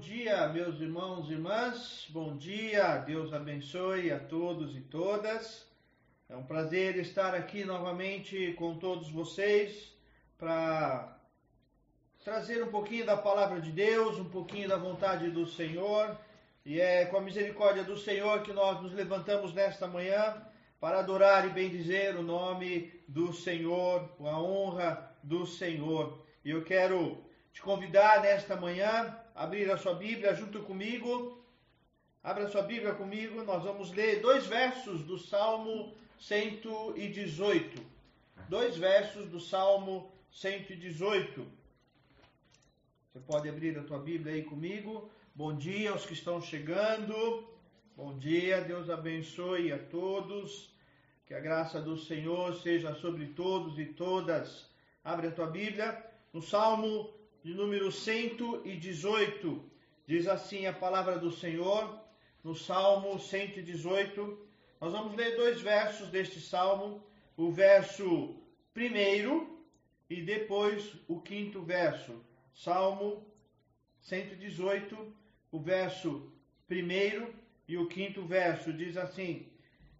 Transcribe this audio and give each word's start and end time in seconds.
dia, 0.00 0.48
meus 0.48 0.80
irmãos 0.80 1.28
e 1.28 1.34
irmãs. 1.34 2.06
Bom 2.08 2.34
dia, 2.34 2.96
Deus 2.96 3.34
abençoe 3.34 4.10
a 4.10 4.18
todos 4.18 4.74
e 4.74 4.80
todas. 4.80 5.66
É 6.26 6.34
um 6.34 6.42
prazer 6.42 6.96
estar 6.96 7.34
aqui 7.34 7.66
novamente 7.66 8.54
com 8.54 8.78
todos 8.78 9.10
vocês 9.10 9.94
para 10.38 11.18
trazer 12.24 12.64
um 12.64 12.70
pouquinho 12.70 13.04
da 13.04 13.14
palavra 13.14 13.60
de 13.60 13.70
Deus, 13.70 14.18
um 14.18 14.24
pouquinho 14.24 14.70
da 14.70 14.78
vontade 14.78 15.30
do 15.30 15.46
Senhor. 15.46 16.16
E 16.64 16.80
é 16.80 17.04
com 17.04 17.18
a 17.18 17.20
misericórdia 17.20 17.84
do 17.84 17.98
Senhor 17.98 18.40
que 18.40 18.54
nós 18.54 18.80
nos 18.80 18.94
levantamos 18.94 19.52
nesta 19.52 19.86
manhã 19.86 20.42
para 20.80 21.00
adorar 21.00 21.46
e 21.46 21.50
bendizer 21.50 22.16
o 22.16 22.22
nome 22.22 22.90
do 23.06 23.34
Senhor, 23.34 24.10
a 24.18 24.40
honra 24.40 25.14
do 25.22 25.44
Senhor. 25.44 26.24
E 26.42 26.52
eu 26.52 26.64
quero 26.64 27.22
te 27.52 27.60
convidar 27.60 28.22
nesta 28.22 28.56
manhã 28.56 29.14
abrir 29.40 29.70
a 29.70 29.78
sua 29.78 29.94
Bíblia 29.94 30.34
junto 30.34 30.60
comigo. 30.60 31.42
Abra 32.22 32.46
sua 32.46 32.60
Bíblia 32.60 32.92
comigo, 32.92 33.42
nós 33.42 33.64
vamos 33.64 33.90
ler 33.90 34.20
dois 34.20 34.46
versos 34.46 35.02
do 35.02 35.18
Salmo 35.18 35.94
118. 36.18 37.82
Dois 38.50 38.76
versos 38.76 39.26
do 39.30 39.40
Salmo 39.40 40.12
118. 40.30 41.46
Você 43.06 43.20
pode 43.20 43.48
abrir 43.48 43.78
a 43.78 43.82
tua 43.82 43.98
Bíblia 43.98 44.34
aí 44.34 44.42
comigo. 44.42 45.10
Bom 45.34 45.56
dia 45.56 45.92
aos 45.92 46.04
que 46.04 46.12
estão 46.12 46.42
chegando. 46.42 47.48
Bom 47.96 48.18
dia, 48.18 48.60
Deus 48.60 48.90
abençoe 48.90 49.72
a 49.72 49.78
todos. 49.78 50.68
Que 51.24 51.32
a 51.32 51.40
graça 51.40 51.80
do 51.80 51.96
Senhor 51.96 52.54
seja 52.56 52.94
sobre 52.96 53.28
todos 53.28 53.78
e 53.78 53.86
todas. 53.86 54.68
Abre 55.02 55.28
a 55.28 55.32
tua 55.32 55.46
Bíblia 55.46 56.04
no 56.30 56.42
Salmo 56.42 57.18
de 57.42 57.54
número 57.54 57.90
118. 57.90 59.64
Diz 60.06 60.26
assim 60.26 60.66
a 60.66 60.72
palavra 60.72 61.18
do 61.18 61.30
Senhor, 61.30 61.98
no 62.44 62.54
Salmo 62.54 63.18
118. 63.18 64.46
Nós 64.80 64.92
vamos 64.92 65.16
ler 65.16 65.36
dois 65.36 65.60
versos 65.60 66.08
deste 66.08 66.40
salmo, 66.40 67.02
o 67.36 67.50
verso 67.50 68.36
primeiro 68.74 69.58
e 70.08 70.22
depois 70.22 70.94
o 71.08 71.20
quinto 71.20 71.62
verso. 71.62 72.24
Salmo 72.54 73.24
118, 74.00 75.14
o 75.52 75.60
verso 75.60 76.32
primeiro 76.66 77.34
e 77.66 77.78
o 77.78 77.86
quinto 77.86 78.24
verso 78.24 78.72
diz 78.72 78.96
assim: 78.96 79.50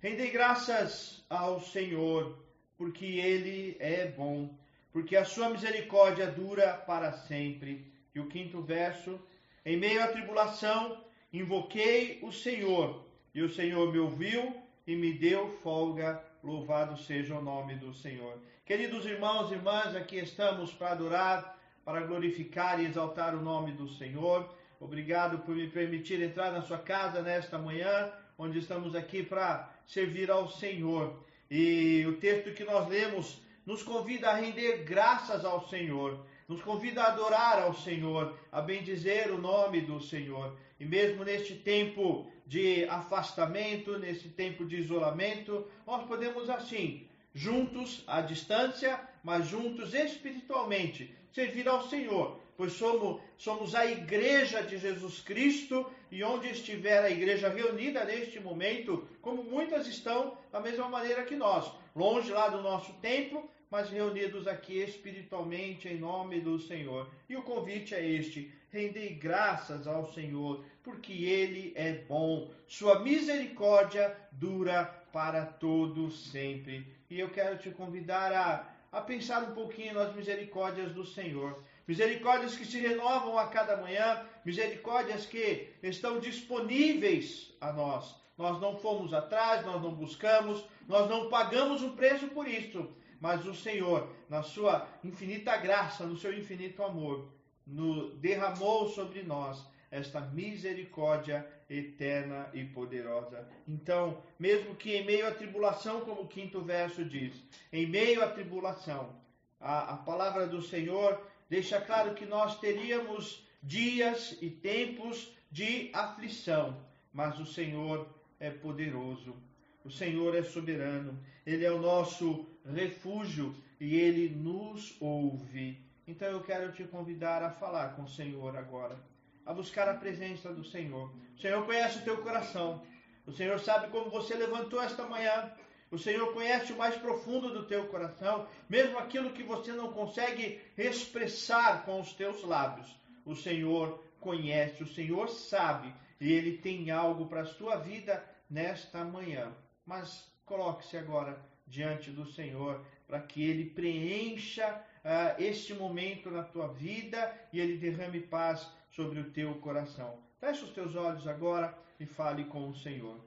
Rendei 0.01 0.31
graças 0.31 1.25
ao 1.31 1.61
Senhor, 1.61 2.39
porque 2.77 3.05
ele 3.05 3.77
é 3.79 4.09
bom 4.09 4.59
porque 4.93 5.17
a 5.17 5.25
sua 5.25 5.49
misericórdia 5.51 6.27
dura 6.27 6.75
para 6.75 7.13
sempre. 7.13 7.93
E 8.15 8.21
o 8.21 8.27
quinto 8.27 8.61
verso: 8.63 9.21
Em 9.65 9.77
meio 9.77 10.03
à 10.03 10.09
tribulação, 10.09 11.05
invoquei 11.33 12.19
o 12.23 12.33
Senhor, 12.33 13.05
e 13.35 13.43
o 13.43 13.49
Senhor 13.49 13.93
me 13.93 13.99
ouviu 13.99 14.55
e 14.87 14.97
me 14.97 15.13
deu 15.13 15.49
folga. 15.63 16.23
Louvado 16.43 16.97
seja 16.97 17.37
o 17.37 17.43
nome 17.43 17.75
do 17.75 17.93
Senhor. 17.93 18.39
Queridos 18.65 19.05
irmãos 19.05 19.51
e 19.51 19.55
irmãs, 19.55 19.95
aqui 19.95 20.17
estamos 20.17 20.73
para 20.73 20.93
adorar, 20.93 21.59
para 21.85 22.01
glorificar 22.01 22.81
e 22.81 22.87
exaltar 22.87 23.35
o 23.35 23.43
nome 23.43 23.73
do 23.73 23.89
Senhor. 23.89 24.49
Obrigado 24.81 25.41
por 25.41 25.55
me 25.55 25.69
permitir 25.69 26.23
entrar 26.23 26.51
na 26.51 26.63
sua 26.63 26.79
casa 26.79 27.21
nesta 27.21 27.59
manhã, 27.59 28.11
onde 28.39 28.59
estamos 28.59 28.95
aqui 28.95 29.23
para 29.23 29.71
servir 29.87 30.31
ao 30.31 30.49
Senhor. 30.49 31.23
E 31.51 32.07
o 32.09 32.17
texto 32.17 32.55
que 32.55 32.65
nós 32.65 32.89
lemos 32.89 33.43
nos 33.67 33.83
convida 33.83 34.31
a 34.31 34.35
render 34.35 34.85
graças 34.85 35.45
ao 35.45 35.69
Senhor, 35.69 36.25
nos 36.49 36.63
convida 36.63 37.03
a 37.03 37.09
adorar 37.09 37.63
ao 37.63 37.75
Senhor, 37.75 38.37
a 38.51 38.61
bendizer 38.61 39.31
o 39.31 39.39
nome 39.39 39.81
do 39.83 40.01
Senhor. 40.01 40.57
E 40.79 40.85
mesmo 40.85 41.25
neste 41.25 41.55
tempo 41.55 42.31
de 42.47 42.85
afastamento, 42.87 43.99
nesse 43.99 44.29
tempo 44.29 44.65
de 44.65 44.77
isolamento, 44.77 45.67
nós 45.87 46.05
podemos 46.07 46.51
assim, 46.51 47.07
juntos 47.33 48.03
à 48.07 48.21
distância, 48.21 49.01
mas 49.23 49.47
juntos 49.47 49.95
espiritualmente, 49.95 51.15
servir 51.33 51.69
ao 51.69 51.89
Senhor, 51.89 52.41
pois 52.57 52.73
somos, 52.73 53.21
somos 53.39 53.75
a 53.75 53.87
igreja 53.87 54.63
de 54.63 54.79
Jesus 54.79 55.21
Cristo 55.21 55.91
e 56.11 56.25
onde 56.25 56.49
estiver 56.49 57.05
a 57.05 57.11
igreja 57.11 57.49
reunida 57.49 58.05
neste 58.05 58.41
momento, 58.41 59.09
como 59.23 59.45
muitas 59.45 59.87
estão 59.87 60.37
da 60.51 60.61
mesma 60.61 60.89
maneira 60.89 61.23
que 61.23 61.37
nós, 61.37 61.71
longe 61.95 62.33
lá 62.33 62.49
do 62.49 62.61
nosso 62.61 62.93
templo, 62.95 63.49
mas 63.71 63.89
reunidos 63.89 64.49
aqui 64.49 64.83
espiritualmente 64.83 65.89
em 65.89 65.99
nome 65.99 66.41
do 66.41 66.59
Senhor. 66.59 67.09
E 67.29 67.37
o 67.37 67.43
convite 67.43 67.95
é 67.95 68.05
este: 68.05 68.53
rendei 68.73 69.15
graças 69.15 69.87
ao 69.87 70.13
Senhor, 70.13 70.65
porque 70.83 71.13
Ele 71.25 71.73
é 71.77 71.93
bom, 71.93 72.51
Sua 72.67 72.99
misericórdia 72.99 74.17
dura 74.33 74.85
para 75.13 75.47
todos 75.47 76.31
sempre. 76.31 76.87
E 77.09 77.21
eu 77.21 77.31
quero 77.31 77.59
te 77.59 77.71
convidar 77.71 78.33
a, 78.33 78.69
a 78.91 79.01
pensar 79.01 79.43
um 79.45 79.55
pouquinho 79.55 79.95
nas 79.95 80.15
misericórdias 80.15 80.93
do 80.93 81.05
Senhor. 81.05 81.63
Misericórdias 81.87 82.57
que 82.57 82.65
se 82.65 82.79
renovam 82.79 83.39
a 83.39 83.49
cada 83.49 83.77
manhã, 83.77 84.25
misericórdias 84.45 85.27
que 85.27 85.69
estão 85.83 86.21
disponíveis 86.21 87.53
a 87.61 87.73
nós. 87.73 88.15
Nós 88.39 88.61
não 88.61 88.77
fomos 88.77 89.13
atrás, 89.13 89.67
nós 89.67 89.83
não 89.83 89.93
buscamos, 89.93 90.65
nós 90.89 91.11
não 91.11 91.29
pagamos 91.29 91.83
um 91.83 91.95
preço 91.95 92.29
por 92.29 92.49
isso 92.49 92.89
mas 93.21 93.45
o 93.47 93.55
Senhor, 93.55 94.09
na 94.29 94.43
sua 94.43 94.89
infinita 95.05 95.57
graça, 95.59 96.07
no 96.07 96.17
seu 96.17 96.37
infinito 96.37 96.83
amor, 96.83 97.29
no, 97.67 98.11
derramou 98.17 98.89
sobre 98.89 99.23
nós 99.23 99.65
esta 99.91 100.21
misericórdia 100.21 101.47
eterna 101.69 102.49
e 102.55 102.65
poderosa. 102.65 103.47
Então, 103.69 104.23
mesmo 104.39 104.75
que 104.75 104.97
em 104.97 105.05
meio 105.05 105.27
à 105.29 105.33
tribulação, 105.33 106.01
como 106.01 106.23
o 106.23 106.29
quinto 106.29 106.63
verso 106.63 107.05
diz, 107.05 107.35
em 107.73 107.87
meio 107.87 108.23
à 108.25 108.29
tribulação, 108.29 109.15
a, 109.61 109.95
a 109.95 109.97
palavra 109.99 110.47
do 110.47 110.63
Senhor 110.63 111.21
deixa 111.49 111.81
claro 111.81 112.15
que 112.15 112.25
nós 112.25 112.59
teríamos 112.59 113.47
dias 113.63 114.39
e 114.41 114.49
tempos 114.49 115.37
de 115.51 115.91
aflição, 115.93 116.81
mas 117.13 117.39
o 117.39 117.45
Senhor 117.45 118.09
é 118.39 118.49
poderoso 118.51 119.37
o 119.85 119.91
Senhor 119.91 120.35
é 120.35 120.43
soberano, 120.43 121.19
Ele 121.47 121.65
é 121.65 121.71
o 121.71 121.81
nosso 121.81 122.47
refúgio 122.71 123.55
e 123.81 123.97
Ele 123.97 124.29
nos 124.29 124.95
ouve. 125.01 125.81
Então 126.07 126.29
eu 126.29 126.43
quero 126.43 126.73
te 126.73 126.85
convidar 126.85 127.43
a 127.43 127.51
falar 127.51 127.97
com 127.97 128.03
o 128.03 128.09
Senhor 128.09 128.57
agora, 128.57 128.99
a 129.47 129.55
buscar 129.55 129.89
a 129.89 129.95
presença 129.95 130.53
do 130.53 130.63
Senhor. 130.63 131.11
O 131.35 131.41
Senhor 131.41 131.65
conhece 131.65 131.99
o 131.99 132.03
teu 132.03 132.19
coração, 132.19 132.83
o 133.27 133.33
Senhor 133.33 133.59
sabe 133.59 133.89
como 133.89 134.11
você 134.11 134.35
levantou 134.35 134.83
esta 134.83 135.07
manhã. 135.07 135.51
O 135.91 135.99
Senhor 135.99 136.33
conhece 136.33 136.73
o 136.73 136.77
mais 136.77 136.97
profundo 136.97 137.53
do 137.53 137.67
teu 137.67 137.87
coração, 137.89 138.47
mesmo 138.69 138.97
aquilo 138.99 139.33
que 139.33 139.43
você 139.43 139.73
não 139.73 139.93
consegue 139.93 140.61
expressar 140.79 141.85
com 141.85 142.01
os 142.01 142.13
teus 142.13 142.45
lábios. 142.45 142.95
O 143.25 143.35
Senhor 143.35 144.05
conhece, 144.21 144.83
o 144.83 144.87
Senhor 144.87 145.29
sabe, 145.29 145.93
e 146.21 146.33
Ele 146.33 146.59
tem 146.59 146.91
algo 146.91 147.27
para 147.27 147.41
a 147.41 147.47
sua 147.47 147.77
vida 147.77 148.25
nesta 148.49 149.05
manhã 149.05 149.53
mas 149.91 150.33
coloque-se 150.47 150.97
agora 150.97 151.37
diante 151.67 152.13
do 152.13 152.25
Senhor 152.25 152.81
para 153.09 153.19
que 153.19 153.43
Ele 153.43 153.65
preencha 153.65 154.81
uh, 155.05 155.43
este 155.43 155.75
momento 155.75 156.31
na 156.31 156.45
tua 156.45 156.69
vida 156.69 157.37
e 157.53 157.59
Ele 157.59 157.77
derrame 157.77 158.21
paz 158.21 158.71
sobre 158.93 159.19
o 159.19 159.31
teu 159.33 159.53
coração. 159.57 160.17
Feche 160.39 160.63
os 160.63 160.71
teus 160.71 160.95
olhos 160.95 161.27
agora 161.27 161.77
e 161.99 162.07
fale 162.07 162.45
com 162.45 162.69
o 162.69 162.77
Senhor. 162.77 163.19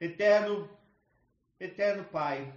Eterno, 0.00 0.66
eterno 1.60 2.04
Pai, 2.04 2.50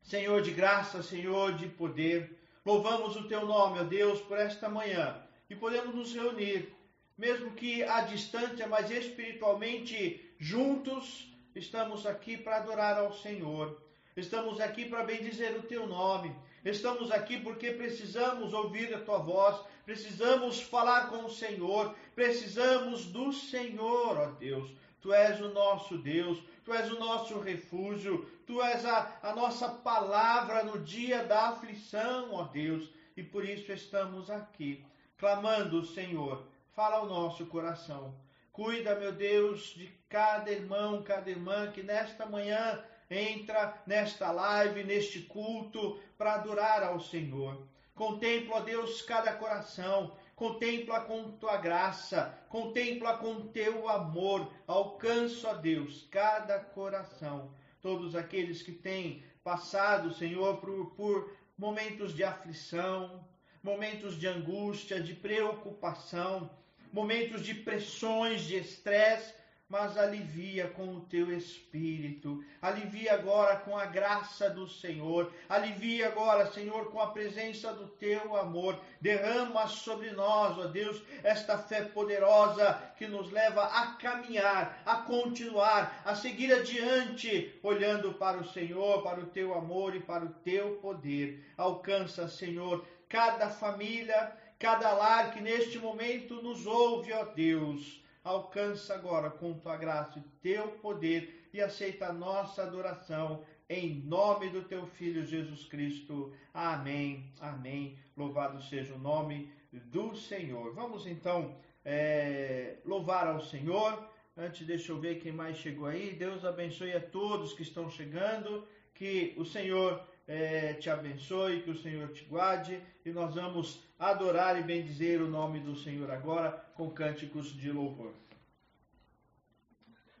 Senhor 0.00 0.40
de 0.40 0.52
graça, 0.52 1.02
Senhor 1.02 1.54
de 1.54 1.66
poder, 1.66 2.38
louvamos 2.64 3.16
o 3.16 3.26
teu 3.26 3.44
nome, 3.44 3.80
ó 3.80 3.82
Deus, 3.82 4.20
por 4.20 4.38
esta 4.38 4.68
manhã 4.68 5.20
e 5.50 5.56
podemos 5.56 5.96
nos 5.96 6.14
reunir, 6.14 6.72
mesmo 7.16 7.50
que 7.50 7.82
à 7.82 8.02
distância, 8.02 8.68
mas 8.68 8.88
espiritualmente 8.88 10.32
juntos 10.38 11.27
Estamos 11.58 12.06
aqui 12.06 12.36
para 12.36 12.58
adorar 12.58 12.96
ao 12.98 13.12
Senhor. 13.12 13.82
Estamos 14.16 14.60
aqui 14.60 14.84
para 14.88 15.02
bendizer 15.02 15.56
o 15.56 15.62
teu 15.62 15.88
nome. 15.88 16.32
Estamos 16.64 17.10
aqui 17.10 17.40
porque 17.40 17.72
precisamos 17.72 18.52
ouvir 18.52 18.94
a 18.94 19.00
tua 19.00 19.18
voz, 19.18 19.60
precisamos 19.84 20.62
falar 20.62 21.08
com 21.08 21.24
o 21.24 21.30
Senhor, 21.30 21.96
precisamos 22.14 23.06
do 23.06 23.32
Senhor, 23.32 24.18
ó 24.18 24.26
Deus. 24.38 24.70
Tu 25.00 25.12
és 25.12 25.40
o 25.40 25.48
nosso 25.48 25.98
Deus, 25.98 26.38
tu 26.64 26.72
és 26.72 26.92
o 26.92 26.98
nosso 27.00 27.40
refúgio, 27.40 28.24
tu 28.46 28.62
és 28.62 28.84
a, 28.84 29.18
a 29.20 29.34
nossa 29.34 29.68
palavra 29.68 30.62
no 30.62 30.78
dia 30.78 31.24
da 31.24 31.48
aflição, 31.48 32.34
ó 32.34 32.44
Deus. 32.44 32.88
E 33.16 33.22
por 33.24 33.44
isso 33.44 33.72
estamos 33.72 34.30
aqui, 34.30 34.84
clamando, 35.16 35.84
Senhor, 35.84 36.40
fala 36.76 36.98
ao 36.98 37.06
nosso 37.06 37.46
coração. 37.46 38.14
Cuida, 38.58 38.96
meu 38.96 39.12
Deus, 39.12 39.72
de 39.76 39.86
cada 40.08 40.50
irmão, 40.50 41.00
cada 41.00 41.30
irmã 41.30 41.70
que 41.70 41.80
nesta 41.80 42.26
manhã 42.26 42.82
entra 43.08 43.80
nesta 43.86 44.32
live, 44.32 44.82
neste 44.82 45.20
culto, 45.20 46.00
para 46.18 46.34
adorar 46.34 46.82
ao 46.82 46.98
Senhor. 46.98 47.68
Contempla, 47.94 48.56
ó 48.56 48.60
Deus, 48.62 49.00
cada 49.00 49.32
coração. 49.32 50.16
contempla 50.34 51.02
com 51.02 51.30
tua 51.38 51.56
graça, 51.56 52.36
contempla 52.48 53.16
com 53.18 53.46
teu 53.46 53.88
amor, 53.88 54.52
alcança, 54.66 55.50
ó 55.50 55.54
Deus, 55.54 56.08
cada 56.10 56.58
coração. 56.58 57.52
Todos 57.80 58.16
aqueles 58.16 58.60
que 58.60 58.72
têm 58.72 59.22
passado, 59.44 60.12
Senhor, 60.12 60.56
por, 60.56 60.96
por 60.96 61.32
momentos 61.56 62.12
de 62.12 62.24
aflição, 62.24 63.24
momentos 63.62 64.18
de 64.18 64.26
angústia, 64.26 65.00
de 65.00 65.14
preocupação, 65.14 66.50
momentos 66.92 67.44
de 67.44 67.54
pressões, 67.54 68.42
de 68.42 68.56
estresse, 68.56 69.34
mas 69.68 69.98
alivia 69.98 70.66
com 70.68 70.96
o 70.96 71.00
teu 71.02 71.30
espírito, 71.30 72.42
alivia 72.62 73.12
agora 73.12 73.56
com 73.56 73.76
a 73.76 73.84
graça 73.84 74.48
do 74.48 74.66
Senhor, 74.66 75.30
alivia 75.46 76.08
agora, 76.08 76.50
Senhor, 76.50 76.90
com 76.90 76.98
a 76.98 77.08
presença 77.08 77.70
do 77.74 77.86
teu 77.86 78.34
amor. 78.34 78.80
Derrama 78.98 79.66
sobre 79.66 80.10
nós, 80.12 80.56
ó 80.56 80.68
Deus, 80.68 81.02
esta 81.22 81.58
fé 81.58 81.82
poderosa 81.82 82.80
que 82.96 83.06
nos 83.06 83.30
leva 83.30 83.64
a 83.64 83.88
caminhar, 83.96 84.82
a 84.86 84.96
continuar, 85.02 86.00
a 86.02 86.14
seguir 86.14 86.50
adiante, 86.50 87.58
olhando 87.62 88.14
para 88.14 88.38
o 88.38 88.48
Senhor, 88.48 89.02
para 89.02 89.20
o 89.20 89.26
teu 89.26 89.52
amor 89.52 89.94
e 89.94 90.00
para 90.00 90.24
o 90.24 90.32
teu 90.32 90.76
poder. 90.76 91.44
Alcança, 91.58 92.26
Senhor, 92.26 92.86
cada 93.06 93.50
família, 93.50 94.32
cada 94.58 94.92
lar 94.92 95.32
que 95.32 95.40
neste 95.40 95.78
momento 95.78 96.42
nos 96.42 96.66
ouve, 96.66 97.12
ó 97.12 97.24
Deus 97.24 98.02
alcança 98.24 98.94
agora 98.94 99.30
com 99.30 99.54
tua 99.54 99.76
graça 99.76 100.18
e 100.18 100.22
teu 100.42 100.68
poder 100.82 101.48
e 101.52 101.60
aceita 101.60 102.06
a 102.06 102.12
nossa 102.12 102.62
adoração 102.62 103.44
em 103.68 104.02
nome 104.02 104.48
do 104.48 104.62
teu 104.62 104.86
filho 104.86 105.24
Jesus 105.24 105.64
Cristo. 105.64 106.32
Amém. 106.52 107.30
Amém. 107.40 107.98
Louvado 108.16 108.62
seja 108.62 108.94
o 108.94 108.98
nome 108.98 109.52
do 109.72 110.16
Senhor. 110.16 110.74
Vamos 110.74 111.06
então 111.06 111.54
é, 111.84 112.76
louvar 112.84 113.26
ao 113.26 113.40
Senhor. 113.40 114.08
Antes, 114.36 114.66
deixa 114.66 114.92
eu 114.92 114.98
ver 114.98 115.20
quem 115.20 115.32
mais 115.32 115.56
chegou 115.58 115.86
aí. 115.86 116.12
Deus 116.12 116.44
abençoe 116.44 116.92
a 116.92 117.00
todos 117.00 117.52
que 117.52 117.62
estão 117.62 117.90
chegando. 117.90 118.66
Que 118.94 119.34
o 119.36 119.44
Senhor 119.44 120.02
é, 120.28 120.74
te 120.74 120.90
abençoe, 120.90 121.62
que 121.62 121.70
o 121.70 121.82
Senhor 121.82 122.12
te 122.12 122.22
guarde 122.26 122.80
e 123.02 123.10
nós 123.10 123.34
vamos 123.34 123.82
adorar 123.98 124.60
e 124.60 124.62
bendizer 124.62 125.22
o 125.22 125.26
nome 125.26 125.58
do 125.58 125.74
Senhor 125.74 126.10
agora 126.10 126.52
com 126.74 126.90
cânticos 126.90 127.46
de 127.46 127.72
louvor. 127.72 128.14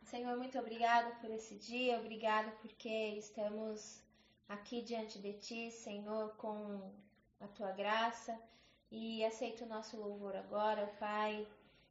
Senhor, 0.02 0.34
muito 0.38 0.58
obrigado 0.58 1.20
por 1.20 1.30
esse 1.30 1.56
dia, 1.56 1.98
obrigado 1.98 2.50
porque 2.62 2.88
estamos 3.18 4.02
aqui 4.48 4.80
diante 4.80 5.18
de 5.18 5.34
Ti, 5.34 5.70
Senhor, 5.70 6.30
com 6.38 6.90
a 7.38 7.46
Tua 7.48 7.72
graça 7.72 8.34
e 8.90 9.22
aceita 9.22 9.66
o 9.66 9.68
nosso 9.68 9.98
louvor 9.98 10.34
agora, 10.34 10.86
Pai, 10.98 11.46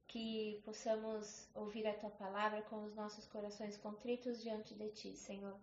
que 0.08 0.60
possamos 0.66 1.48
ouvir 1.54 1.86
a 1.86 1.94
Tua 1.94 2.10
palavra 2.10 2.64
com 2.64 2.84
os 2.84 2.96
nossos 2.96 3.28
corações 3.28 3.78
contritos 3.78 4.42
diante 4.42 4.74
de 4.74 4.90
Ti, 4.90 5.16
Senhor. 5.16 5.56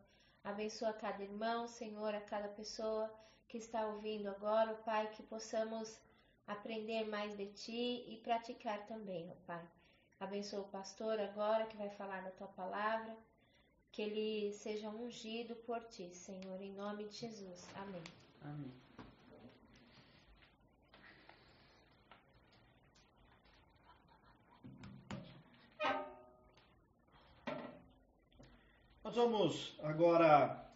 Abençoa 0.45 0.93
cada 0.93 1.23
irmão, 1.23 1.67
Senhor, 1.67 2.15
a 2.15 2.21
cada 2.21 2.49
pessoa 2.49 3.11
que 3.49 3.57
está 3.57 3.87
ouvindo 3.87 4.29
agora, 4.29 4.75
Pai, 4.85 5.11
que 5.11 5.23
possamos 5.23 5.99
aprender 6.47 7.09
mais 7.09 7.35
de 7.35 7.47
Ti 7.47 8.05
e 8.07 8.21
praticar 8.23 8.87
também, 8.87 9.31
ó 9.31 9.35
Pai. 9.47 9.67
Abençoa 10.21 10.61
o 10.61 10.69
pastor 10.69 11.19
agora 11.19 11.67
que 11.67 11.77
vai 11.79 11.89
falar 11.89 12.23
da 12.23 12.31
Tua 12.31 12.49
palavra, 12.49 13.17
que 13.91 14.03
ele 14.03 14.53
seja 14.53 14.91
ungido 14.91 15.57
por 15.57 15.83
Ti, 15.85 16.15
Senhor, 16.15 16.61
em 16.61 16.73
nome 16.73 17.05
de 17.05 17.15
Jesus. 17.15 17.67
Amém. 17.75 18.05
Amém. 18.43 18.84
Nós 29.15 29.31
vamos 29.31 29.79
agora, 29.81 30.67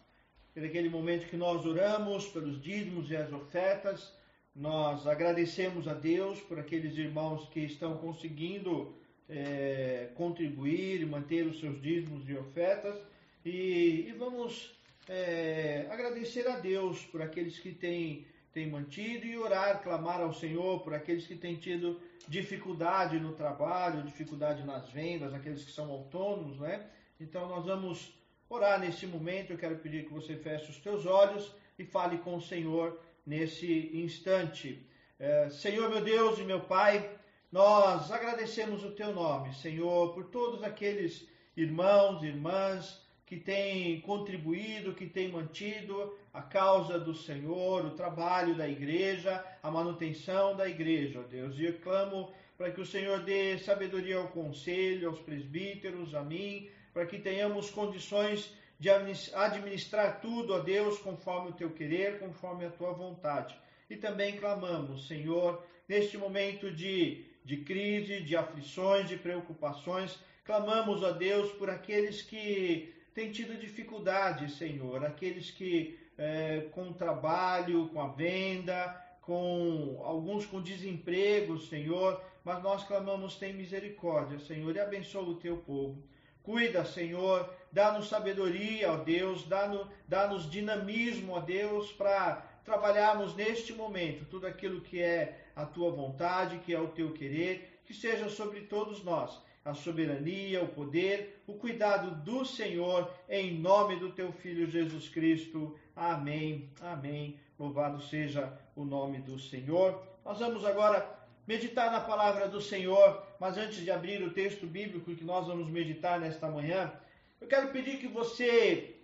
naquele 0.55 0.87
momento 0.87 1.27
que 1.27 1.35
nós 1.35 1.65
oramos 1.65 2.25
pelos 2.27 2.61
dízimos 2.61 3.11
e 3.11 3.17
as 3.17 3.33
ofertas, 3.33 4.13
nós 4.55 5.05
agradecemos 5.05 5.89
a 5.89 5.93
Deus 5.93 6.39
por 6.39 6.57
aqueles 6.57 6.97
irmãos 6.97 7.49
que 7.49 7.59
estão 7.59 7.97
conseguindo 7.97 8.95
é, 9.27 10.11
contribuir 10.15 11.01
e 11.01 11.05
manter 11.05 11.45
os 11.47 11.59
seus 11.59 11.81
dízimos 11.81 12.29
e 12.29 12.33
ofertas, 12.33 12.97
e, 13.43 14.05
e 14.07 14.15
vamos 14.17 14.73
é, 15.09 15.87
agradecer 15.89 16.47
a 16.47 16.57
Deus 16.57 17.03
por 17.07 17.21
aqueles 17.21 17.59
que 17.59 17.73
têm, 17.73 18.25
têm 18.53 18.69
mantido 18.69 19.25
e 19.25 19.37
orar, 19.37 19.83
clamar 19.83 20.21
ao 20.21 20.31
Senhor 20.31 20.79
por 20.79 20.93
aqueles 20.93 21.27
que 21.27 21.35
têm 21.35 21.57
tido 21.57 21.99
dificuldade 22.25 23.19
no 23.19 23.33
trabalho, 23.33 24.01
dificuldade 24.03 24.63
nas 24.63 24.89
vendas, 24.89 25.33
aqueles 25.33 25.65
que 25.65 25.71
são 25.71 25.91
autônomos, 25.91 26.57
né? 26.57 26.85
Então 27.19 27.49
nós 27.49 27.65
vamos 27.65 28.17
orar 28.49 28.79
nesse 28.79 29.05
momento. 29.05 29.51
Eu 29.51 29.57
quero 29.57 29.77
pedir 29.77 30.05
que 30.05 30.13
você 30.13 30.35
feche 30.35 30.71
os 30.71 30.77
teus 30.77 31.05
olhos 31.05 31.53
e 31.77 31.85
fale 31.85 32.17
com 32.17 32.35
o 32.35 32.41
Senhor 32.41 32.99
nesse 33.25 33.91
instante. 33.93 34.83
É, 35.19 35.49
Senhor, 35.49 35.89
meu 35.89 36.01
Deus 36.01 36.39
e 36.39 36.43
meu 36.43 36.61
Pai, 36.61 37.09
nós 37.51 38.11
agradecemos 38.11 38.83
o 38.83 38.91
teu 38.91 39.13
nome, 39.13 39.53
Senhor, 39.53 40.13
por 40.13 40.25
todos 40.25 40.63
aqueles 40.63 41.27
irmãos 41.55 42.23
e 42.23 42.27
irmãs 42.27 43.07
que 43.25 43.37
têm 43.37 44.01
contribuído, 44.01 44.95
que 44.95 45.05
têm 45.05 45.31
mantido 45.31 46.17
a 46.33 46.41
causa 46.41 46.99
do 46.99 47.13
Senhor, 47.13 47.85
o 47.85 47.91
trabalho 47.91 48.55
da 48.55 48.67
igreja, 48.67 49.43
a 49.61 49.69
manutenção 49.69 50.55
da 50.55 50.67
igreja, 50.67 51.19
ó 51.19 51.23
Deus. 51.23 51.57
E 51.59 51.65
eu 51.65 51.77
clamo 51.79 52.31
para 52.57 52.71
que 52.71 52.81
o 52.81 52.85
Senhor 52.85 53.21
dê 53.21 53.57
sabedoria 53.59 54.17
ao 54.17 54.29
conselho, 54.29 55.09
aos 55.09 55.19
presbíteros, 55.19 56.15
a 56.15 56.23
mim, 56.23 56.69
para 56.93 57.05
que 57.05 57.19
tenhamos 57.19 57.69
condições 57.69 58.53
de 58.79 58.89
administrar 58.89 60.21
tudo 60.21 60.53
a 60.53 60.59
Deus 60.59 60.97
conforme 60.99 61.49
o 61.49 61.53
teu 61.53 61.69
querer, 61.71 62.19
conforme 62.19 62.65
a 62.65 62.69
tua 62.69 62.93
vontade. 62.93 63.55
E 63.89 63.97
também 63.97 64.37
clamamos, 64.37 65.07
Senhor, 65.07 65.63
neste 65.87 66.17
momento 66.17 66.71
de, 66.71 67.25
de 67.43 67.57
crise, 67.57 68.21
de 68.21 68.37
aflições, 68.37 69.09
de 69.09 69.17
preocupações, 69.17 70.17
clamamos 70.45 71.03
a 71.03 71.11
Deus 71.11 71.51
por 71.53 71.69
aqueles 71.69 72.21
que 72.21 72.93
têm 73.13 73.31
tido 73.31 73.59
dificuldade, 73.59 74.51
Senhor, 74.51 75.03
aqueles 75.03 75.51
que 75.51 75.99
é, 76.17 76.67
com 76.71 76.93
trabalho, 76.93 77.89
com 77.89 78.01
a 78.01 78.07
venda, 78.07 78.95
com 79.21 80.01
alguns 80.03 80.45
com 80.45 80.61
desemprego, 80.61 81.57
Senhor, 81.59 82.21
mas 82.43 82.63
nós 82.63 82.83
clamamos, 82.83 83.35
tem 83.35 83.53
misericórdia, 83.53 84.39
Senhor, 84.39 84.75
e 84.75 84.79
abençoa 84.79 85.23
o 85.23 85.35
teu 85.35 85.57
povo. 85.57 86.01
Cuida, 86.43 86.85
Senhor, 86.85 87.53
dá-nos 87.71 88.07
sabedoria, 88.07 88.91
ó 88.91 88.97
Deus, 88.97 89.45
dá-nos 89.47 89.87
dá 90.07 90.27
dinamismo, 90.49 91.33
ó 91.33 91.39
Deus, 91.39 91.91
para 91.91 92.43
trabalharmos 92.63 93.35
neste 93.35 93.73
momento 93.73 94.25
tudo 94.25 94.47
aquilo 94.47 94.81
que 94.81 95.01
é 95.01 95.45
a 95.55 95.65
tua 95.65 95.91
vontade, 95.91 96.59
que 96.59 96.73
é 96.73 96.79
o 96.79 96.87
teu 96.87 97.11
querer, 97.11 97.81
que 97.85 97.93
seja 97.93 98.29
sobre 98.29 98.61
todos 98.61 99.03
nós 99.03 99.41
a 99.63 99.73
soberania, 99.73 100.63
o 100.63 100.67
poder, 100.67 101.41
o 101.45 101.53
cuidado 101.53 102.11
do 102.23 102.45
Senhor, 102.45 103.11
em 103.27 103.53
nome 103.59 103.97
do 103.97 104.11
teu 104.11 104.31
Filho 104.31 104.69
Jesus 104.69 105.09
Cristo. 105.09 105.77
Amém. 105.95 106.69
Amém. 106.81 107.39
Louvado 107.57 108.01
seja 108.01 108.57
o 108.75 108.85
nome 108.85 109.19
do 109.19 109.37
Senhor. 109.37 110.01
Nós 110.23 110.39
vamos 110.39 110.63
agora 110.65 111.18
meditar 111.49 111.91
na 111.91 111.99
palavra 111.99 112.47
do 112.47 112.61
Senhor, 112.61 113.25
mas 113.39 113.57
antes 113.57 113.77
de 113.77 113.89
abrir 113.89 114.21
o 114.21 114.29
texto 114.29 114.67
bíblico 114.67 115.15
que 115.15 115.23
nós 115.23 115.47
vamos 115.47 115.67
meditar 115.67 116.19
nesta 116.19 116.47
manhã, 116.47 116.93
eu 117.41 117.47
quero 117.47 117.69
pedir 117.69 117.97
que 117.97 118.07
você 118.07 118.97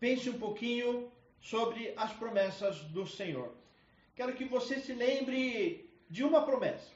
pense 0.00 0.30
um 0.30 0.38
pouquinho 0.38 1.12
sobre 1.42 1.92
as 1.94 2.10
promessas 2.14 2.78
do 2.84 3.06
Senhor. 3.06 3.52
Quero 4.16 4.32
que 4.32 4.46
você 4.46 4.80
se 4.80 4.94
lembre 4.94 5.90
de 6.08 6.24
uma 6.24 6.40
promessa, 6.46 6.90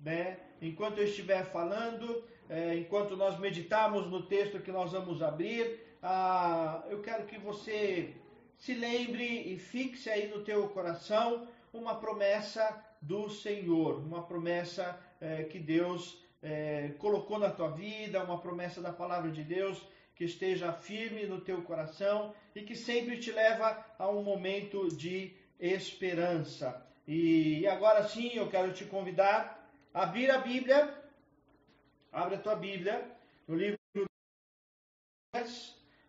né? 0.00 0.38
Enquanto 0.62 0.96
eu 1.00 1.04
estiver 1.04 1.44
falando, 1.52 2.24
é, 2.48 2.76
enquanto 2.76 3.18
nós 3.18 3.38
meditarmos 3.38 4.10
no 4.10 4.22
texto 4.22 4.58
que 4.58 4.72
nós 4.72 4.92
vamos 4.92 5.20
abrir, 5.20 5.80
ah, 6.02 6.82
eu 6.88 7.02
quero 7.02 7.26
que 7.26 7.36
você 7.36 8.14
se 8.56 8.72
lembre 8.72 9.52
e 9.52 9.58
fixe 9.58 10.08
aí 10.08 10.28
no 10.28 10.42
teu 10.42 10.66
coração 10.70 11.46
uma 11.74 11.96
promessa 11.96 12.82
do 13.06 13.28
Senhor, 13.28 13.98
uma 13.98 14.22
promessa 14.22 14.98
é, 15.20 15.44
que 15.44 15.58
Deus 15.58 16.22
é, 16.42 16.94
colocou 16.98 17.38
na 17.38 17.50
tua 17.50 17.70
vida, 17.70 18.24
uma 18.24 18.40
promessa 18.40 18.80
da 18.80 18.92
palavra 18.92 19.30
de 19.30 19.42
Deus 19.42 19.86
que 20.14 20.24
esteja 20.24 20.72
firme 20.72 21.26
no 21.26 21.40
teu 21.40 21.62
coração 21.62 22.34
e 22.54 22.62
que 22.62 22.74
sempre 22.74 23.18
te 23.18 23.30
leva 23.30 23.84
a 23.98 24.08
um 24.08 24.22
momento 24.22 24.88
de 24.96 25.34
esperança. 25.60 26.86
E 27.06 27.66
agora 27.66 28.08
sim 28.08 28.30
eu 28.34 28.48
quero 28.48 28.72
te 28.72 28.86
convidar 28.86 29.68
a 29.92 30.04
abrir 30.04 30.30
a 30.30 30.38
Bíblia, 30.38 30.94
abre 32.10 32.36
a 32.36 32.40
tua 32.40 32.56
Bíblia, 32.56 33.10
no 33.46 33.54
livro, 33.54 33.78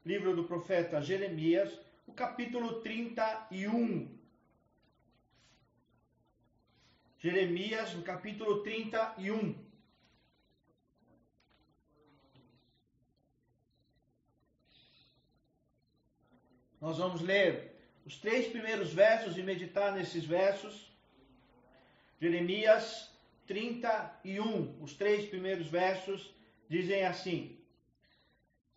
livro 0.05 0.35
do 0.35 0.45
profeta 0.45 1.01
Jeremias, 1.01 1.77
o 2.07 2.13
capítulo 2.13 2.79
31. 2.81 4.14
Jeremias, 7.25 7.91
no 7.95 8.03
capítulo 8.03 8.61
31. 8.61 9.55
Nós 16.79 16.99
vamos 16.99 17.21
ler 17.21 17.73
os 18.05 18.17
três 18.17 18.45
primeiros 18.45 18.93
versos 18.93 19.39
e 19.39 19.41
meditar 19.41 19.91
nesses 19.91 20.23
versos. 20.23 20.95
Jeremias 22.21 23.11
31, 23.47 24.79
os 24.79 24.93
três 24.93 25.27
primeiros 25.27 25.65
versos 25.65 26.31
dizem 26.69 27.05
assim: 27.05 27.57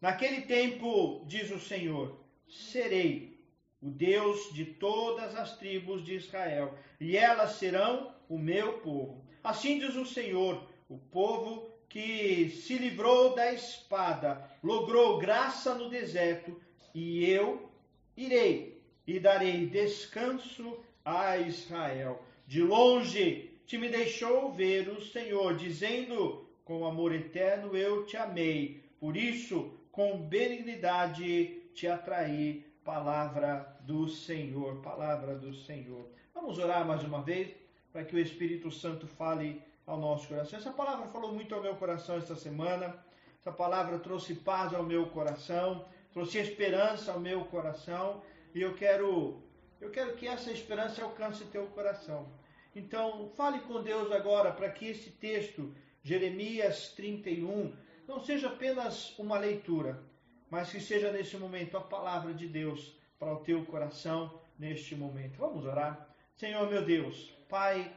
Naquele 0.00 0.40
tempo, 0.46 1.22
diz 1.26 1.50
o 1.50 1.60
Senhor, 1.60 2.18
serei 2.48 3.46
o 3.82 3.90
Deus 3.90 4.54
de 4.54 4.64
todas 4.64 5.34
as 5.34 5.58
tribos 5.58 6.02
de 6.02 6.14
Israel, 6.14 6.78
e 6.98 7.14
elas 7.14 7.56
serão 7.56 8.16
o 8.28 8.38
meu 8.38 8.74
povo. 8.78 9.24
Assim 9.42 9.78
diz 9.78 9.94
o 9.96 10.04
Senhor, 10.04 10.62
o 10.88 10.98
povo 10.98 11.70
que 11.88 12.50
se 12.50 12.76
livrou 12.76 13.34
da 13.34 13.52
espada, 13.52 14.44
logrou 14.62 15.18
graça 15.18 15.74
no 15.74 15.88
deserto, 15.88 16.60
e 16.94 17.24
eu 17.24 17.70
irei 18.16 18.82
e 19.06 19.18
darei 19.18 19.66
descanso 19.66 20.78
a 21.04 21.38
Israel. 21.38 22.22
De 22.46 22.62
longe 22.62 23.58
te 23.66 23.78
me 23.78 23.88
deixou 23.88 24.52
ver 24.52 24.88
o 24.88 25.00
Senhor, 25.00 25.56
dizendo: 25.56 26.46
Com 26.64 26.86
amor 26.86 27.14
eterno 27.14 27.76
eu 27.76 28.04
te 28.04 28.16
amei, 28.16 28.82
por 29.00 29.16
isso 29.16 29.72
com 29.92 30.18
benignidade 30.18 31.62
te 31.74 31.86
atraí. 31.86 32.66
Palavra 32.84 33.76
do 33.82 34.08
Senhor, 34.08 34.80
palavra 34.80 35.34
do 35.34 35.52
Senhor. 35.54 36.08
Vamos 36.32 36.58
orar 36.58 36.86
mais 36.86 37.02
uma 37.04 37.20
vez 37.20 37.54
para 37.98 38.04
que 38.04 38.14
o 38.14 38.20
Espírito 38.20 38.70
Santo 38.70 39.08
fale 39.08 39.60
ao 39.84 39.98
nosso 39.98 40.28
coração. 40.28 40.56
Essa 40.56 40.70
palavra 40.70 41.08
falou 41.08 41.32
muito 41.32 41.52
ao 41.52 41.60
meu 41.60 41.74
coração 41.74 42.16
esta 42.16 42.36
semana. 42.36 42.96
Essa 43.40 43.50
palavra 43.50 43.98
trouxe 43.98 44.36
paz 44.36 44.72
ao 44.72 44.84
meu 44.84 45.06
coração, 45.06 45.84
trouxe 46.12 46.38
esperança 46.38 47.10
ao 47.10 47.18
meu 47.18 47.44
coração, 47.46 48.22
e 48.54 48.60
eu 48.62 48.72
quero 48.74 49.42
eu 49.80 49.90
quero 49.90 50.14
que 50.14 50.28
essa 50.28 50.52
esperança 50.52 51.02
alcance 51.02 51.44
teu 51.46 51.66
coração. 51.66 52.28
Então, 52.72 53.30
fale 53.30 53.58
com 53.62 53.82
Deus 53.82 54.12
agora 54.12 54.52
para 54.52 54.70
que 54.70 54.86
esse 54.86 55.10
texto, 55.10 55.74
Jeremias 56.00 56.90
31, 56.90 57.74
não 58.06 58.20
seja 58.20 58.46
apenas 58.46 59.18
uma 59.18 59.36
leitura, 59.36 60.00
mas 60.48 60.70
que 60.70 60.80
seja 60.80 61.10
nesse 61.10 61.36
momento 61.36 61.76
a 61.76 61.80
palavra 61.80 62.32
de 62.32 62.46
Deus 62.46 62.96
para 63.18 63.32
o 63.34 63.40
teu 63.40 63.64
coração 63.64 64.40
neste 64.56 64.94
momento. 64.94 65.36
Vamos 65.36 65.66
orar? 65.66 66.08
Senhor 66.36 66.70
meu 66.70 66.84
Deus, 66.84 67.36
Pai, 67.48 67.90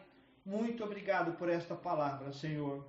muito 0.46 0.82
obrigado 0.82 1.34
por 1.34 1.50
esta 1.50 1.76
palavra, 1.76 2.32
Senhor. 2.32 2.86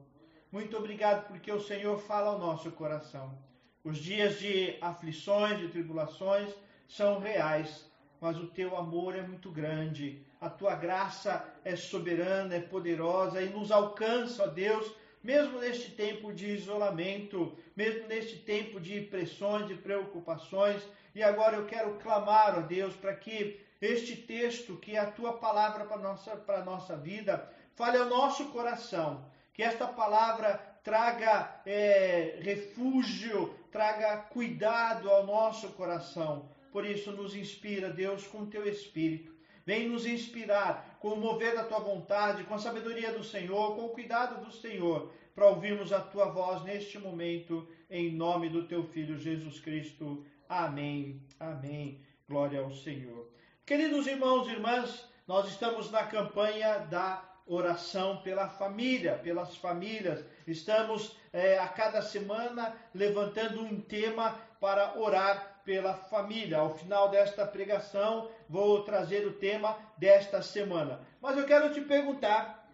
Muito 0.52 0.76
obrigado 0.76 1.26
porque 1.26 1.50
o 1.50 1.60
Senhor 1.60 1.98
fala 1.98 2.30
ao 2.30 2.38
nosso 2.38 2.70
coração. 2.70 3.36
Os 3.82 3.98
dias 3.98 4.38
de 4.38 4.78
aflições, 4.80 5.58
de 5.58 5.66
tribulações 5.66 6.54
são 6.86 7.18
reais, 7.18 7.90
mas 8.20 8.38
o 8.38 8.46
teu 8.46 8.76
amor 8.76 9.16
é 9.16 9.22
muito 9.22 9.50
grande. 9.50 10.24
A 10.40 10.48
tua 10.48 10.76
graça 10.76 11.44
é 11.64 11.74
soberana, 11.74 12.54
é 12.54 12.60
poderosa 12.60 13.42
e 13.42 13.48
nos 13.48 13.72
alcança, 13.72 14.44
ó 14.44 14.46
Deus, 14.46 14.88
mesmo 15.20 15.58
neste 15.58 15.90
tempo 15.90 16.32
de 16.32 16.46
isolamento, 16.46 17.58
mesmo 17.74 18.06
neste 18.06 18.36
tempo 18.36 18.78
de 18.78 19.00
pressões, 19.00 19.66
de 19.66 19.74
preocupações. 19.74 20.80
E 21.12 21.24
agora 21.24 21.56
eu 21.56 21.66
quero 21.66 21.98
clamar, 21.98 22.56
ó 22.56 22.60
Deus, 22.60 22.94
para 22.94 23.16
que 23.16 23.60
este 23.82 24.16
texto, 24.16 24.76
que 24.76 24.96
é 24.96 25.00
a 25.00 25.10
tua 25.10 25.32
palavra 25.32 25.84
para 25.84 25.96
a 25.96 26.02
nossa, 26.02 26.36
nossa 26.64 26.96
vida, 26.96 27.50
fale 27.74 27.98
ao 27.98 28.06
nosso 28.06 28.46
coração. 28.46 29.24
Que 29.52 29.62
esta 29.62 29.86
palavra 29.86 30.54
traga 30.84 31.60
é, 31.66 32.38
refúgio, 32.40 33.54
traga 33.70 34.16
cuidado 34.16 35.10
ao 35.10 35.26
nosso 35.26 35.70
coração. 35.70 36.48
Por 36.70 36.86
isso, 36.86 37.12
nos 37.12 37.34
inspira, 37.34 37.90
Deus, 37.90 38.26
com 38.26 38.46
teu 38.46 38.66
Espírito. 38.66 39.32
Vem 39.66 39.88
nos 39.88 40.06
inspirar 40.06 40.96
com 41.00 41.10
o 41.10 41.20
mover 41.20 41.54
da 41.54 41.64
tua 41.64 41.80
vontade, 41.80 42.44
com 42.44 42.54
a 42.54 42.58
sabedoria 42.58 43.12
do 43.12 43.22
Senhor, 43.22 43.76
com 43.76 43.86
o 43.86 43.90
cuidado 43.90 44.44
do 44.44 44.52
Senhor, 44.52 45.12
para 45.34 45.46
ouvirmos 45.46 45.92
a 45.92 46.00
tua 46.00 46.26
voz 46.26 46.62
neste 46.62 46.98
momento, 46.98 47.68
em 47.90 48.12
nome 48.12 48.48
do 48.48 48.66
teu 48.66 48.84
Filho 48.84 49.18
Jesus 49.18 49.60
Cristo. 49.60 50.24
Amém. 50.48 51.20
Amém. 51.38 52.00
Glória 52.28 52.60
ao 52.60 52.72
Senhor. 52.72 53.30
Queridos 53.72 54.06
irmãos 54.06 54.46
e 54.46 54.50
irmãs, 54.50 55.08
nós 55.26 55.48
estamos 55.48 55.90
na 55.90 56.04
campanha 56.04 56.80
da 56.90 57.24
oração 57.46 58.18
pela 58.18 58.46
família, 58.46 59.18
pelas 59.24 59.56
famílias. 59.56 60.22
Estamos 60.46 61.16
é, 61.32 61.58
a 61.58 61.66
cada 61.68 62.02
semana 62.02 62.76
levantando 62.94 63.62
um 63.62 63.80
tema 63.80 64.38
para 64.60 64.98
orar 64.98 65.62
pela 65.64 65.94
família. 65.94 66.58
Ao 66.58 66.74
final 66.74 67.08
desta 67.08 67.46
pregação, 67.46 68.30
vou 68.46 68.82
trazer 68.82 69.26
o 69.26 69.32
tema 69.32 69.74
desta 69.96 70.42
semana. 70.42 71.00
Mas 71.18 71.38
eu 71.38 71.46
quero 71.46 71.72
te 71.72 71.80
perguntar 71.80 72.70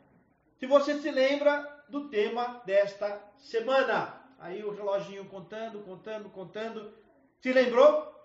se 0.58 0.66
você 0.66 0.98
se 0.98 1.12
lembra 1.12 1.84
do 1.88 2.08
tema 2.08 2.60
desta 2.66 3.22
semana. 3.36 4.20
Aí 4.40 4.64
o 4.64 4.74
reloginho 4.74 5.26
contando, 5.26 5.78
contando, 5.84 6.28
contando. 6.28 6.92
Se 7.40 7.52
lembrou? 7.52 8.18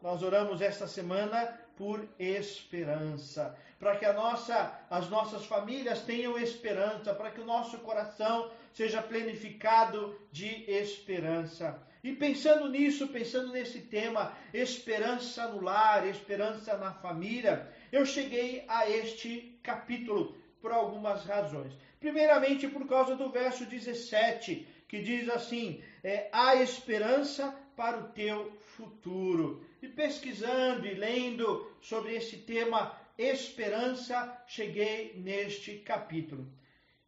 Nós 0.00 0.22
oramos 0.22 0.62
esta 0.62 0.86
semana 0.86 1.63
por 1.76 2.06
esperança, 2.18 3.56
para 3.78 3.96
que 3.96 4.10
nossa, 4.12 4.80
as 4.88 5.08
nossas 5.08 5.44
famílias 5.44 6.00
tenham 6.02 6.38
esperança, 6.38 7.14
para 7.14 7.30
que 7.30 7.40
o 7.40 7.44
nosso 7.44 7.78
coração 7.78 8.50
seja 8.72 9.02
plenificado 9.02 10.18
de 10.30 10.64
esperança. 10.70 11.80
E 12.02 12.12
pensando 12.12 12.68
nisso, 12.68 13.08
pensando 13.08 13.50
nesse 13.50 13.80
tema, 13.80 14.36
esperança 14.52 15.48
no 15.48 15.62
lar, 15.62 16.06
esperança 16.06 16.76
na 16.76 16.92
família, 16.92 17.66
eu 17.90 18.04
cheguei 18.04 18.64
a 18.68 18.88
este 18.88 19.58
capítulo 19.62 20.36
por 20.60 20.70
algumas 20.70 21.24
razões. 21.24 21.72
Primeiramente, 21.98 22.68
por 22.68 22.86
causa 22.86 23.16
do 23.16 23.30
verso 23.30 23.64
17, 23.64 24.68
que 24.86 25.00
diz 25.00 25.28
assim: 25.30 25.82
é, 26.02 26.28
há 26.30 26.56
esperança 26.56 27.54
para 27.74 27.98
o 27.98 28.08
teu 28.08 28.52
futuro. 28.76 29.64
E 29.84 29.88
pesquisando 29.88 30.86
e 30.86 30.94
lendo 30.94 31.70
sobre 31.82 32.16
esse 32.16 32.38
tema 32.38 32.98
esperança, 33.18 34.42
cheguei 34.46 35.12
neste 35.18 35.76
capítulo. 35.80 36.50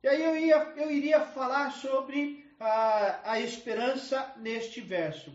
E 0.02 0.06
aí 0.06 0.23
eu, 0.23 0.37
ia, 0.37 0.56
eu 0.76 0.90
iria 0.90 1.23
falar 1.23 1.71
sobre 1.71 2.47
a, 2.61 3.33
a 3.33 3.40
esperança 3.40 4.35
neste 4.37 4.83
verso. 4.83 5.33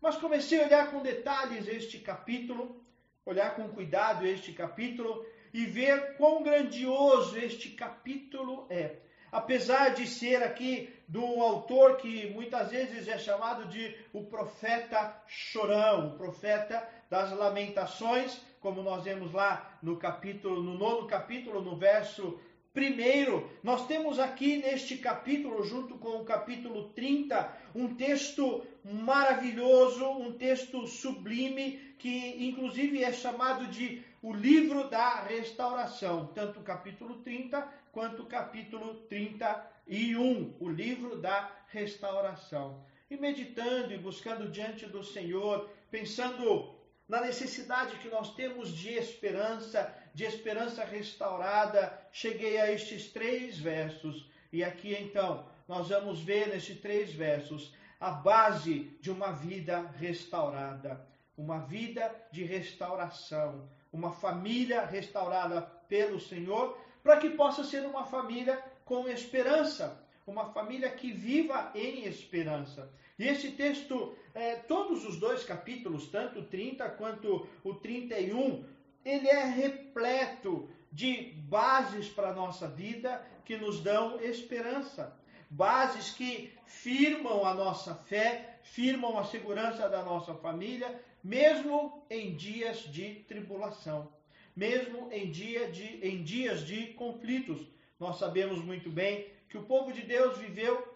Mas 0.00 0.14
comecei 0.14 0.62
a 0.62 0.66
olhar 0.66 0.92
com 0.92 1.02
detalhes 1.02 1.66
este 1.66 1.98
capítulo, 1.98 2.80
olhar 3.26 3.56
com 3.56 3.68
cuidado 3.70 4.24
este 4.24 4.52
capítulo 4.52 5.26
e 5.52 5.64
ver 5.66 6.16
quão 6.16 6.44
grandioso 6.44 7.36
este 7.36 7.70
capítulo 7.70 8.68
é. 8.70 8.98
Apesar 9.34 9.94
de 9.94 10.06
ser 10.06 10.44
aqui 10.44 10.94
um 11.12 11.42
autor 11.42 11.96
que 11.96 12.30
muitas 12.30 12.70
vezes 12.70 13.08
é 13.08 13.18
chamado 13.18 13.66
de 13.68 13.92
o 14.12 14.22
profeta 14.22 15.20
chorão, 15.26 16.10
o 16.10 16.16
profeta 16.16 16.88
das 17.10 17.32
lamentações, 17.32 18.40
como 18.60 18.80
nós 18.80 19.02
vemos 19.02 19.32
lá 19.32 19.76
no 19.82 19.96
capítulo, 19.96 20.62
no 20.62 20.78
nono 20.78 21.08
capítulo, 21.08 21.60
no 21.60 21.74
verso 21.74 22.38
Primeiro, 22.72 23.48
nós 23.62 23.86
temos 23.86 24.18
aqui 24.18 24.56
neste 24.56 24.98
capítulo, 24.98 25.62
junto 25.62 25.96
com 25.96 26.20
o 26.20 26.24
capítulo 26.24 26.88
30, 26.90 27.56
um 27.72 27.94
texto 27.94 28.64
maravilhoso, 28.84 30.04
um 30.04 30.32
texto 30.32 30.84
sublime, 30.86 31.78
que 31.98 32.48
inclusive 32.48 33.02
é 33.02 33.12
chamado 33.12 33.68
de 33.68 34.02
o 34.20 34.32
livro 34.32 34.88
da 34.90 35.20
restauração, 35.20 36.32
tanto 36.34 36.58
o 36.58 36.64
capítulo 36.64 37.16
30 37.22 37.83
quanto 37.94 38.24
o 38.24 38.26
capítulo 38.26 38.96
31, 39.08 40.56
o 40.58 40.68
livro 40.68 41.16
da 41.16 41.48
restauração. 41.68 42.84
E 43.08 43.16
meditando 43.16 43.94
e 43.94 43.96
buscando 43.96 44.50
diante 44.50 44.84
do 44.84 45.04
Senhor, 45.04 45.70
pensando 45.92 46.74
na 47.08 47.20
necessidade 47.20 47.96
que 47.98 48.08
nós 48.08 48.34
temos 48.34 48.70
de 48.70 48.90
esperança, 48.90 49.94
de 50.12 50.24
esperança 50.24 50.84
restaurada, 50.84 51.96
cheguei 52.10 52.58
a 52.58 52.70
estes 52.72 53.12
três 53.12 53.58
versos. 53.58 54.28
E 54.52 54.64
aqui 54.64 54.92
então, 54.94 55.46
nós 55.68 55.88
vamos 55.88 56.20
ver 56.20 56.48
nestes 56.48 56.80
três 56.80 57.12
versos 57.12 57.72
a 58.00 58.10
base 58.10 58.90
de 59.00 59.10
uma 59.10 59.30
vida 59.30 59.80
restaurada, 59.98 61.06
uma 61.38 61.60
vida 61.60 62.12
de 62.32 62.42
restauração, 62.42 63.68
uma 63.92 64.10
família 64.10 64.84
restaurada 64.84 65.62
pelo 65.88 66.18
Senhor, 66.18 66.76
para 67.04 67.18
que 67.18 67.28
possa 67.30 67.62
ser 67.62 67.84
uma 67.84 68.06
família 68.06 68.60
com 68.84 69.06
esperança, 69.06 70.02
uma 70.26 70.46
família 70.52 70.90
que 70.90 71.12
viva 71.12 71.70
em 71.74 72.06
esperança. 72.06 72.90
E 73.18 73.24
esse 73.24 73.52
texto, 73.52 74.16
é, 74.34 74.56
todos 74.56 75.04
os 75.04 75.20
dois 75.20 75.44
capítulos, 75.44 76.08
tanto 76.08 76.40
o 76.40 76.46
30 76.46 76.88
quanto 76.90 77.46
o 77.62 77.74
31, 77.74 78.64
ele 79.04 79.28
é 79.28 79.44
repleto 79.44 80.68
de 80.90 81.34
bases 81.46 82.08
para 82.08 82.30
a 82.30 82.34
nossa 82.34 82.66
vida 82.66 83.24
que 83.44 83.58
nos 83.58 83.80
dão 83.80 84.18
esperança. 84.20 85.14
Bases 85.50 86.10
que 86.10 86.54
firmam 86.64 87.44
a 87.44 87.52
nossa 87.52 87.94
fé, 87.94 88.58
firmam 88.62 89.18
a 89.18 89.24
segurança 89.24 89.88
da 89.90 90.02
nossa 90.02 90.34
família, 90.34 91.00
mesmo 91.22 92.02
em 92.08 92.34
dias 92.34 92.78
de 92.78 93.16
tribulação, 93.28 94.10
mesmo 94.54 95.08
em, 95.12 95.30
dia 95.30 95.70
de, 95.70 96.06
em 96.06 96.22
dias 96.22 96.64
de 96.66 96.88
conflitos. 96.94 97.60
Nós 97.98 98.18
sabemos 98.18 98.58
muito 98.58 98.90
bem 98.90 99.26
que 99.48 99.58
o 99.58 99.64
povo 99.64 99.92
de 99.92 100.02
Deus 100.02 100.38
viveu 100.38 100.86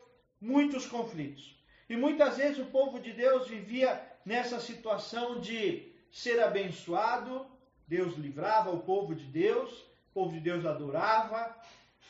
muitos 0.41 0.87
conflitos. 0.87 1.57
E 1.89 1.97
muitas 1.97 2.37
vezes 2.37 2.59
o 2.59 2.67
povo 2.67 3.01
de 3.01 3.13
Deus 3.13 3.49
vivia 3.49 4.01
nessa 4.25 4.61
situação 4.61 5.41
de 5.41 5.93
ser 6.11 6.41
abençoado, 6.41 7.47
Deus 7.87 8.17
livrava 8.17 8.71
o 8.71 8.81
povo 8.81 9.15
de 9.15 9.25
Deus, 9.25 9.73
o 10.11 10.15
povo 10.15 10.33
de 10.33 10.41
Deus 10.41 10.67
adorava, 10.67 11.57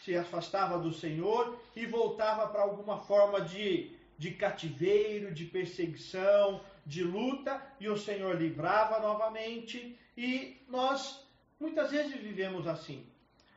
se 0.04 0.16
afastava 0.16 0.78
do 0.78 0.92
Senhor 0.92 1.60
e 1.76 1.86
voltava 1.86 2.48
para 2.48 2.62
alguma 2.62 2.98
forma 2.98 3.40
de, 3.40 3.96
de 4.16 4.32
cativeiro, 4.32 5.32
de 5.32 5.44
perseguição, 5.44 6.60
de 6.84 7.04
luta, 7.04 7.62
e 7.78 7.88
o 7.88 7.96
Senhor 7.96 8.34
livrava 8.34 8.98
novamente. 9.00 9.98
E 10.16 10.56
nós 10.68 11.27
muitas 11.58 11.90
vezes 11.90 12.20
vivemos 12.20 12.66
assim. 12.66 13.06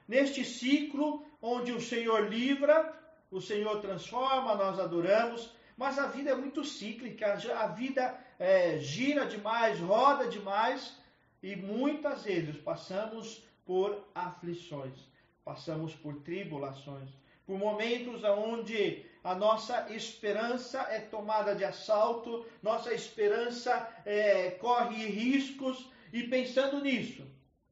Neste 0.07 0.43
ciclo 0.43 1.25
onde 1.41 1.71
o 1.71 1.81
Senhor 1.81 2.29
livra, 2.29 2.93
o 3.29 3.39
Senhor 3.39 3.79
transforma, 3.79 4.55
nós 4.55 4.79
adoramos, 4.79 5.53
mas 5.77 5.97
a 5.97 6.07
vida 6.07 6.31
é 6.31 6.35
muito 6.35 6.63
cíclica, 6.63 7.33
a 7.57 7.67
vida 7.67 8.17
é, 8.37 8.77
gira 8.79 9.25
demais, 9.25 9.79
roda 9.79 10.27
demais 10.27 10.97
e 11.41 11.55
muitas 11.55 12.23
vezes 12.23 12.57
passamos 12.57 13.43
por 13.65 14.05
aflições, 14.13 14.99
passamos 15.43 15.95
por 15.95 16.15
tribulações, 16.21 17.09
por 17.45 17.57
momentos 17.57 18.23
onde 18.23 19.05
a 19.23 19.33
nossa 19.33 19.91
esperança 19.93 20.81
é 20.89 20.99
tomada 20.99 21.55
de 21.55 21.63
assalto, 21.63 22.45
nossa 22.61 22.93
esperança 22.93 23.71
é, 24.05 24.51
corre 24.51 25.05
riscos 25.05 25.89
e 26.11 26.23
pensando 26.23 26.81
nisso, 26.81 27.25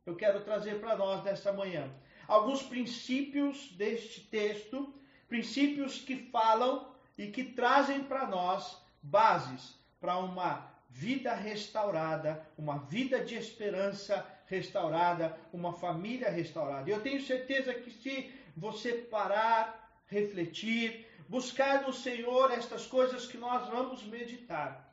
eu 0.09 0.15
quero 0.15 0.41
trazer 0.41 0.79
para 0.79 0.95
nós 0.95 1.23
nesta 1.23 1.53
manhã 1.53 1.89
alguns 2.27 2.61
princípios 2.63 3.71
deste 3.73 4.21
texto, 4.21 4.93
princípios 5.27 5.99
que 5.99 6.15
falam 6.31 6.91
e 7.17 7.27
que 7.27 7.43
trazem 7.43 8.03
para 8.03 8.27
nós 8.27 8.81
bases 9.01 9.77
para 9.99 10.17
uma 10.17 10.67
vida 10.89 11.33
restaurada, 11.33 12.43
uma 12.57 12.79
vida 12.79 13.23
de 13.23 13.35
esperança 13.35 14.25
restaurada, 14.47 15.37
uma 15.53 15.73
família 15.73 16.29
restaurada. 16.29 16.89
Eu 16.89 17.01
tenho 17.01 17.21
certeza 17.21 17.73
que 17.73 17.91
se 17.91 18.33
você 18.57 18.93
parar, 18.93 20.03
refletir, 20.07 21.07
buscar 21.27 21.83
no 21.83 21.93
Senhor 21.93 22.51
estas 22.51 22.87
coisas 22.87 23.27
que 23.27 23.37
nós 23.37 23.67
vamos 23.67 24.03
meditar, 24.03 24.91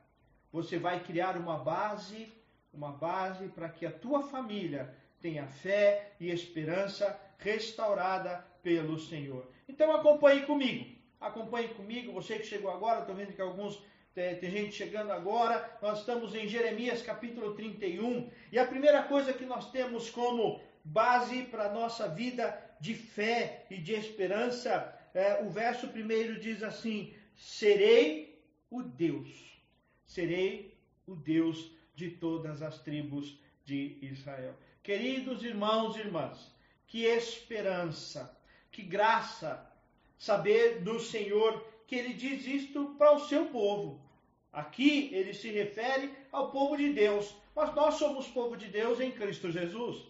você 0.53 0.79
vai 0.79 1.01
criar 1.01 1.37
uma 1.37 1.59
base, 1.59 2.31
uma 2.73 2.93
base 2.93 3.49
para 3.49 3.69
que 3.69 3.87
a 3.87 3.91
tua 3.91 4.23
família 4.23 4.95
tenha 5.21 5.47
fé 5.47 6.13
e 6.21 6.31
esperança 6.31 7.19
restaurada 7.39 8.45
pelo 8.63 8.99
Senhor. 8.99 9.47
Então 9.69 9.95
acompanhe 9.95 10.43
comigo. 10.43 10.97
Acompanhe 11.21 11.69
comigo, 11.69 12.13
você 12.13 12.39
que 12.39 12.47
chegou 12.47 12.71
agora, 12.71 13.01
estou 13.01 13.15
vendo 13.15 13.33
que 13.33 13.41
alguns 13.41 13.83
tem, 14.15 14.35
tem 14.37 14.51
gente 14.51 14.75
chegando 14.75 15.13
agora. 15.13 15.79
Nós 15.83 16.01
estamos 16.01 16.35
em 16.35 16.49
Jeremias 16.49 17.03
capítulo 17.03 17.55
31. 17.55 18.31
E 18.51 18.59
a 18.59 18.67
primeira 18.67 19.03
coisa 19.03 19.33
que 19.33 19.45
nós 19.45 19.71
temos 19.71 20.09
como 20.11 20.61
base 20.83 21.43
para 21.45 21.67
a 21.67 21.73
nossa 21.73 22.09
vida 22.09 22.59
de 22.81 22.95
fé 22.95 23.67
e 23.71 23.77
de 23.77 23.93
esperança, 23.93 24.95
é, 25.15 25.43
o 25.43 25.51
verso 25.51 25.89
primeiro 25.89 26.41
diz 26.41 26.63
assim: 26.63 27.13
Serei 27.35 28.43
o 28.71 28.83
Deus, 28.83 29.61
serei 30.05 30.77
o 31.07 31.15
Deus 31.15 31.71
de 31.95 32.11
todas 32.11 32.63
as 32.63 32.79
tribos 32.79 33.39
de 33.65 33.99
Israel. 34.01 34.55
Queridos 34.87 35.43
irmãos 35.43 35.97
e 35.97 35.99
irmãs, 35.99 36.39
que 36.87 37.03
esperança, 37.07 38.39
que 38.71 38.83
graça 38.83 39.69
saber 40.17 40.81
do 40.83 41.01
Senhor 41.01 41.67
que 41.89 41.97
ele 41.97 42.13
diz 42.13 42.47
isto 42.47 42.95
para 42.97 43.11
o 43.17 43.27
seu 43.27 43.47
povo. 43.47 44.01
Aqui 44.53 45.11
ele 45.13 45.35
se 45.35 45.51
refere 45.51 46.13
ao 46.31 46.53
povo 46.53 46.77
de 46.77 46.93
Deus, 46.93 47.35
mas 47.53 47.75
nós 47.75 47.95
somos 47.95 48.29
povo 48.29 48.57
de 48.57 48.69
Deus 48.69 49.01
em 49.01 49.11
Cristo 49.11 49.51
Jesus. 49.51 50.05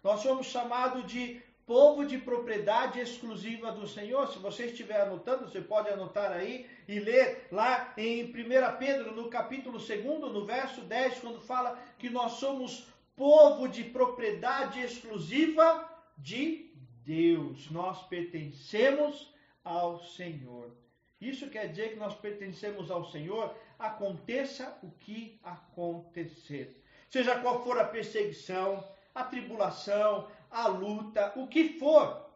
Nós 0.00 0.20
somos 0.20 0.46
chamados 0.46 1.04
de 1.10 1.42
povo 1.66 2.06
de 2.06 2.16
propriedade 2.16 3.00
exclusiva 3.00 3.72
do 3.72 3.88
Senhor. 3.88 4.28
Se 4.28 4.38
você 4.38 4.66
estiver 4.66 5.00
anotando, 5.00 5.48
você 5.48 5.60
pode 5.60 5.88
anotar 5.88 6.30
aí 6.30 6.68
e 6.86 7.00
ler 7.00 7.48
lá 7.50 7.92
em 7.96 8.26
1 8.26 8.32
Pedro, 8.78 9.12
no 9.12 9.28
capítulo 9.28 9.78
2, 9.78 10.04
no 10.04 10.46
verso 10.46 10.82
10, 10.82 11.18
quando 11.18 11.40
fala 11.40 11.76
que 11.98 12.08
nós 12.08 12.34
somos 12.34 12.86
povo 13.20 13.68
de 13.68 13.84
propriedade 13.84 14.80
exclusiva 14.80 15.86
de 16.16 16.72
Deus. 17.04 17.70
Nós 17.70 18.02
pertencemos 18.04 19.30
ao 19.62 20.02
Senhor. 20.02 20.74
Isso 21.20 21.50
quer 21.50 21.68
dizer 21.68 21.90
que 21.90 21.98
nós 21.98 22.14
pertencemos 22.14 22.90
ao 22.90 23.04
Senhor, 23.10 23.54
aconteça 23.78 24.74
o 24.82 24.90
que 24.92 25.38
acontecer. 25.44 26.82
Seja 27.10 27.38
qual 27.40 27.62
for 27.62 27.78
a 27.78 27.84
perseguição, 27.84 28.82
a 29.14 29.22
tribulação, 29.22 30.26
a 30.50 30.66
luta, 30.66 31.30
o 31.36 31.46
que 31.46 31.78
for, 31.78 32.26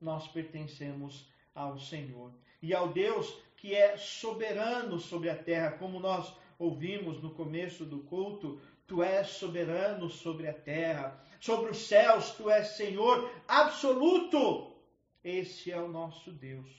nós 0.00 0.28
pertencemos 0.28 1.28
ao 1.52 1.80
Senhor. 1.80 2.30
E 2.62 2.72
ao 2.72 2.90
Deus 2.90 3.42
que 3.56 3.74
é 3.74 3.96
soberano 3.96 5.00
sobre 5.00 5.30
a 5.30 5.36
terra, 5.36 5.72
como 5.72 5.98
nós 5.98 6.32
ouvimos 6.60 7.20
no 7.20 7.30
começo 7.30 7.84
do 7.84 7.98
culto, 8.04 8.60
tu 8.86 9.02
és 9.02 9.26
soberano 9.28 10.08
sobre 10.08 10.48
a 10.48 10.54
terra, 10.54 11.20
sobre 11.40 11.70
os 11.70 11.86
céus, 11.86 12.30
tu 12.30 12.50
és 12.50 12.68
Senhor 12.68 13.30
absoluto. 13.46 14.74
Esse 15.22 15.72
é 15.72 15.80
o 15.80 15.88
nosso 15.88 16.30
Deus. 16.30 16.70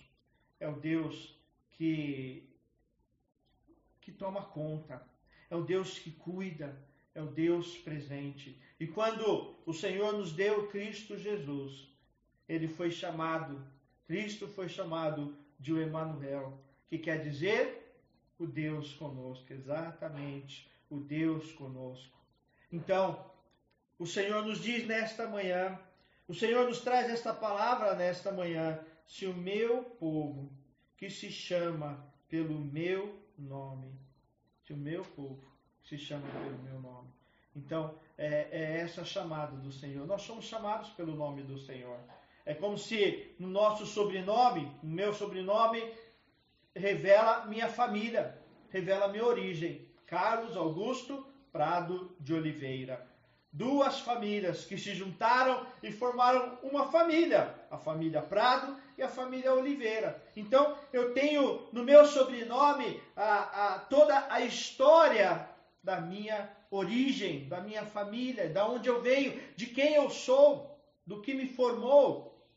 É 0.59 0.67
o 0.67 0.79
Deus 0.79 1.37
que, 1.71 2.49
que 4.01 4.11
toma 4.11 4.41
conta, 4.41 5.05
é 5.49 5.55
o 5.55 5.63
Deus 5.63 5.99
que 5.99 6.11
cuida, 6.11 6.75
é 7.13 7.21
o 7.21 7.27
Deus 7.27 7.77
presente. 7.77 8.59
E 8.79 8.87
quando 8.87 9.55
o 9.65 9.73
Senhor 9.73 10.13
nos 10.13 10.31
deu 10.31 10.67
Cristo 10.67 11.17
Jesus, 11.17 11.87
ele 12.47 12.67
foi 12.67 12.89
chamado, 12.89 13.61
Cristo 14.05 14.47
foi 14.47 14.69
chamado 14.69 15.37
de 15.59 15.73
o 15.73 15.81
Emanuel, 15.81 16.57
que 16.87 16.97
quer 16.97 17.21
dizer 17.21 18.01
o 18.39 18.45
Deus 18.45 18.93
conosco, 18.93 19.51
exatamente, 19.51 20.69
o 20.89 20.99
Deus 20.99 21.51
conosco. 21.53 22.17
Então, 22.71 23.31
o 23.97 24.05
Senhor 24.05 24.45
nos 24.45 24.61
diz 24.61 24.85
nesta 24.85 25.27
manhã, 25.27 25.79
o 26.27 26.33
Senhor 26.33 26.65
nos 26.67 26.81
traz 26.81 27.09
esta 27.09 27.33
palavra 27.33 27.95
nesta 27.95 28.31
manhã, 28.31 28.79
se 29.05 29.25
o 29.25 29.33
meu 29.33 29.83
povo, 29.83 30.51
que 30.97 31.09
se 31.09 31.31
chama 31.31 32.05
pelo 32.27 32.59
meu 32.59 33.17
nome, 33.37 33.97
se 34.63 34.73
o 34.73 34.77
meu 34.77 35.03
povo 35.03 35.47
se 35.83 35.97
chama 35.97 36.27
pelo 36.29 36.57
meu 36.59 36.79
nome. 36.81 37.09
Então, 37.55 37.97
é, 38.17 38.47
é 38.51 38.79
essa 38.81 39.05
chamada 39.05 39.55
do 39.57 39.71
Senhor. 39.71 40.05
Nós 40.05 40.21
somos 40.23 40.45
chamados 40.45 40.89
pelo 40.89 41.15
nome 41.15 41.43
do 41.43 41.57
Senhor. 41.57 41.99
É 42.45 42.53
como 42.53 42.77
se 42.77 43.35
no 43.39 43.47
nosso 43.47 43.85
sobrenome, 43.85 44.71
o 44.83 44.87
meu 44.87 45.13
sobrenome, 45.13 45.81
revela 46.75 47.45
minha 47.45 47.67
família, 47.67 48.37
revela 48.69 49.07
minha 49.07 49.25
origem. 49.25 49.86
Carlos 50.07 50.57
Augusto 50.57 51.25
Prado 51.51 52.15
de 52.19 52.33
Oliveira 52.33 53.07
duas 53.57 53.99
famílias 54.01 54.65
que 54.65 54.77
se 54.77 54.93
juntaram 54.93 55.65
e 55.81 55.91
formaram 55.91 56.59
uma 56.61 56.91
família, 56.91 57.55
a 57.71 57.77
família 57.77 58.21
Prado 58.21 58.77
e 58.95 59.01
a 59.01 59.09
família 59.09 59.51
Oliveira. 59.51 60.21
Então 60.35 60.77
eu 60.93 61.11
tenho 61.13 61.67
no 61.71 61.83
meu 61.83 62.05
sobrenome 62.05 63.01
a, 63.15 63.37
a, 63.65 63.79
toda 63.79 64.27
a 64.31 64.41
história 64.41 65.49
da 65.83 65.99
minha 65.99 66.55
origem, 66.69 67.47
da 67.47 67.59
minha 67.59 67.83
família, 67.83 68.47
da 68.47 68.67
onde 68.67 68.87
eu 68.87 69.01
venho, 69.01 69.41
de 69.55 69.65
quem 69.65 69.95
eu 69.95 70.09
sou, 70.09 70.79
do 71.05 71.21
que 71.21 71.33
me 71.33 71.47
formou. 71.47 72.47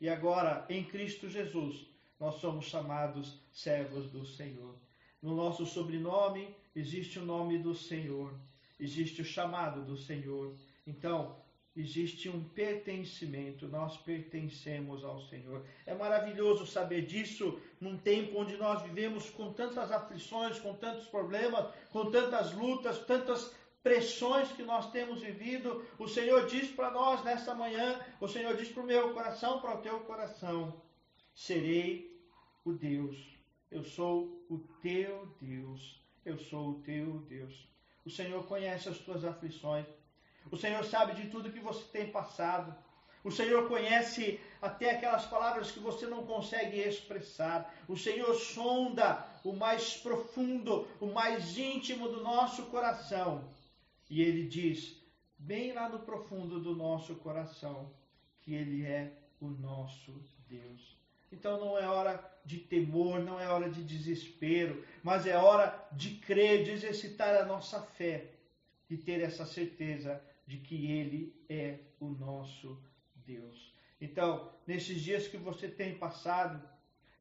E 0.00 0.08
agora, 0.08 0.66
em 0.68 0.82
Cristo 0.82 1.28
Jesus, 1.28 1.86
nós 2.18 2.36
somos 2.36 2.64
chamados 2.64 3.40
servos 3.52 4.10
do 4.10 4.26
Senhor. 4.26 4.74
No 5.20 5.36
nosso 5.36 5.64
sobrenome 5.64 6.52
existe 6.74 7.18
o 7.18 7.24
nome 7.24 7.58
do 7.58 7.74
Senhor. 7.74 8.34
Existe 8.78 9.22
o 9.22 9.24
chamado 9.24 9.84
do 9.84 9.96
Senhor. 9.96 10.54
Então, 10.86 11.36
existe 11.74 12.28
um 12.28 12.42
pertencimento, 12.42 13.66
nós 13.68 13.96
pertencemos 13.96 15.04
ao 15.04 15.20
Senhor. 15.22 15.64
É 15.86 15.94
maravilhoso 15.94 16.66
saber 16.66 17.06
disso 17.06 17.60
num 17.80 17.96
tempo 17.96 18.38
onde 18.38 18.56
nós 18.56 18.82
vivemos 18.82 19.30
com 19.30 19.52
tantas 19.52 19.90
aflições, 19.90 20.58
com 20.58 20.74
tantos 20.74 21.06
problemas, 21.06 21.72
com 21.90 22.10
tantas 22.10 22.52
lutas, 22.52 22.98
tantas 23.06 23.54
pressões 23.82 24.50
que 24.52 24.62
nós 24.62 24.90
temos 24.92 25.20
vivido, 25.20 25.84
o 25.98 26.06
Senhor 26.06 26.46
diz 26.46 26.70
para 26.70 26.90
nós 26.90 27.24
nesta 27.24 27.54
manhã, 27.54 28.00
o 28.20 28.28
Senhor 28.28 28.56
diz 28.56 28.68
para 28.68 28.82
o 28.82 28.86
meu 28.86 29.12
coração, 29.12 29.60
para 29.60 29.76
o 29.76 29.82
teu 29.82 30.00
coração: 30.00 30.80
serei 31.34 32.16
o 32.64 32.72
Deus, 32.72 33.16
eu 33.70 33.82
sou 33.82 34.44
o 34.48 34.58
teu 34.80 35.34
Deus, 35.40 36.00
eu 36.24 36.38
sou 36.38 36.70
o 36.70 36.80
teu 36.82 37.18
Deus. 37.28 37.68
O 38.04 38.10
Senhor 38.10 38.44
conhece 38.46 38.88
as 38.88 38.98
tuas 38.98 39.24
aflições, 39.24 39.86
o 40.50 40.56
Senhor 40.56 40.84
sabe 40.84 41.14
de 41.14 41.28
tudo 41.28 41.52
que 41.52 41.60
você 41.60 41.84
tem 41.84 42.10
passado. 42.10 42.74
O 43.24 43.30
Senhor 43.30 43.68
conhece 43.68 44.40
até 44.60 44.90
aquelas 44.90 45.24
palavras 45.26 45.70
que 45.70 45.78
você 45.78 46.06
não 46.06 46.26
consegue 46.26 46.80
expressar. 46.80 47.72
O 47.86 47.96
Senhor 47.96 48.34
sonda 48.34 49.24
o 49.44 49.52
mais 49.52 49.96
profundo, 49.96 50.88
o 51.00 51.06
mais 51.06 51.56
íntimo 51.56 52.08
do 52.08 52.22
nosso 52.22 52.66
coração. 52.66 53.48
E 54.10 54.20
Ele 54.20 54.48
diz, 54.48 55.00
bem 55.38 55.72
lá 55.72 55.88
no 55.88 56.00
profundo 56.00 56.60
do 56.60 56.74
nosso 56.74 57.14
coração, 57.16 57.92
que 58.40 58.54
Ele 58.54 58.84
é 58.84 59.12
o 59.40 59.46
nosso 59.46 60.12
Deus. 60.48 61.01
Então 61.32 61.58
não 61.58 61.78
é 61.78 61.88
hora 61.88 62.22
de 62.44 62.58
temor, 62.58 63.20
não 63.20 63.40
é 63.40 63.48
hora 63.48 63.70
de 63.70 63.82
desespero, 63.82 64.84
mas 65.02 65.26
é 65.26 65.36
hora 65.36 65.88
de 65.92 66.16
crer, 66.16 66.64
de 66.64 66.70
exercitar 66.72 67.34
a 67.36 67.46
nossa 67.46 67.80
fé 67.80 68.32
e 68.90 68.96
ter 68.96 69.20
essa 69.20 69.46
certeza 69.46 70.22
de 70.46 70.58
que 70.58 70.90
Ele 70.90 71.34
é 71.48 71.78
o 71.98 72.08
nosso 72.08 72.78
Deus. 73.14 73.72
Então, 74.00 74.52
nesses 74.66 75.00
dias 75.00 75.28
que 75.28 75.36
você 75.36 75.68
tem 75.68 75.94
passado, 75.96 76.60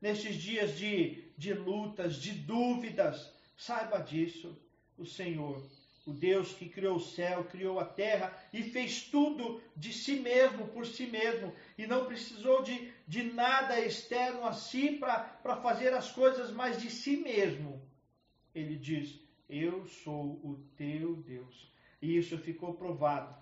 nesses 0.01 0.35
dias 0.35 0.77
de, 0.77 1.31
de 1.37 1.53
lutas, 1.53 2.15
de 2.15 2.31
dúvidas, 2.31 3.31
saiba 3.55 3.99
disso. 3.99 4.57
O 4.97 5.05
Senhor, 5.05 5.63
o 6.05 6.11
Deus 6.11 6.53
que 6.53 6.67
criou 6.67 6.95
o 6.95 6.99
céu, 6.99 7.43
criou 7.43 7.79
a 7.79 7.85
terra 7.85 8.35
e 8.51 8.63
fez 8.63 9.03
tudo 9.03 9.61
de 9.75 9.93
si 9.93 10.19
mesmo, 10.19 10.67
por 10.69 10.85
si 10.85 11.05
mesmo, 11.05 11.53
e 11.77 11.85
não 11.85 12.05
precisou 12.05 12.63
de, 12.63 12.91
de 13.07 13.23
nada 13.23 13.79
externo 13.79 14.43
a 14.45 14.53
si 14.53 14.97
para 14.97 15.55
fazer 15.57 15.93
as 15.93 16.11
coisas, 16.11 16.51
mas 16.51 16.81
de 16.81 16.89
si 16.89 17.17
mesmo. 17.17 17.81
Ele 18.53 18.75
diz: 18.75 19.19
Eu 19.47 19.85
sou 19.85 20.39
o 20.43 20.57
teu 20.75 21.15
Deus. 21.17 21.71
E 22.01 22.17
isso 22.17 22.37
ficou 22.37 22.73
provado. 22.73 23.35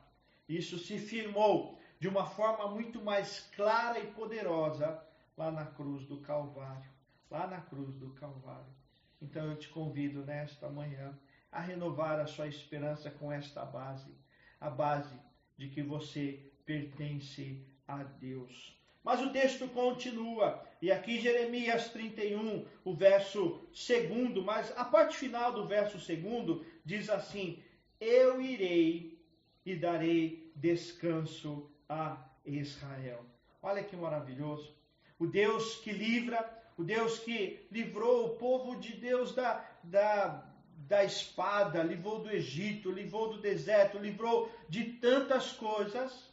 Isso 0.48 0.78
se 0.78 1.00
firmou 1.00 1.80
de 2.00 2.08
uma 2.08 2.26
forma 2.26 2.68
muito 2.70 3.02
mais 3.02 3.40
clara 3.56 4.00
e 4.00 4.08
poderosa 4.08 5.02
lá 5.38 5.50
na 5.50 5.66
cruz 5.66 6.06
do 6.06 6.18
Calvário. 6.20 6.90
Lá 7.32 7.48
na 7.48 7.62
cruz 7.62 7.96
do 7.96 8.10
Calvário. 8.12 8.74
Então 9.22 9.50
eu 9.50 9.58
te 9.58 9.70
convido 9.70 10.26
nesta 10.26 10.70
manhã 10.70 11.18
a 11.52 11.60
renovar 11.60 12.20
a 12.20 12.28
sua 12.28 12.48
esperança 12.48 13.10
com 13.10 13.32
esta 13.32 13.66
base, 13.66 14.14
a 14.60 14.70
base 14.70 15.16
de 15.58 15.68
que 15.68 15.82
você 15.82 16.40
pertence 16.66 17.66
a 17.88 18.04
Deus. 18.04 18.78
Mas 19.04 19.22
o 19.22 19.32
texto 19.32 19.68
continua, 19.70 20.64
e 20.82 20.92
aqui 20.92 21.20
Jeremias 21.20 21.90
31, 21.90 22.66
o 22.84 22.94
verso 22.94 23.68
segundo, 23.74 24.44
mas 24.44 24.72
a 24.78 24.86
parte 24.86 25.18
final 25.18 25.54
do 25.54 25.66
verso 25.66 26.00
segundo 26.00 26.66
diz 26.86 27.10
assim: 27.10 27.64
Eu 28.00 28.42
irei 28.42 29.20
e 29.66 29.76
darei 29.76 30.52
descanso 30.56 31.70
a 31.88 32.18
Israel. 32.46 33.26
Olha 33.62 33.84
que 33.84 33.96
maravilhoso. 33.96 34.76
O 35.18 35.28
Deus 35.28 35.76
que 35.78 35.92
livra, 35.92 36.48
o 36.78 36.84
Deus 36.84 37.20
que 37.20 37.68
livrou 37.72 38.28
o 38.28 38.38
povo 38.38 38.80
de 38.80 38.94
Deus 38.94 39.34
da, 39.34 39.66
da, 39.84 40.49
da 40.88 41.04
espada, 41.04 41.84
livrou 41.84 42.20
do 42.20 42.32
Egito, 42.32 42.92
livrou 42.92 43.30
do 43.30 43.42
deserto, 43.42 43.98
livrou 43.98 44.52
de 44.68 44.86
tantas 44.94 45.52
coisas. 45.52 46.30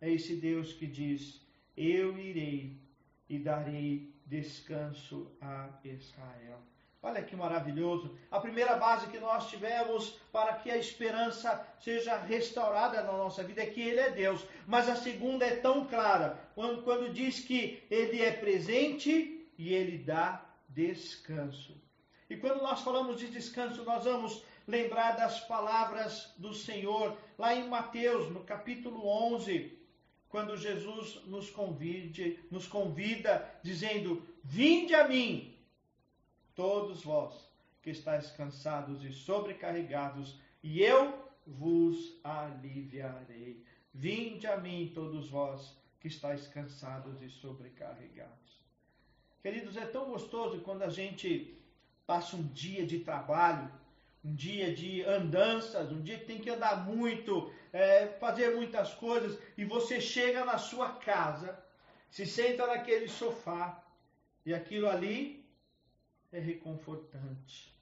É 0.00 0.10
esse 0.10 0.36
Deus 0.36 0.72
que 0.72 0.86
diz: 0.86 1.40
Eu 1.76 2.18
irei 2.18 2.76
e 3.28 3.38
darei 3.38 4.14
descanso 4.26 5.30
a 5.40 5.68
Israel. 5.84 6.60
Olha 7.00 7.22
que 7.22 7.36
maravilhoso. 7.36 8.16
A 8.30 8.40
primeira 8.40 8.76
base 8.76 9.06
que 9.08 9.20
nós 9.20 9.48
tivemos 9.48 10.18
para 10.32 10.54
que 10.54 10.70
a 10.70 10.76
esperança 10.76 11.64
seja 11.78 12.16
restaurada 12.16 13.02
na 13.02 13.12
nossa 13.12 13.42
vida 13.44 13.62
é 13.62 13.66
que 13.66 13.80
Ele 13.80 14.00
é 14.00 14.10
Deus. 14.10 14.44
Mas 14.66 14.88
a 14.88 14.96
segunda 14.96 15.46
é 15.46 15.56
tão 15.56 15.86
clara, 15.86 16.38
quando, 16.54 16.82
quando 16.82 17.12
diz 17.12 17.40
que 17.40 17.82
Ele 17.88 18.20
é 18.20 18.32
presente 18.32 19.48
e 19.56 19.72
Ele 19.72 19.98
dá 19.98 20.44
descanso. 20.68 21.87
E 22.28 22.36
quando 22.36 22.62
nós 22.62 22.82
falamos 22.82 23.18
de 23.18 23.28
descanso, 23.28 23.84
nós 23.84 24.04
vamos 24.04 24.42
lembrar 24.66 25.12
das 25.12 25.40
palavras 25.40 26.34
do 26.36 26.52
Senhor, 26.52 27.16
lá 27.38 27.54
em 27.54 27.68
Mateus, 27.68 28.30
no 28.30 28.44
capítulo 28.44 29.06
11, 29.06 29.78
quando 30.28 30.56
Jesus 30.56 31.24
nos, 31.24 31.48
convide, 31.48 32.38
nos 32.50 32.66
convida, 32.66 33.50
dizendo: 33.62 34.22
Vinde 34.44 34.94
a 34.94 35.08
mim 35.08 35.56
todos 36.54 37.02
vós 37.02 37.48
que 37.82 37.90
estáis 37.90 38.30
cansados 38.32 39.02
e 39.04 39.12
sobrecarregados, 39.12 40.38
e 40.62 40.82
eu 40.82 41.26
vos 41.46 42.20
aliviarei. 42.22 43.64
Vinde 43.94 44.46
a 44.46 44.58
mim, 44.58 44.92
todos 44.94 45.30
vós 45.30 45.74
que 45.98 46.08
estáis 46.08 46.46
cansados 46.46 47.22
e 47.22 47.30
sobrecarregados. 47.30 48.58
Queridos, 49.40 49.76
é 49.76 49.86
tão 49.86 50.10
gostoso 50.10 50.60
quando 50.60 50.82
a 50.82 50.90
gente 50.90 51.58
passa 52.08 52.36
um 52.36 52.42
dia 52.42 52.86
de 52.86 53.00
trabalho, 53.00 53.70
um 54.24 54.34
dia 54.34 54.74
de 54.74 55.04
andanças, 55.04 55.92
um 55.92 56.00
dia 56.00 56.18
que 56.18 56.24
tem 56.24 56.38
que 56.38 56.48
andar 56.48 56.86
muito, 56.86 57.52
é, 57.70 58.06
fazer 58.18 58.56
muitas 58.56 58.94
coisas, 58.94 59.38
e 59.58 59.64
você 59.66 60.00
chega 60.00 60.42
na 60.42 60.56
sua 60.56 60.94
casa, 60.94 61.62
se 62.10 62.24
senta 62.24 62.66
naquele 62.66 63.08
sofá, 63.08 63.84
e 64.46 64.54
aquilo 64.54 64.88
ali 64.88 65.46
é 66.32 66.38
reconfortante, 66.38 67.78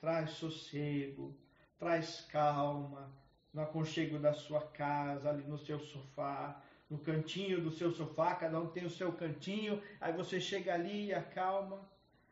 traz 0.00 0.30
sossego, 0.30 1.32
traz 1.78 2.26
calma 2.32 3.08
no 3.54 3.62
aconchego 3.62 4.18
da 4.18 4.34
sua 4.34 4.60
casa, 4.60 5.30
ali 5.30 5.44
no 5.44 5.56
seu 5.56 5.78
sofá, 5.78 6.60
no 6.90 6.98
cantinho 6.98 7.60
do 7.60 7.70
seu 7.70 7.92
sofá, 7.92 8.34
cada 8.34 8.58
um 8.58 8.66
tem 8.66 8.84
o 8.84 8.90
seu 8.90 9.12
cantinho, 9.12 9.80
aí 10.00 10.12
você 10.12 10.40
chega 10.40 10.74
ali 10.74 11.06
e 11.06 11.14
acalma 11.14 11.88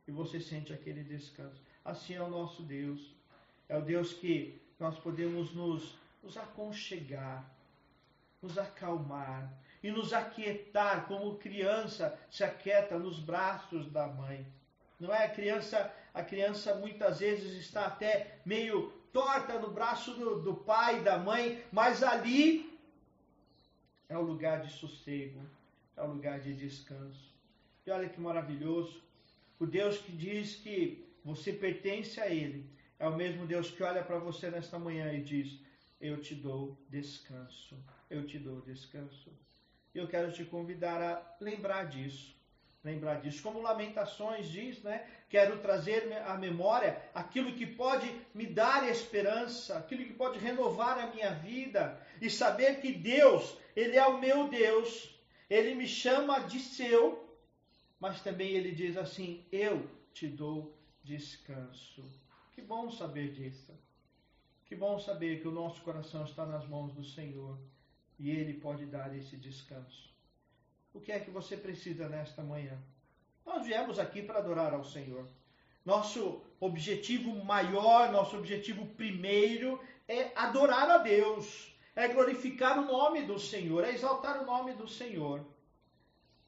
e 0.06 0.12
você 0.12 0.40
sente 0.40 0.72
aquele 0.72 1.02
descanso. 1.02 1.60
Assim 1.84 2.14
é 2.14 2.22
o 2.22 2.28
nosso 2.28 2.62
Deus. 2.62 3.14
É 3.68 3.76
o 3.76 3.82
Deus 3.82 4.12
que 4.12 4.60
nós 4.78 4.98
podemos 4.98 5.52
nos, 5.54 5.96
nos 6.22 6.36
aconchegar, 6.36 7.44
nos 8.42 8.58
acalmar 8.58 9.52
e 9.82 9.90
nos 9.90 10.12
aquietar, 10.12 11.06
como 11.06 11.36
criança 11.36 12.18
se 12.30 12.44
aquieta 12.44 12.98
nos 12.98 13.18
braços 13.18 13.90
da 13.90 14.06
mãe. 14.06 14.46
Não 14.98 15.14
é? 15.14 15.24
A 15.24 15.30
criança, 15.30 15.92
a 16.14 16.22
criança 16.22 16.74
muitas 16.74 17.20
vezes 17.20 17.52
está 17.54 17.86
até 17.86 18.38
meio 18.44 18.92
torta 19.12 19.58
no 19.58 19.70
braço 19.70 20.12
do, 20.14 20.42
do 20.42 20.54
pai, 20.54 21.00
da 21.02 21.18
mãe, 21.18 21.62
mas 21.72 22.02
ali 22.02 22.78
é 24.08 24.16
o 24.16 24.22
lugar 24.22 24.60
de 24.60 24.72
sossego, 24.72 25.40
é 25.96 26.02
o 26.02 26.06
lugar 26.06 26.40
de 26.40 26.54
descanso. 26.54 27.32
E 27.86 27.90
olha 27.90 28.08
que 28.08 28.20
maravilhoso. 28.20 29.05
O 29.58 29.66
Deus 29.66 29.98
que 29.98 30.12
diz 30.12 30.56
que 30.56 31.06
você 31.24 31.52
pertence 31.52 32.20
a 32.20 32.28
Ele 32.28 32.70
é 32.98 33.08
o 33.08 33.16
mesmo 33.16 33.46
Deus 33.46 33.70
que 33.70 33.82
olha 33.82 34.02
para 34.02 34.18
você 34.18 34.50
nesta 34.50 34.78
manhã 34.78 35.12
e 35.12 35.22
diz: 35.22 35.60
Eu 36.00 36.20
te 36.20 36.34
dou 36.34 36.78
descanso, 36.88 37.76
eu 38.10 38.26
te 38.26 38.38
dou 38.38 38.60
descanso. 38.60 39.32
Eu 39.94 40.06
quero 40.06 40.30
te 40.30 40.44
convidar 40.44 41.00
a 41.00 41.36
lembrar 41.40 41.84
disso 41.84 42.36
lembrar 42.86 43.20
disso. 43.20 43.42
Como 43.42 43.60
Lamentações 43.60 44.48
diz, 44.48 44.80
né? 44.82 45.04
Quero 45.28 45.58
trazer 45.58 46.12
à 46.24 46.38
memória 46.38 47.02
aquilo 47.12 47.52
que 47.52 47.66
pode 47.66 48.08
me 48.32 48.46
dar 48.46 48.88
esperança, 48.88 49.76
aquilo 49.76 50.04
que 50.04 50.12
pode 50.12 50.38
renovar 50.38 50.96
a 50.98 51.08
minha 51.08 51.32
vida 51.32 52.00
e 52.22 52.30
saber 52.30 52.80
que 52.80 52.92
Deus, 52.92 53.58
Ele 53.74 53.96
é 53.96 54.06
o 54.06 54.18
meu 54.18 54.48
Deus, 54.48 55.18
Ele 55.50 55.74
me 55.74 55.88
chama 55.88 56.38
de 56.40 56.60
seu, 56.60 57.25
mas 58.00 58.22
também 58.22 58.50
Ele 58.52 58.72
diz 58.72 58.96
assim: 58.96 59.44
Eu 59.50 59.88
te 60.12 60.28
dou 60.28 60.76
descanso. 61.02 62.04
Que 62.52 62.62
bom 62.62 62.90
saber 62.90 63.32
disso. 63.32 63.72
Que 64.64 64.74
bom 64.74 64.98
saber 64.98 65.40
que 65.40 65.48
o 65.48 65.52
nosso 65.52 65.80
coração 65.82 66.24
está 66.24 66.44
nas 66.44 66.66
mãos 66.66 66.92
do 66.92 67.04
Senhor 67.04 67.58
e 68.18 68.30
Ele 68.30 68.54
pode 68.54 68.86
dar 68.86 69.16
esse 69.16 69.36
descanso. 69.36 70.10
O 70.92 71.00
que 71.00 71.12
é 71.12 71.20
que 71.20 71.30
você 71.30 71.56
precisa 71.56 72.08
nesta 72.08 72.42
manhã? 72.42 72.76
Nós 73.44 73.64
viemos 73.64 73.98
aqui 73.98 74.22
para 74.22 74.38
adorar 74.38 74.74
ao 74.74 74.84
Senhor. 74.84 75.28
Nosso 75.84 76.42
objetivo 76.58 77.32
maior, 77.44 78.10
nosso 78.10 78.36
objetivo 78.36 78.86
primeiro 78.86 79.80
é 80.08 80.32
adorar 80.34 80.90
a 80.90 80.98
Deus, 80.98 81.72
é 81.94 82.08
glorificar 82.08 82.78
o 82.78 82.86
nome 82.86 83.22
do 83.22 83.38
Senhor, 83.38 83.84
é 83.84 83.90
exaltar 83.90 84.42
o 84.42 84.46
nome 84.46 84.72
do 84.72 84.88
Senhor. 84.88 85.46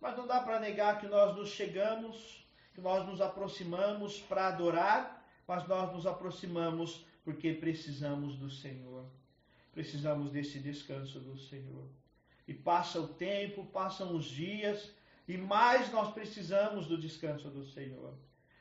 Mas 0.01 0.17
não 0.17 0.27
dá 0.27 0.41
para 0.41 0.61
negar 0.61 1.01
que 1.01 1.07
nós 1.07 1.37
nos 1.37 1.51
chegamos, 1.51 2.47
que 2.75 2.81
nós 2.81 3.07
nos 3.07 3.21
aproximamos 3.21 4.21
para 4.21 4.49
adorar, 4.49 5.27
mas 5.47 5.67
nós 5.67 5.93
nos 5.93 6.07
aproximamos 6.07 7.05
porque 7.25 7.53
precisamos 7.53 8.37
do 8.37 8.51
Senhor. 8.51 9.05
Precisamos 9.73 10.31
desse 10.31 10.59
descanso 10.59 11.21
do 11.21 11.37
Senhor. 11.37 11.87
E 12.47 12.55
passa 12.55 13.01
o 13.01 13.09
tempo, 13.09 13.67
passam 13.67 14.15
os 14.15 14.27
dias, 14.27 14.91
e 15.27 15.37
mais 15.37 15.93
nós 15.93 16.13
precisamos 16.15 16.87
do 16.87 16.97
descanso 16.97 17.51
do 17.51 17.65
Senhor. 17.65 18.15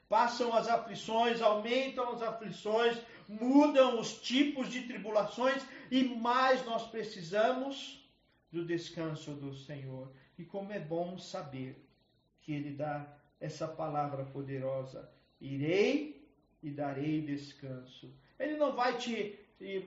Passam 0.09 0.53
as 0.53 0.67
aflições, 0.67 1.41
aumentam 1.41 2.11
as 2.13 2.21
aflições, 2.21 2.97
mudam 3.27 3.99
os 3.99 4.21
tipos 4.21 4.69
de 4.69 4.83
tribulações, 4.83 5.63
e 5.91 6.03
mais 6.03 6.65
nós 6.65 6.87
precisamos 6.87 8.05
do 8.51 8.65
descanso 8.65 9.31
do 9.33 9.53
Senhor. 9.53 10.11
E 10.37 10.45
como 10.45 10.71
é 10.71 10.79
bom 10.79 11.17
saber 11.17 11.83
que 12.41 12.53
Ele 12.53 12.71
dá 12.71 13.05
essa 13.39 13.67
palavra 13.67 14.23
poderosa: 14.25 15.09
irei 15.39 16.27
e 16.61 16.69
darei 16.69 17.21
descanso. 17.21 18.13
Ele 18.39 18.55
não 18.55 18.75
vai 18.75 18.97
te 18.97 19.37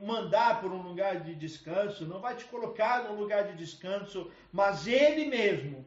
mandar 0.02 0.60
por 0.60 0.72
um 0.72 0.82
lugar 0.82 1.20
de 1.20 1.34
descanso, 1.34 2.04
não 2.04 2.20
vai 2.20 2.36
te 2.36 2.44
colocar 2.46 3.04
num 3.04 3.14
lugar 3.14 3.46
de 3.46 3.56
descanso, 3.56 4.30
mas 4.52 4.86
Ele 4.86 5.26
mesmo 5.26 5.84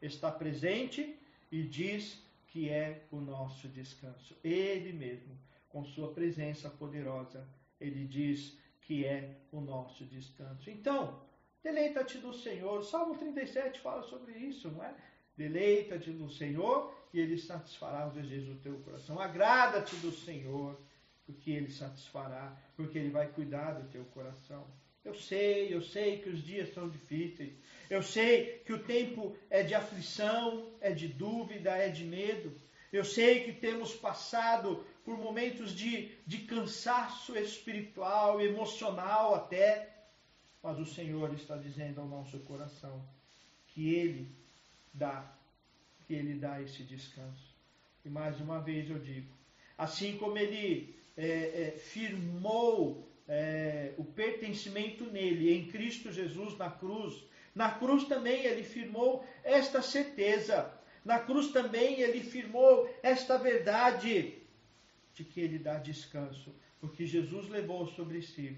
está 0.00 0.30
presente 0.30 1.16
e 1.52 1.62
diz 1.62 2.22
que 2.48 2.68
é 2.68 3.02
o 3.10 3.20
nosso 3.20 3.68
descanso. 3.68 4.36
Ele 4.42 4.92
mesmo, 4.92 5.38
com 5.68 5.84
sua 5.84 6.12
presença 6.12 6.68
poderosa, 6.68 7.46
ele 7.78 8.04
diz 8.04 8.58
que 8.82 9.04
é 9.04 9.36
o 9.52 9.60
nosso 9.60 10.04
descanso. 10.04 10.68
Então, 10.68 11.20
deleita-te 11.62 12.18
do 12.18 12.32
Senhor. 12.32 12.78
O 12.78 12.84
Salmo 12.84 13.16
37 13.16 13.80
fala 13.80 14.02
sobre 14.02 14.32
isso, 14.32 14.70
não 14.70 14.84
é? 14.84 14.94
Deleita-te 15.36 16.10
do 16.10 16.28
Senhor 16.28 16.94
e 17.12 17.20
ele 17.20 17.38
satisfará 17.38 18.06
os 18.06 18.14
desejos 18.14 18.56
do 18.56 18.62
teu 18.62 18.78
coração. 18.80 19.18
Agrada-te 19.18 19.96
do 19.96 20.12
Senhor, 20.12 20.78
porque 21.26 21.50
ele 21.50 21.70
satisfará, 21.70 22.56
porque 22.76 22.98
ele 22.98 23.10
vai 23.10 23.28
cuidar 23.28 23.72
do 23.72 23.88
teu 23.88 24.04
coração. 24.06 24.66
Eu 25.04 25.14
sei, 25.14 25.72
eu 25.72 25.80
sei 25.80 26.18
que 26.18 26.28
os 26.28 26.42
dias 26.44 26.72
são 26.74 26.88
difíceis. 26.88 27.54
Eu 27.88 28.02
sei 28.02 28.62
que 28.66 28.72
o 28.72 28.84
tempo 28.84 29.34
é 29.48 29.62
de 29.62 29.74
aflição, 29.74 30.70
é 30.80 30.92
de 30.92 31.08
dúvida, 31.08 31.70
é 31.70 31.88
de 31.88 32.04
medo. 32.04 32.54
Eu 32.92 33.04
sei 33.04 33.44
que 33.44 33.52
temos 33.52 33.94
passado 33.94 34.84
por 35.04 35.16
momentos 35.16 35.74
de, 35.74 36.08
de 36.26 36.38
cansaço 36.38 37.36
espiritual, 37.38 38.40
emocional 38.40 39.34
até. 39.34 39.89
Mas 40.62 40.78
o 40.78 40.86
Senhor 40.86 41.32
está 41.34 41.56
dizendo 41.56 42.00
ao 42.00 42.08
nosso 42.08 42.38
coração 42.40 43.02
que 43.68 43.94
Ele 43.94 44.28
dá, 44.92 45.32
que 46.06 46.14
Ele 46.14 46.34
dá 46.34 46.60
esse 46.60 46.82
descanso. 46.82 47.54
E 48.04 48.08
mais 48.08 48.40
uma 48.40 48.60
vez 48.60 48.90
eu 48.90 48.98
digo, 48.98 49.32
assim 49.76 50.16
como 50.18 50.36
Ele 50.36 50.94
é, 51.16 51.26
é, 51.26 51.70
firmou 51.78 53.10
é, 53.28 53.92
o 53.96 54.04
pertencimento 54.04 55.04
nele, 55.04 55.52
em 55.52 55.66
Cristo 55.68 56.10
Jesus 56.10 56.58
na 56.58 56.68
cruz. 56.68 57.24
Na 57.54 57.70
cruz 57.70 58.04
também 58.04 58.44
ele 58.44 58.64
firmou 58.64 59.24
esta 59.44 59.80
certeza. 59.80 60.72
Na 61.04 61.18
cruz 61.18 61.52
também 61.52 62.00
ele 62.00 62.20
firmou 62.20 62.92
esta 63.02 63.38
verdade 63.38 64.38
de 65.14 65.24
que 65.24 65.40
ele 65.40 65.58
dá 65.58 65.78
descanso, 65.78 66.54
porque 66.80 67.06
Jesus 67.06 67.48
levou 67.48 67.86
sobre 67.86 68.20
si 68.22 68.56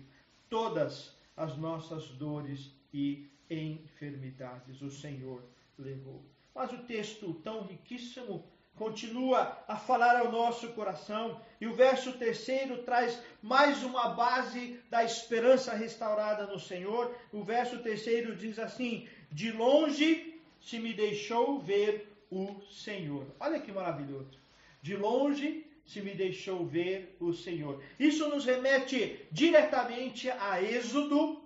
todas 0.49 1.15
as 1.37 1.57
nossas 1.57 2.09
dores 2.09 2.71
e 2.93 3.31
enfermidades. 3.51 4.81
O 4.83 4.91
Senhor 4.91 5.43
levou. 5.79 6.25
Mas 6.55 6.73
o 6.73 6.79
texto 6.79 7.35
tão 7.35 7.63
riquíssimo 7.63 8.45
continua 8.77 9.59
a 9.69 9.77
falar 9.77 10.19
ao 10.19 10.33
nosso 10.33 10.69
coração. 10.73 11.41
E 11.61 11.67
o 11.67 11.75
verso 11.75 12.13
terceiro 12.15 12.83
traz 12.83 13.19
mais 13.43 13.83
uma 13.83 14.09
base 14.11 14.81
da 14.91 15.05
esperança 15.05 15.73
restaurada 15.75 16.47
no 16.47 16.59
Senhor. 16.59 17.15
O 17.33 17.43
verso 17.43 17.79
terceiro 17.79 18.37
diz 18.37 18.59
assim: 18.59 19.09
De 19.31 19.51
longe 19.53 20.41
se 20.61 20.79
me 20.79 20.93
deixou 20.93 21.59
ver 21.59 22.13
o 22.31 22.61
Senhor. 22.71 23.27
Olha 23.39 23.61
que 23.61 23.73
maravilhoso. 23.73 24.41
De 24.81 24.97
longe 24.97 25.67
se 25.85 26.01
me 26.01 26.15
deixou 26.15 26.65
ver 26.65 27.17
o 27.21 27.33
Senhor. 27.33 27.83
Isso 27.99 28.29
nos 28.29 28.45
remete 28.45 29.27
diretamente 29.31 30.31
a 30.31 30.63
Êxodo, 30.63 31.43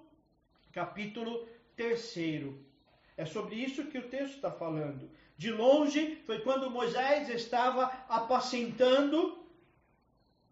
capítulo 0.73 1.47
terceiro. 1.75 2.65
É 3.17 3.25
sobre 3.25 3.57
isso 3.57 3.87
que 3.87 3.99
o 3.99 4.09
texto 4.09 4.37
está 4.37 4.51
falando. 4.51 5.11
De 5.37 5.51
longe 5.51 6.17
foi 6.27 6.41
quando 6.41 6.71
Moisés 6.71 7.29
estava 7.29 7.85
apacentando 8.09 9.45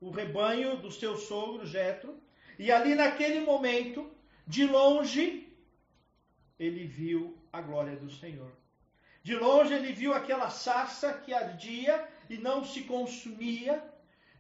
o 0.01 0.11
rebanho 0.11 0.77
do 0.77 0.91
seu 0.91 1.17
sogro 1.17 1.67
Jetro, 1.67 2.15
e 2.59 2.71
ali 2.71 2.95
naquele 2.95 3.41
momento, 3.41 4.11
de 4.47 4.67
longe, 4.67 5.49
ele 6.59 6.85
viu 6.85 7.37
a 7.53 7.61
glória 7.61 7.97
do 7.97 8.11
Senhor. 8.11 8.53
De 9.23 9.35
longe 9.35 9.73
ele 9.73 9.93
viu 9.93 10.13
aquela 10.13 10.51
sarça 10.51 11.15
que 11.15 11.33
ardia 11.33 12.07
e 12.29 12.37
não 12.37 12.65
se 12.65 12.83
consumia. 12.85 13.83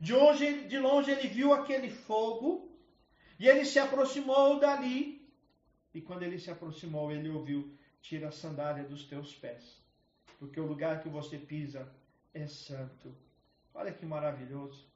De 0.00 0.12
longe, 0.12 0.64
de 0.66 0.78
longe 0.78 1.10
ele 1.10 1.28
viu 1.28 1.52
aquele 1.52 1.90
fogo 1.90 2.70
e 3.38 3.48
ele 3.48 3.64
se 3.64 3.78
aproximou 3.78 4.58
dali. 4.58 5.24
E 5.94 6.00
quando 6.00 6.22
ele 6.22 6.38
se 6.38 6.50
aproximou, 6.50 7.10
ele 7.12 7.28
ouviu: 7.28 7.72
Tira 8.02 8.28
a 8.28 8.32
sandália 8.32 8.84
dos 8.84 9.04
teus 9.04 9.34
pés, 9.34 9.82
porque 10.38 10.60
o 10.60 10.66
lugar 10.66 11.02
que 11.02 11.08
você 11.08 11.38
pisa 11.38 11.88
é 12.32 12.46
santo. 12.46 13.14
Olha 13.72 13.92
que 13.92 14.04
maravilhoso. 14.04 14.86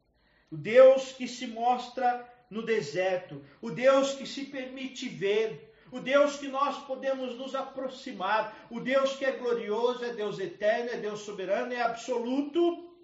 O 0.50 0.56
Deus 0.56 1.12
que 1.12 1.28
se 1.28 1.46
mostra 1.46 2.26
no 2.50 2.62
deserto, 2.62 3.44
o 3.60 3.70
Deus 3.70 4.14
que 4.14 4.26
se 4.26 4.46
permite 4.46 5.08
ver, 5.08 5.74
o 5.90 6.00
Deus 6.00 6.36
que 6.36 6.48
nós 6.48 6.78
podemos 6.84 7.36
nos 7.36 7.54
aproximar, 7.54 8.66
o 8.70 8.80
Deus 8.80 9.14
que 9.16 9.24
é 9.24 9.32
glorioso, 9.32 10.04
é 10.04 10.12
Deus 10.12 10.38
eterno, 10.38 10.90
é 10.90 10.96
Deus 10.96 11.20
soberano, 11.20 11.72
é 11.72 11.80
absoluto, 11.80 12.94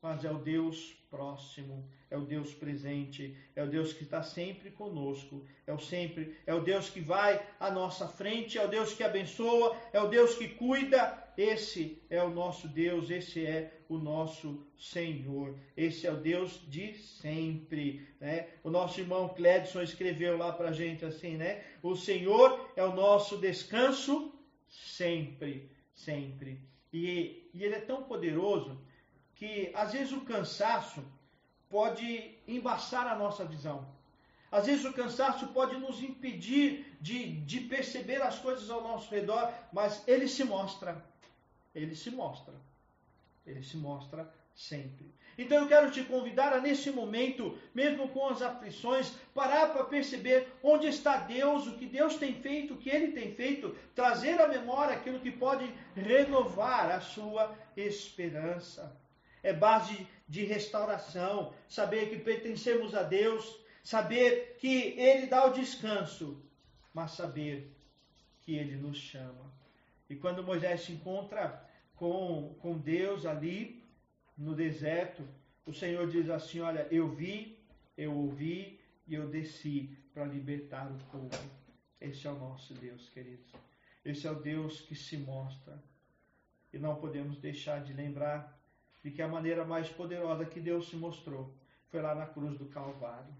mas 0.00 0.24
é 0.24 0.30
o 0.30 0.38
Deus 0.38 0.96
próximo, 1.14 1.88
é 2.10 2.16
o 2.16 2.22
Deus 2.22 2.52
presente, 2.52 3.36
é 3.54 3.62
o 3.62 3.68
Deus 3.68 3.92
que 3.92 4.02
está 4.02 4.22
sempre 4.22 4.70
conosco, 4.70 5.44
é 5.64 5.72
o 5.72 5.78
sempre, 5.78 6.36
é 6.44 6.52
o 6.52 6.60
Deus 6.60 6.88
que 6.88 7.00
vai 7.00 7.40
à 7.60 7.70
nossa 7.70 8.08
frente, 8.08 8.58
é 8.58 8.64
o 8.64 8.68
Deus 8.68 8.92
que 8.92 9.04
abençoa, 9.04 9.76
é 9.92 10.00
o 10.00 10.08
Deus 10.08 10.34
que 10.34 10.48
cuida. 10.48 11.22
Esse 11.36 12.00
é 12.10 12.22
o 12.22 12.30
nosso 12.30 12.68
Deus, 12.68 13.10
esse 13.10 13.44
é 13.44 13.72
o 13.88 13.96
nosso 13.96 14.64
Senhor, 14.78 15.56
esse 15.76 16.06
é 16.06 16.12
o 16.12 16.16
Deus 16.16 16.60
de 16.68 16.94
sempre. 16.94 18.06
Né? 18.20 18.48
O 18.62 18.70
nosso 18.70 19.00
irmão 19.00 19.28
Cledson 19.28 19.82
escreveu 19.82 20.36
lá 20.36 20.52
para 20.52 20.68
a 20.70 20.72
gente 20.72 21.04
assim, 21.04 21.36
né? 21.36 21.62
O 21.82 21.96
Senhor 21.96 22.70
é 22.76 22.84
o 22.84 22.94
nosso 22.94 23.38
descanso 23.38 24.32
sempre, 24.68 25.68
sempre. 25.94 26.60
E, 26.92 27.50
e 27.52 27.64
ele 27.64 27.74
é 27.74 27.80
tão 27.80 28.04
poderoso 28.04 28.80
que 29.36 29.72
às 29.74 29.92
vezes 29.92 30.12
o 30.12 30.20
cansaço 30.22 31.04
pode 31.68 32.34
embaçar 32.46 33.06
a 33.06 33.16
nossa 33.16 33.44
visão. 33.44 33.86
Às 34.50 34.66
vezes 34.66 34.84
o 34.84 34.92
cansaço 34.92 35.48
pode 35.48 35.76
nos 35.76 36.00
impedir 36.00 36.96
de, 37.00 37.40
de 37.40 37.60
perceber 37.60 38.22
as 38.22 38.38
coisas 38.38 38.70
ao 38.70 38.82
nosso 38.82 39.12
redor, 39.12 39.52
mas 39.72 40.06
ele 40.06 40.28
se 40.28 40.44
mostra. 40.44 41.04
Ele 41.74 41.96
se 41.96 42.10
mostra. 42.10 42.54
Ele 43.44 43.64
se 43.64 43.76
mostra 43.76 44.32
sempre. 44.54 45.12
Então 45.36 45.58
eu 45.58 45.66
quero 45.66 45.90
te 45.90 46.04
convidar 46.04 46.52
a, 46.52 46.60
nesse 46.60 46.92
momento, 46.92 47.58
mesmo 47.74 48.08
com 48.10 48.28
as 48.28 48.40
aflições, 48.40 49.12
parar 49.34 49.72
para 49.72 49.82
perceber 49.82 50.46
onde 50.62 50.86
está 50.86 51.16
Deus, 51.16 51.66
o 51.66 51.76
que 51.76 51.86
Deus 51.86 52.14
tem 52.14 52.34
feito, 52.40 52.74
o 52.74 52.76
que 52.76 52.88
Ele 52.88 53.10
tem 53.10 53.34
feito, 53.34 53.76
trazer 53.96 54.40
à 54.40 54.46
memória 54.46 54.94
aquilo 54.94 55.18
que 55.18 55.32
pode 55.32 55.68
renovar 55.96 56.92
a 56.92 57.00
sua 57.00 57.52
esperança 57.76 58.96
é 59.44 59.52
base 59.52 60.08
de 60.26 60.44
restauração, 60.44 61.52
saber 61.68 62.08
que 62.08 62.18
pertencemos 62.18 62.94
a 62.94 63.02
Deus, 63.02 63.60
saber 63.84 64.56
que 64.58 64.98
Ele 64.98 65.26
dá 65.26 65.46
o 65.46 65.52
descanso, 65.52 66.42
mas 66.94 67.12
saber 67.12 67.70
que 68.40 68.56
Ele 68.56 68.74
nos 68.74 68.96
chama. 68.96 69.52
E 70.08 70.16
quando 70.16 70.42
Moisés 70.42 70.80
se 70.80 70.92
encontra 70.92 71.62
com, 71.94 72.56
com 72.60 72.78
Deus 72.78 73.26
ali 73.26 73.84
no 74.36 74.54
deserto, 74.54 75.22
o 75.66 75.72
Senhor 75.72 76.08
diz 76.08 76.30
assim: 76.30 76.60
Olha, 76.60 76.88
eu 76.90 77.08
vi, 77.08 77.58
eu 77.96 78.16
ouvi 78.16 78.80
e 79.06 79.14
eu 79.14 79.28
desci 79.28 79.94
para 80.14 80.24
libertar 80.24 80.90
o 80.90 80.98
povo. 81.10 81.50
Esse 82.00 82.26
é 82.26 82.30
o 82.30 82.38
nosso 82.38 82.72
Deus, 82.74 83.08
queridos. 83.10 83.52
Esse 84.04 84.26
é 84.26 84.30
o 84.30 84.40
Deus 84.40 84.80
que 84.80 84.94
se 84.94 85.18
mostra. 85.18 85.82
E 86.72 86.78
não 86.78 86.96
podemos 86.96 87.38
deixar 87.38 87.82
de 87.82 87.92
lembrar 87.92 88.63
de 89.04 89.10
que 89.10 89.20
a 89.20 89.28
maneira 89.28 89.64
mais 89.66 89.88
poderosa 89.90 90.46
que 90.46 90.58
Deus 90.58 90.88
se 90.88 90.96
mostrou 90.96 91.54
foi 91.90 92.00
lá 92.00 92.14
na 92.14 92.26
cruz 92.26 92.58
do 92.58 92.64
Calvário. 92.64 93.32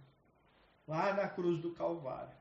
Lá 0.87 1.15
na 1.15 1.27
cruz 1.27 1.59
do 1.61 1.73
Calvário. 1.73 2.37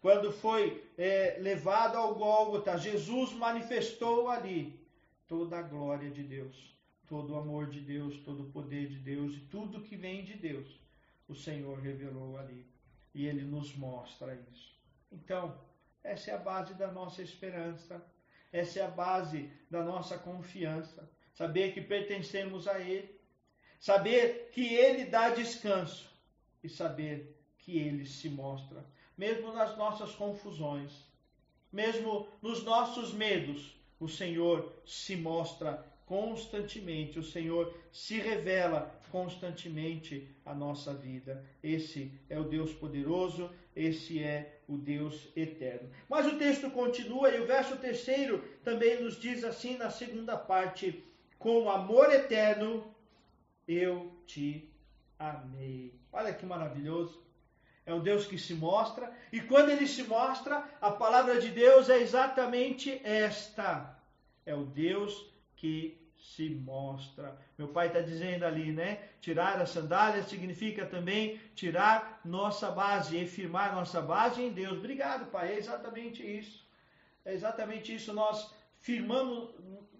Quando 0.00 0.30
foi 0.30 0.88
é, 0.96 1.38
levado 1.40 1.96
ao 1.96 2.14
Gólgota, 2.14 2.78
Jesus 2.78 3.32
manifestou 3.32 4.28
ali 4.28 4.80
toda 5.26 5.58
a 5.58 5.62
glória 5.62 6.08
de 6.08 6.22
Deus, 6.22 6.78
todo 7.08 7.34
o 7.34 7.36
amor 7.36 7.66
de 7.66 7.80
Deus, 7.80 8.16
todo 8.20 8.44
o 8.44 8.50
poder 8.52 8.86
de 8.86 8.98
Deus 8.98 9.34
e 9.34 9.40
tudo 9.40 9.82
que 9.82 9.96
vem 9.96 10.24
de 10.24 10.34
Deus 10.34 10.80
o 11.28 11.34
Senhor 11.34 11.78
revelou 11.78 12.38
ali. 12.38 12.64
E 13.12 13.26
ele 13.26 13.42
nos 13.42 13.74
mostra 13.76 14.34
isso. 14.50 14.78
Então, 15.10 15.60
essa 16.02 16.30
é 16.30 16.34
a 16.34 16.38
base 16.38 16.74
da 16.74 16.90
nossa 16.92 17.22
esperança. 17.22 18.02
Essa 18.52 18.80
é 18.80 18.82
a 18.84 18.90
base 18.90 19.50
da 19.70 19.82
nossa 19.82 20.16
confiança. 20.16 21.10
Saber 21.38 21.72
que 21.72 21.80
pertencemos 21.80 22.66
a 22.66 22.80
Ele. 22.80 23.08
Saber 23.78 24.50
que 24.52 24.74
Ele 24.74 25.04
dá 25.04 25.30
descanso. 25.30 26.10
E 26.64 26.68
saber 26.68 27.40
que 27.58 27.78
Ele 27.78 28.04
se 28.04 28.28
mostra. 28.28 28.84
Mesmo 29.16 29.52
nas 29.52 29.78
nossas 29.78 30.10
confusões. 30.16 30.90
Mesmo 31.72 32.26
nos 32.42 32.64
nossos 32.64 33.12
medos. 33.12 33.76
O 34.00 34.08
Senhor 34.08 34.82
se 34.84 35.14
mostra 35.14 35.86
constantemente, 36.06 37.20
o 37.20 37.22
Senhor 37.22 37.72
se 37.92 38.18
revela 38.18 38.98
constantemente 39.12 40.28
à 40.44 40.52
nossa 40.54 40.92
vida. 40.92 41.44
Esse 41.62 42.10
é 42.28 42.38
o 42.38 42.44
Deus 42.44 42.72
poderoso, 42.72 43.50
esse 43.76 44.20
é 44.20 44.60
o 44.66 44.76
Deus 44.76 45.28
eterno. 45.36 45.88
Mas 46.08 46.26
o 46.26 46.36
texto 46.36 46.70
continua 46.70 47.30
e 47.30 47.40
o 47.40 47.46
verso 47.46 47.76
terceiro 47.76 48.42
também 48.64 49.00
nos 49.02 49.20
diz 49.20 49.44
assim 49.44 49.76
na 49.76 49.90
segunda 49.90 50.36
parte: 50.36 51.04
Com 51.38 51.70
amor 51.70 52.12
eterno 52.12 52.94
eu 53.66 54.12
te 54.26 54.72
amei. 55.18 55.94
Olha 56.12 56.32
que 56.32 56.44
maravilhoso. 56.44 57.22
É 57.86 57.94
um 57.94 58.00
Deus 58.00 58.26
que 58.26 58.38
se 58.38 58.52
mostra, 58.52 59.10
e 59.32 59.40
quando 59.40 59.70
ele 59.70 59.86
se 59.86 60.02
mostra, 60.02 60.62
a 60.78 60.90
palavra 60.90 61.40
de 61.40 61.48
Deus 61.48 61.88
é 61.88 61.98
exatamente 61.98 63.00
esta: 63.02 63.98
é 64.44 64.54
o 64.54 64.64
Deus 64.64 65.32
que 65.56 65.98
se 66.18 66.50
mostra. 66.50 67.38
Meu 67.56 67.68
pai 67.68 67.86
está 67.86 68.00
dizendo 68.00 68.44
ali, 68.44 68.72
né? 68.72 69.08
Tirar 69.20 69.60
as 69.60 69.70
sandálias 69.70 70.26
significa 70.26 70.84
também 70.84 71.40
tirar 71.54 72.20
nossa 72.24 72.70
base 72.70 73.16
e 73.16 73.26
firmar 73.26 73.74
nossa 73.74 74.02
base 74.02 74.42
em 74.42 74.52
Deus. 74.52 74.78
Obrigado, 74.78 75.30
pai. 75.30 75.52
É 75.54 75.56
exatamente 75.56 76.22
isso. 76.22 76.66
É 77.24 77.32
exatamente 77.32 77.94
isso. 77.94 78.12
Nós 78.12 78.52
firmamos. 78.80 79.54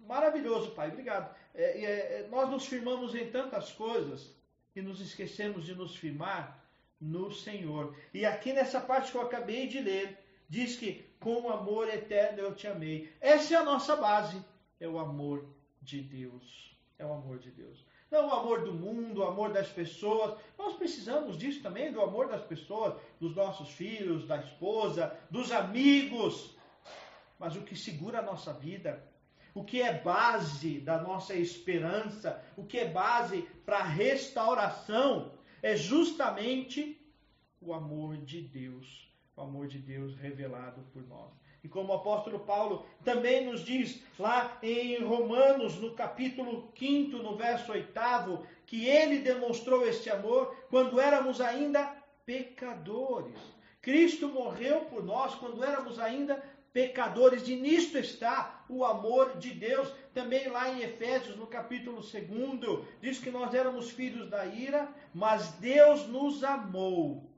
Maravilhoso, 0.07 0.71
pai. 0.71 0.89
Obrigado. 0.89 1.35
É, 1.53 1.63
é, 1.63 2.27
nós 2.29 2.49
nos 2.49 2.65
firmamos 2.65 3.13
em 3.15 3.29
tantas 3.29 3.71
coisas 3.71 4.33
e 4.75 4.81
nos 4.81 5.01
esquecemos 5.01 5.65
de 5.65 5.75
nos 5.75 5.95
firmar 5.95 6.63
no 6.99 7.31
Senhor. 7.31 7.95
E 8.13 8.25
aqui 8.25 8.53
nessa 8.53 8.79
parte 8.81 9.11
que 9.11 9.17
eu 9.17 9.21
acabei 9.21 9.67
de 9.67 9.79
ler, 9.79 10.17
diz 10.47 10.75
que 10.75 11.05
com 11.19 11.49
amor 11.49 11.87
eterno 11.89 12.39
eu 12.39 12.55
te 12.55 12.67
amei. 12.67 13.13
Essa 13.21 13.55
é 13.55 13.57
a 13.57 13.63
nossa 13.63 13.95
base, 13.95 14.43
é 14.79 14.87
o 14.87 14.97
amor 14.97 15.45
de 15.81 16.01
Deus. 16.01 16.77
É 16.97 17.05
o 17.05 17.13
amor 17.13 17.39
de 17.39 17.51
Deus. 17.51 17.85
Não 18.11 18.27
o 18.27 18.33
amor 18.33 18.63
do 18.63 18.73
mundo, 18.73 19.21
o 19.21 19.27
amor 19.27 19.53
das 19.53 19.69
pessoas. 19.69 20.37
Nós 20.57 20.75
precisamos 20.75 21.37
disso 21.37 21.61
também, 21.61 21.91
do 21.91 22.01
amor 22.01 22.27
das 22.27 22.41
pessoas, 22.41 22.95
dos 23.19 23.35
nossos 23.35 23.69
filhos, 23.69 24.27
da 24.27 24.37
esposa, 24.37 25.15
dos 25.29 25.51
amigos. 25.51 26.55
Mas 27.39 27.55
o 27.55 27.61
que 27.61 27.75
segura 27.75 28.19
a 28.19 28.21
nossa 28.21 28.53
vida, 28.53 29.01
o 29.55 29.63
que 29.63 29.81
é 29.81 29.97
base 29.97 30.79
da 30.81 31.01
nossa 31.01 31.33
esperança, 31.33 32.43
o 32.57 32.65
que 32.65 32.77
é 32.77 32.85
base 32.85 33.43
para 33.65 33.79
a 33.79 33.83
restauração, 33.83 35.31
é 35.63 35.75
justamente 35.75 36.99
o 37.61 37.73
amor 37.73 38.17
de 38.17 38.41
Deus. 38.41 39.09
O 39.35 39.41
amor 39.41 39.67
de 39.67 39.79
Deus 39.79 40.15
revelado 40.17 40.81
por 40.91 41.01
nós. 41.07 41.31
E 41.63 41.67
como 41.67 41.91
o 41.91 41.95
apóstolo 41.95 42.39
Paulo 42.39 42.85
também 43.03 43.45
nos 43.45 43.63
diz 43.65 44.01
lá 44.17 44.57
em 44.61 45.01
Romanos, 45.03 45.77
no 45.77 45.93
capítulo 45.93 46.71
5, 46.77 47.17
no 47.17 47.35
verso 47.35 47.71
8, 47.71 47.89
que 48.65 48.85
ele 48.85 49.19
demonstrou 49.19 49.85
este 49.85 50.09
amor 50.09 50.55
quando 50.69 50.99
éramos 50.99 51.41
ainda 51.41 51.95
pecadores. 52.25 53.39
Cristo 53.81 54.27
morreu 54.27 54.81
por 54.85 55.03
nós 55.03 55.35
quando 55.35 55.63
éramos 55.63 55.99
ainda 55.99 56.41
pecadores, 56.73 57.47
e 57.47 57.55
nisto 57.55 57.97
está 57.97 58.65
o 58.69 58.85
amor 58.85 59.37
de 59.37 59.51
Deus. 59.51 59.91
Também 60.13 60.47
lá 60.49 60.69
em 60.69 60.81
Efésios, 60.81 61.35
no 61.35 61.47
capítulo 61.47 62.01
2, 62.01 62.85
diz 63.01 63.19
que 63.19 63.31
nós 63.31 63.53
éramos 63.53 63.89
filhos 63.91 64.29
da 64.29 64.45
ira, 64.45 64.87
mas 65.13 65.51
Deus 65.53 66.07
nos 66.07 66.43
amou 66.43 67.29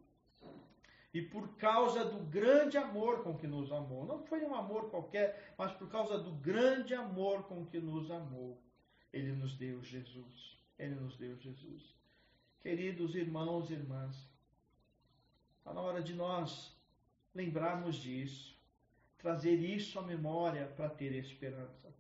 e 1.14 1.22
por 1.22 1.56
causa 1.58 2.06
do 2.06 2.20
grande 2.20 2.78
amor 2.78 3.24
com 3.24 3.38
que 3.38 3.48
nos 3.48 3.72
amou. 3.72 4.06
Não 4.06 4.24
foi 4.24 4.44
um 4.46 4.56
amor 4.56 4.90
qualquer, 4.90 5.54
mas 5.58 5.72
por 5.74 5.90
causa 5.90 6.18
do 6.18 6.32
grande 6.32 6.94
amor 6.94 7.44
com 7.44 7.66
que 7.66 7.80
nos 7.80 8.10
amou. 8.10 8.62
Ele 9.12 9.34
nos 9.34 9.56
deu 9.58 9.84
Jesus. 9.84 10.58
Ele 10.80 10.96
nos 10.96 11.18
deu 11.18 11.38
Jesus. 11.38 11.96
Queridos 12.62 13.16
irmãos 13.16 13.70
e 13.70 13.74
irmãs, 13.74 14.16
está 15.58 15.74
na 15.74 15.82
hora 15.82 16.02
de 16.02 16.14
nós 16.14 16.78
lembrarmos 17.36 17.96
disso, 17.98 18.51
trazer 19.22 19.56
isso 19.56 20.00
à 20.00 20.02
memória 20.02 20.66
para 20.76 20.90
ter 20.90 21.14
esperança, 21.14 21.94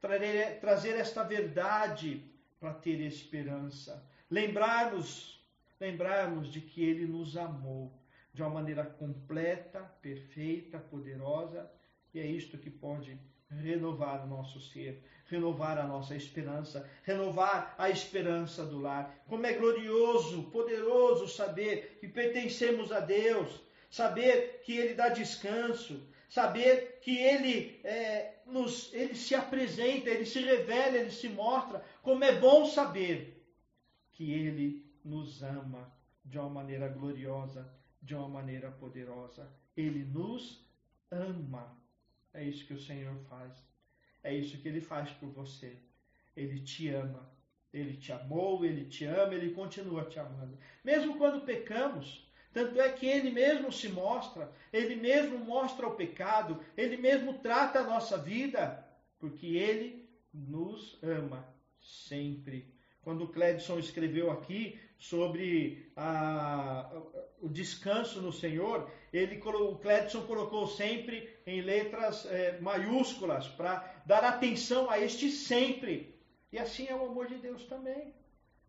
trazer, 0.00 0.60
trazer 0.60 0.96
esta 0.96 1.22
verdade 1.22 2.22
para 2.58 2.74
ter 2.74 3.00
esperança, 3.00 4.04
lembrarmos, 4.30 5.40
lembrarmos 5.80 6.52
de 6.52 6.60
que 6.60 6.82
Ele 6.82 7.06
nos 7.06 7.36
amou 7.36 7.92
de 8.32 8.42
uma 8.42 8.50
maneira 8.50 8.84
completa, 8.84 9.80
perfeita, 10.02 10.78
poderosa, 10.78 11.70
e 12.12 12.18
é 12.18 12.26
isto 12.26 12.58
que 12.58 12.70
pode 12.70 13.16
renovar 13.50 14.24
o 14.24 14.26
nosso 14.26 14.60
ser, 14.60 15.02
renovar 15.26 15.78
a 15.78 15.86
nossa 15.86 16.16
esperança, 16.16 16.88
renovar 17.04 17.74
a 17.78 17.88
esperança 17.88 18.64
do 18.64 18.80
lar. 18.80 19.14
Como 19.28 19.46
é 19.46 19.52
glorioso, 19.52 20.44
poderoso 20.44 21.28
saber 21.28 21.98
que 22.00 22.08
pertencemos 22.08 22.90
a 22.90 23.00
Deus, 23.00 23.60
saber 23.88 24.62
que 24.64 24.76
Ele 24.76 24.94
dá 24.94 25.08
descanso, 25.08 26.02
saber 26.34 26.98
que 27.00 27.16
Ele, 27.16 27.80
é, 27.84 28.38
nos, 28.46 28.92
Ele 28.92 29.14
se 29.14 29.34
apresenta, 29.34 30.10
Ele 30.10 30.26
se 30.26 30.40
revela, 30.40 30.98
Ele 30.98 31.10
se 31.10 31.28
mostra. 31.28 31.84
Como 32.02 32.24
é 32.24 32.34
bom 32.40 32.66
saber 32.66 33.46
que 34.10 34.32
Ele 34.32 34.84
nos 35.04 35.42
ama 35.42 35.92
de 36.24 36.38
uma 36.38 36.50
maneira 36.50 36.88
gloriosa 36.88 37.72
de 38.04 38.14
uma 38.14 38.28
maneira 38.28 38.70
poderosa. 38.70 39.48
Ele 39.76 40.04
nos 40.04 40.62
ama. 41.10 41.76
É 42.34 42.44
isso 42.44 42.66
que 42.66 42.74
o 42.74 42.80
Senhor 42.80 43.16
faz. 43.30 43.52
É 44.22 44.34
isso 44.34 44.58
que 44.58 44.68
ele 44.68 44.80
faz 44.80 45.10
por 45.12 45.30
você. 45.30 45.78
Ele 46.36 46.60
te 46.60 46.88
ama. 46.88 47.32
Ele 47.72 47.96
te 47.96 48.12
amou, 48.12 48.64
ele 48.64 48.84
te 48.84 49.04
ama, 49.04 49.34
ele 49.34 49.52
continua 49.52 50.04
te 50.04 50.18
amando. 50.18 50.58
Mesmo 50.84 51.16
quando 51.16 51.44
pecamos, 51.44 52.23
tanto 52.54 52.80
é 52.80 52.88
que 52.88 53.04
ele 53.04 53.30
mesmo 53.30 53.72
se 53.72 53.88
mostra, 53.88 54.50
ele 54.72 54.94
mesmo 54.94 55.38
mostra 55.38 55.88
o 55.88 55.96
pecado, 55.96 56.60
ele 56.76 56.96
mesmo 56.96 57.34
trata 57.34 57.80
a 57.80 57.84
nossa 57.84 58.16
vida, 58.16 58.86
porque 59.18 59.56
ele 59.56 60.08
nos 60.32 60.96
ama 61.02 61.46
sempre. 61.80 62.72
Quando 63.02 63.24
o 63.24 63.28
Cledson 63.28 63.78
escreveu 63.78 64.30
aqui 64.30 64.80
sobre 64.96 65.92
a, 65.96 66.90
o 67.40 67.48
descanso 67.48 68.22
no 68.22 68.32
Senhor, 68.32 68.88
ele, 69.12 69.38
o 69.42 69.76
Cledson 69.76 70.22
colocou 70.22 70.66
sempre 70.66 71.36
em 71.46 71.60
letras 71.60 72.24
é, 72.26 72.58
maiúsculas 72.60 73.48
para 73.48 74.02
dar 74.06 74.24
atenção 74.24 74.88
a 74.88 74.98
este 74.98 75.28
sempre. 75.30 76.18
E 76.52 76.58
assim 76.58 76.86
é 76.86 76.94
o 76.94 77.04
amor 77.04 77.26
de 77.26 77.34
Deus 77.34 77.64
também. 77.64 78.14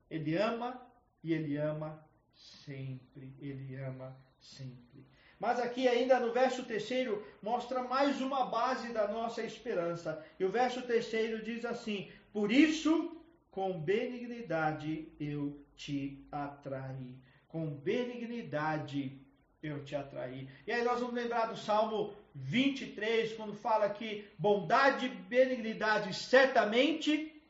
Ele 0.09 0.35
ama 0.35 0.81
e 1.23 1.33
ele 1.33 1.55
ama 1.55 2.04
sempre. 2.35 3.33
Ele 3.39 3.75
ama 3.75 4.15
sempre. 4.39 5.05
Mas 5.39 5.59
aqui 5.59 5.87
ainda 5.87 6.19
no 6.19 6.31
verso 6.33 6.63
terceiro 6.63 7.25
mostra 7.41 7.83
mais 7.83 8.21
uma 8.21 8.45
base 8.45 8.93
da 8.93 9.07
nossa 9.07 9.43
esperança. 9.43 10.23
E 10.39 10.45
o 10.45 10.51
verso 10.51 10.81
terceiro 10.81 11.43
diz 11.43 11.65
assim: 11.65 12.09
Por 12.31 12.51
isso, 12.51 13.21
com 13.51 13.79
benignidade 13.79 15.09
eu 15.19 15.59
te 15.75 16.25
atraí. 16.31 17.17
Com 17.47 17.69
benignidade 17.75 19.19
eu 19.61 19.83
te 19.83 19.95
atraí. 19.95 20.47
E 20.65 20.71
aí 20.71 20.83
nós 20.83 20.99
vamos 20.99 21.15
lembrar 21.15 21.47
do 21.47 21.57
Salmo 21.57 22.13
23, 22.33 23.33
quando 23.33 23.53
fala 23.53 23.89
que 23.89 24.27
bondade 24.38 25.05
e 25.05 25.09
benignidade 25.09 26.13
certamente 26.13 27.41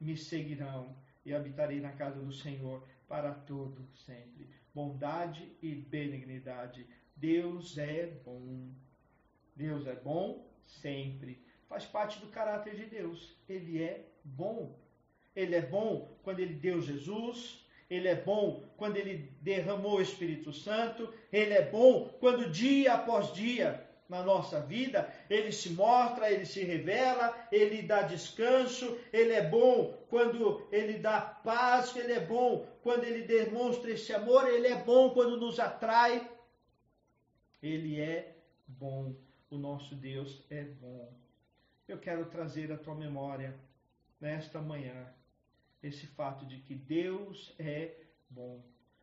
me 0.00 0.16
seguirão 0.16 0.96
e 1.24 1.34
habitarei 1.34 1.80
na 1.80 1.92
casa 1.92 2.20
do 2.20 2.32
Senhor 2.32 2.82
para 3.10 3.32
todo 3.34 3.84
sempre. 4.06 4.48
Bondade 4.72 5.50
e 5.60 5.74
benignidade. 5.74 6.86
Deus 7.16 7.76
é 7.76 8.06
bom. 8.24 8.68
Deus 9.56 9.84
é 9.88 9.96
bom 9.96 10.48
sempre. 10.62 11.42
Faz 11.68 11.84
parte 11.84 12.20
do 12.20 12.28
caráter 12.28 12.76
de 12.76 12.86
Deus. 12.86 13.36
Ele 13.48 13.82
é 13.82 14.06
bom. 14.22 14.78
Ele 15.34 15.56
é 15.56 15.60
bom 15.60 16.16
quando 16.22 16.38
ele 16.38 16.54
deu 16.54 16.80
Jesus, 16.80 17.66
ele 17.90 18.06
é 18.06 18.14
bom 18.14 18.62
quando 18.76 18.96
ele 18.96 19.32
derramou 19.40 19.98
o 19.98 20.02
Espírito 20.02 20.52
Santo, 20.52 21.12
ele 21.32 21.52
é 21.52 21.68
bom 21.68 22.08
quando 22.20 22.48
dia 22.48 22.94
após 22.94 23.32
dia 23.32 23.89
na 24.10 24.24
nossa 24.24 24.60
vida, 24.60 25.08
ele 25.30 25.52
se 25.52 25.70
mostra, 25.70 26.30
ele 26.30 26.44
se 26.44 26.64
revela, 26.64 27.48
ele 27.52 27.82
dá 27.82 28.02
descanso, 28.02 28.98
ele 29.12 29.32
é 29.32 29.48
bom 29.48 29.96
quando 30.10 30.66
ele 30.72 30.98
dá 30.98 31.20
paz, 31.20 31.94
ele 31.94 32.12
é 32.12 32.20
bom 32.20 32.66
quando 32.82 33.04
ele 33.04 33.22
demonstra 33.22 33.92
esse 33.92 34.12
amor, 34.12 34.48
ele 34.48 34.66
é 34.66 34.82
bom 34.82 35.10
quando 35.10 35.36
nos 35.36 35.60
atrai. 35.60 36.28
Ele 37.62 38.00
é 38.00 38.36
bom, 38.66 39.14
o 39.48 39.56
nosso 39.56 39.94
Deus 39.94 40.44
é 40.50 40.64
bom. 40.64 41.12
Eu 41.86 41.98
quero 41.98 42.24
trazer 42.26 42.72
à 42.72 42.76
tua 42.76 42.96
memória 42.96 43.54
nesta 44.20 44.60
manhã 44.60 45.06
esse 45.82 46.06
fato 46.08 46.44
de 46.44 46.58
que 46.58 46.74
Deus 46.74 47.54
é 47.58 47.94
bom. 48.28 48.60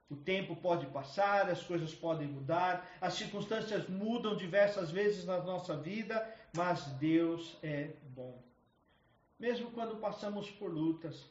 O 0.09 0.15
tempo 0.15 0.55
pode 0.55 0.85
passar, 0.87 1.49
as 1.49 1.61
coisas 1.63 1.93
podem 1.93 2.27
mudar, 2.27 2.89
as 3.01 3.15
circunstâncias 3.15 3.89
mudam 3.89 4.37
diversas 4.37 4.89
vezes 4.89 5.25
na 5.25 5.43
nossa 5.43 5.75
vida, 5.75 6.33
mas 6.55 6.85
Deus 6.93 7.57
é 7.61 7.91
bom. 8.15 8.41
Mesmo 9.37 9.69
quando 9.71 9.99
passamos 9.99 10.49
por 10.49 10.71
lutas, 10.71 11.29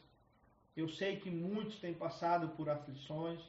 eu 0.75 0.87
sei 0.87 1.17
que 1.17 1.29
muitos 1.29 1.79
têm 1.79 1.93
passado 1.93 2.49
por 2.49 2.69
aflições, 2.69 3.41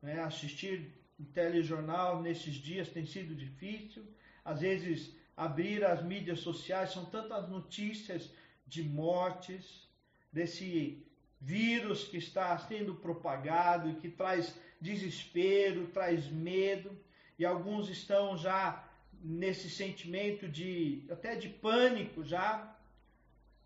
né? 0.00 0.20
assistir 0.20 0.90
o 1.20 1.24
telejornal 1.24 2.22
nesses 2.22 2.54
dias 2.54 2.88
tem 2.88 3.04
sido 3.04 3.34
difícil, 3.34 4.06
às 4.44 4.60
vezes 4.60 5.14
abrir 5.36 5.84
as 5.84 6.02
mídias 6.02 6.40
sociais, 6.40 6.92
são 6.92 7.04
tantas 7.04 7.48
notícias 7.48 8.30
de 8.66 8.82
mortes, 8.82 9.86
desse 10.32 11.05
vírus 11.40 12.04
que 12.04 12.16
está 12.16 12.56
sendo 12.58 12.94
propagado 12.94 13.90
e 13.90 13.96
que 13.96 14.08
traz 14.08 14.58
desespero, 14.80 15.88
traz 15.88 16.28
medo, 16.28 16.96
e 17.38 17.44
alguns 17.44 17.88
estão 17.88 18.36
já 18.36 18.88
nesse 19.12 19.68
sentimento 19.70 20.48
de 20.48 21.06
até 21.10 21.36
de 21.36 21.48
pânico 21.48 22.24
já. 22.24 22.74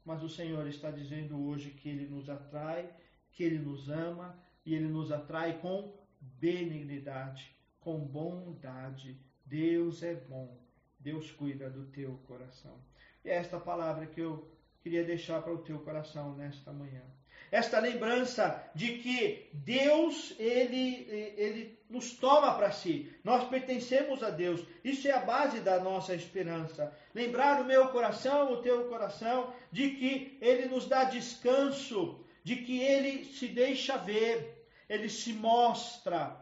Mas 0.05 0.23
o 0.23 0.29
Senhor 0.29 0.67
está 0.67 0.91
dizendo 0.91 1.41
hoje 1.47 1.71
que 1.71 1.89
ele 1.89 2.09
nos 2.09 2.29
atrai, 2.29 2.91
que 3.33 3.45
ele 3.45 3.59
nos 3.59 3.89
ama 3.89 4.37
e 4.65 4.75
ele 4.75 4.89
nos 4.89 5.13
atrai 5.13 5.59
com 5.59 5.95
benignidade, 6.21 7.55
com 7.79 7.99
bondade. 8.01 9.21
Deus 9.45 10.03
é 10.03 10.15
bom. 10.15 10.59
Deus 10.99 11.31
cuida 11.31 11.71
do 11.71 11.87
teu 11.87 12.17
coração. 12.27 12.79
E 13.25 13.29
é 13.29 13.35
esta 13.35 13.59
palavra 13.61 14.07
que 14.07 14.21
eu 14.21 14.51
queria 14.83 15.05
deixar 15.05 15.43
para 15.43 15.53
o 15.53 15.63
teu 15.63 15.79
coração 15.81 16.35
nesta 16.35 16.73
manhã 16.73 17.03
esta 17.51 17.81
lembrança 17.81 18.63
de 18.75 18.99
que 18.99 19.51
Deus 19.53 20.35
ele, 20.39 21.07
ele 21.37 21.79
nos 21.89 22.13
toma 22.13 22.55
para 22.55 22.71
si. 22.71 23.13
Nós 23.25 23.49
pertencemos 23.49 24.23
a 24.23 24.31
Deus. 24.31 24.65
Isso 24.85 25.09
é 25.09 25.13
a 25.13 25.25
base 25.25 25.61
da 25.61 25.81
nossa 25.81 26.15
esperança. 26.15 26.97
Lembrar 27.15 27.61
o 27.61 27.65
meu 27.65 27.89
coração, 27.89 28.53
o 28.53 28.63
teu 28.63 28.89
coração, 28.89 29.53
de 29.73 29.91
que 29.97 30.39
ele 30.41 30.67
nos 30.67 30.87
dá 30.87 31.05
descanso, 31.05 32.25
de 32.45 32.57
que 32.57 32.81
ele 32.81 33.25
se 33.25 33.49
deixa 33.49 33.97
ver, 33.97 34.67
ele 34.89 35.09
se 35.09 35.33
mostra. 35.33 36.37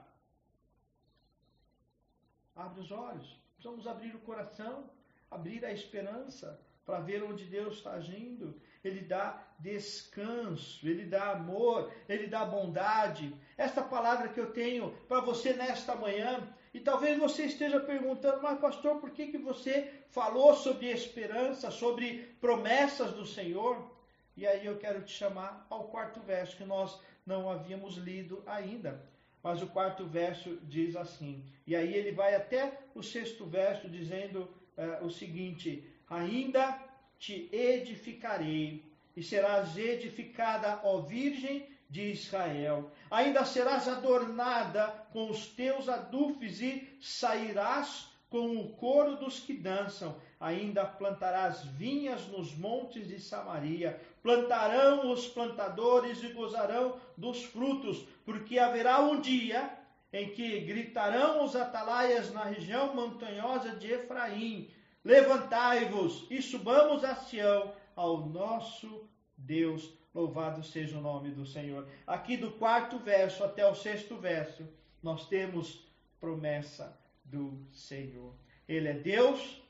Abre 2.54 2.80
os 2.80 2.90
olhos. 2.90 3.38
Precisamos 3.54 3.86
abrir 3.86 4.14
o 4.14 4.20
coração, 4.20 4.90
abrir 5.30 5.64
a 5.64 5.72
esperança 5.72 6.60
para 6.84 7.00
ver 7.00 7.22
onde 7.22 7.44
Deus 7.44 7.76
está 7.76 7.92
agindo 7.92 8.60
ele 8.84 9.00
dá 9.00 9.42
descanso, 9.58 10.86
ele 10.88 11.04
dá 11.04 11.32
amor, 11.32 11.92
ele 12.08 12.26
dá 12.26 12.44
bondade. 12.44 13.34
Esta 13.56 13.82
palavra 13.82 14.28
que 14.28 14.38
eu 14.38 14.52
tenho 14.52 14.90
para 15.08 15.20
você 15.20 15.52
nesta 15.52 15.94
manhã, 15.94 16.46
e 16.72 16.80
talvez 16.80 17.18
você 17.18 17.44
esteja 17.44 17.80
perguntando, 17.80 18.42
mas 18.42 18.60
pastor, 18.60 19.00
por 19.00 19.10
que, 19.10 19.28
que 19.28 19.38
você 19.38 19.92
falou 20.10 20.54
sobre 20.54 20.90
esperança, 20.90 21.70
sobre 21.70 22.36
promessas 22.40 23.12
do 23.12 23.26
Senhor? 23.26 23.90
E 24.36 24.46
aí 24.46 24.64
eu 24.64 24.78
quero 24.78 25.02
te 25.02 25.12
chamar 25.12 25.66
ao 25.68 25.88
quarto 25.88 26.20
verso 26.20 26.56
que 26.56 26.64
nós 26.64 27.00
não 27.26 27.50
havíamos 27.50 27.96
lido 27.96 28.42
ainda. 28.46 29.02
Mas 29.42 29.62
o 29.62 29.66
quarto 29.66 30.04
verso 30.04 30.58
diz 30.64 30.94
assim, 30.94 31.44
e 31.66 31.74
aí 31.74 31.92
ele 31.94 32.12
vai 32.12 32.34
até 32.34 32.80
o 32.94 33.02
sexto 33.02 33.44
verso 33.44 33.88
dizendo 33.88 34.48
uh, 34.76 35.04
o 35.04 35.10
seguinte: 35.10 35.84
Ainda 36.08 36.78
te 37.18 37.48
edificarei, 37.52 38.84
e 39.18 39.22
serás 39.24 39.76
edificada, 39.76 40.80
ó 40.84 41.00
Virgem 41.00 41.66
de 41.90 42.12
Israel. 42.12 42.88
Ainda 43.10 43.44
serás 43.44 43.88
adornada 43.88 44.86
com 45.12 45.28
os 45.28 45.48
teus 45.48 45.88
adufes 45.88 46.60
e 46.60 46.88
sairás 47.00 48.06
com 48.30 48.58
o 48.58 48.68
coro 48.74 49.16
dos 49.16 49.40
que 49.40 49.54
dançam. 49.54 50.14
Ainda 50.38 50.84
plantarás 50.84 51.64
vinhas 51.64 52.28
nos 52.28 52.54
montes 52.54 53.08
de 53.08 53.18
Samaria. 53.18 54.00
Plantarão 54.22 55.10
os 55.10 55.26
plantadores 55.26 56.22
e 56.22 56.28
gozarão 56.28 57.00
dos 57.16 57.42
frutos, 57.42 58.06
porque 58.24 58.56
haverá 58.56 59.00
um 59.00 59.20
dia 59.20 59.68
em 60.12 60.28
que 60.30 60.60
gritarão 60.60 61.44
os 61.44 61.56
atalaias 61.56 62.32
na 62.32 62.44
região 62.44 62.94
montanhosa 62.94 63.70
de 63.70 63.90
Efraim 63.90 64.70
Levantai-vos 65.04 66.26
e 66.28 66.42
subamos 66.42 67.04
a 67.04 67.14
Sião, 67.14 67.72
ao 67.98 68.26
nosso 68.26 69.08
Deus. 69.36 69.92
Louvado 70.14 70.62
seja 70.62 70.96
o 70.96 71.00
nome 71.00 71.30
do 71.32 71.44
Senhor. 71.44 71.86
Aqui 72.06 72.36
do 72.36 72.52
quarto 72.52 72.98
verso 72.98 73.42
até 73.42 73.68
o 73.68 73.74
sexto 73.74 74.16
verso, 74.16 74.66
nós 75.02 75.26
temos 75.26 75.86
promessa 76.20 76.96
do 77.24 77.58
Senhor. 77.72 78.32
Ele 78.68 78.88
é 78.88 78.94
Deus, 78.94 79.62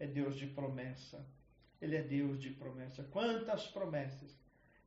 é 0.00 0.06
Deus 0.06 0.36
de 0.36 0.46
promessa. 0.46 1.24
Ele 1.80 1.96
é 1.96 2.02
Deus 2.02 2.40
de 2.40 2.50
promessa. 2.50 3.04
Quantas 3.04 3.66
promessas! 3.66 4.34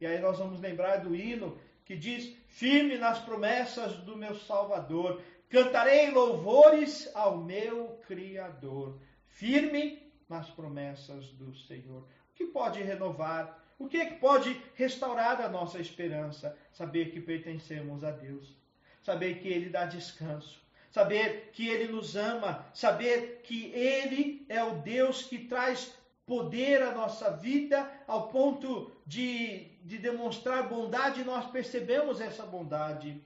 E 0.01 0.05
aí 0.05 0.19
nós 0.19 0.39
vamos 0.39 0.59
lembrar 0.59 0.97
do 0.97 1.15
hino 1.15 1.57
que 1.85 1.95
diz: 1.95 2.35
Firme 2.47 2.97
nas 2.97 3.19
promessas 3.19 3.95
do 3.97 4.17
meu 4.17 4.35
Salvador, 4.35 5.21
cantarei 5.49 6.09
louvores 6.09 7.09
ao 7.15 7.37
meu 7.37 7.99
Criador 8.07 8.99
firme 9.37 10.01
nas 10.27 10.49
promessas 10.49 11.27
do 11.33 11.55
Senhor. 11.55 12.03
Que 12.37 12.45
pode 12.45 12.83
renovar? 12.83 13.65
O 13.79 13.87
que, 13.87 13.97
é 13.97 14.05
que 14.05 14.19
pode 14.19 14.61
restaurar 14.75 15.41
a 15.41 15.49
nossa 15.49 15.79
esperança? 15.79 16.55
Saber 16.71 17.09
que 17.09 17.19
pertencemos 17.19 18.03
a 18.03 18.11
Deus, 18.11 18.55
saber 19.01 19.39
que 19.39 19.47
Ele 19.47 19.69
dá 19.69 19.85
descanso, 19.85 20.61
saber 20.91 21.49
que 21.51 21.67
Ele 21.67 21.91
nos 21.91 22.15
ama, 22.15 22.63
saber 22.75 23.41
que 23.43 23.71
Ele 23.73 24.45
é 24.49 24.63
o 24.63 24.77
Deus 24.81 25.23
que 25.23 25.39
traz 25.45 25.97
poder 26.27 26.83
à 26.83 26.93
nossa 26.93 27.31
vida 27.31 27.89
ao 28.05 28.27
ponto 28.27 28.91
de, 29.03 29.69
de 29.83 29.97
demonstrar 29.97 30.69
bondade, 30.69 31.23
nós 31.23 31.49
percebemos 31.49 32.21
essa 32.21 32.45
bondade. 32.45 33.19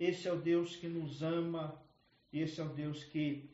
Esse 0.00 0.26
é 0.26 0.32
o 0.32 0.40
Deus 0.40 0.74
que 0.74 0.88
nos 0.88 1.22
ama, 1.22 1.80
esse 2.32 2.60
é 2.60 2.64
o 2.64 2.68
Deus 2.68 3.04
que 3.04 3.48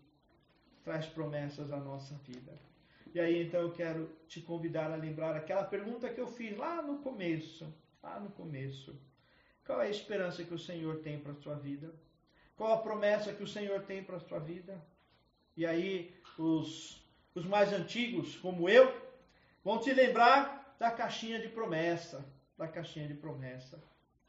traz 0.83 1.05
promessas 1.05 1.71
à 1.71 1.77
nossa 1.77 2.15
vida. 2.27 2.72
E 3.15 3.21
aí 3.21 3.43
então 3.43 3.61
eu 3.61 3.73
quero 3.73 4.11
te 4.27 4.41
convidar 4.41 4.91
a 4.91 4.97
lembrar 4.97 5.37
aquela 5.37 5.65
pergunta 5.65 6.09
que 6.09 6.21
eu 6.21 6.27
fiz 6.27 6.57
lá 6.57 6.81
no 6.81 6.99
começo, 6.99 7.73
lá 8.03 8.19
no 8.19 8.31
começo. 8.31 8.99
Qual 9.67 9.81
é 9.83 9.87
a 9.87 9.91
esperança 9.91 10.43
que 10.43 10.55
o 10.55 10.59
Senhor 10.59 10.97
tem 11.01 11.19
para 11.19 11.33
a 11.33 11.37
sua 11.37 11.55
vida? 11.55 11.95
Qual 12.57 12.73
a 12.73 12.79
promessa 12.79 13.33
que 13.33 13.43
o 13.43 13.47
Senhor 13.47 13.83
tem 13.83 14.03
para 14.03 14.17
a 14.17 14.21
sua 14.21 14.39
vida? 14.39 14.83
E 15.57 15.67
aí 15.67 16.15
os, 16.39 17.05
os 17.35 17.45
mais 17.45 17.73
antigos, 17.73 18.37
como 18.37 18.69
eu, 18.69 18.93
vão 19.63 19.79
te 19.79 19.93
lembrar 19.93 20.75
da 20.79 20.91
caixinha 20.91 21.39
de 21.39 21.49
promessa, 21.49 22.25
da 22.57 22.67
caixinha 22.67 23.07
de 23.07 23.15
promessa. 23.15 23.83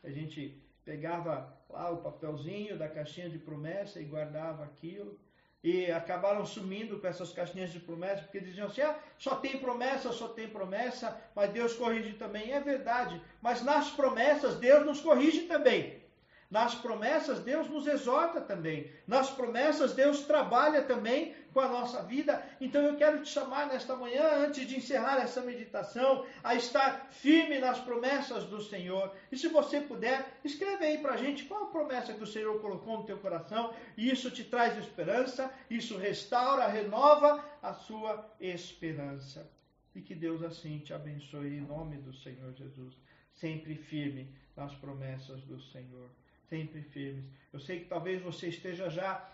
A 0.03 0.09
gente 0.09 0.61
pegava 0.83 1.57
lá 1.69 1.89
o 1.89 2.01
papelzinho 2.01 2.77
da 2.77 2.89
caixinha 2.89 3.29
de 3.29 3.39
promessa 3.39 4.01
e 4.01 4.05
guardava 4.05 4.65
aquilo 4.65 5.17
e 5.63 5.89
acabaram 5.89 6.45
sumindo 6.45 6.99
com 6.99 7.07
essas 7.07 7.31
caixinhas 7.31 7.71
de 7.71 7.79
promessa, 7.79 8.23
porque 8.23 8.39
diziam 8.39 8.67
assim: 8.67 8.81
ah, 8.81 8.95
só 9.17 9.35
tem 9.35 9.57
promessa, 9.57 10.11
só 10.11 10.27
tem 10.27 10.47
promessa, 10.49 11.17
mas 11.33 11.51
Deus 11.51 11.73
corrige 11.75 12.13
também. 12.13 12.51
É 12.51 12.59
verdade, 12.59 13.21
mas 13.41 13.63
nas 13.63 13.89
promessas 13.91 14.55
Deus 14.55 14.85
nos 14.85 14.99
corrige 14.99 15.43
também. 15.43 16.03
Nas 16.51 16.75
promessas, 16.75 17.39
Deus 17.39 17.67
nos 17.67 17.87
exorta 17.87 18.39
também. 18.39 18.91
Nas 19.07 19.31
promessas, 19.31 19.93
Deus 19.93 20.19
trabalha 20.19 20.83
também 20.83 21.33
com 21.53 21.59
a 21.59 21.67
nossa 21.67 22.01
vida. 22.03 22.43
Então 22.59 22.81
eu 22.81 22.97
quero 22.97 23.21
te 23.21 23.29
chamar 23.29 23.67
nesta 23.67 23.95
manhã, 23.95 24.45
antes 24.45 24.67
de 24.67 24.75
encerrar 24.75 25.21
essa 25.21 25.41
meditação, 25.41 26.25
a 26.43 26.55
estar 26.55 27.07
firme 27.11 27.59
nas 27.59 27.79
promessas 27.79 28.45
do 28.45 28.61
Senhor. 28.61 29.15
E 29.31 29.37
se 29.37 29.47
você 29.47 29.79
puder, 29.79 30.39
escreve 30.43 30.85
aí 30.85 30.97
para 30.97 31.13
a 31.13 31.17
gente 31.17 31.45
qual 31.45 31.65
a 31.65 31.71
promessa 31.71 32.13
que 32.13 32.23
o 32.23 32.27
Senhor 32.27 32.59
colocou 32.59 32.97
no 32.97 33.05
teu 33.05 33.17
coração. 33.19 33.73
E 33.95 34.09
isso 34.09 34.31
te 34.31 34.43
traz 34.43 34.77
esperança, 34.77 35.53
isso 35.69 35.97
restaura, 35.97 36.67
renova 36.67 37.43
a 37.61 37.73
sua 37.73 38.29
esperança. 38.39 39.49
E 39.95 40.01
que 40.01 40.15
Deus 40.15 40.41
assim 40.41 40.79
te 40.79 40.93
abençoe 40.93 41.57
em 41.57 41.61
nome 41.61 41.97
do 41.97 42.13
Senhor 42.13 42.51
Jesus. 42.53 42.97
Sempre 43.31 43.75
firme 43.75 44.35
nas 44.55 44.73
promessas 44.75 45.41
do 45.43 45.59
Senhor 45.59 46.09
sempre 46.53 46.83
firmes. 46.83 47.25
Eu 47.51 47.59
sei 47.59 47.79
que 47.79 47.85
talvez 47.85 48.21
você 48.21 48.47
esteja 48.47 48.87
já 48.87 49.27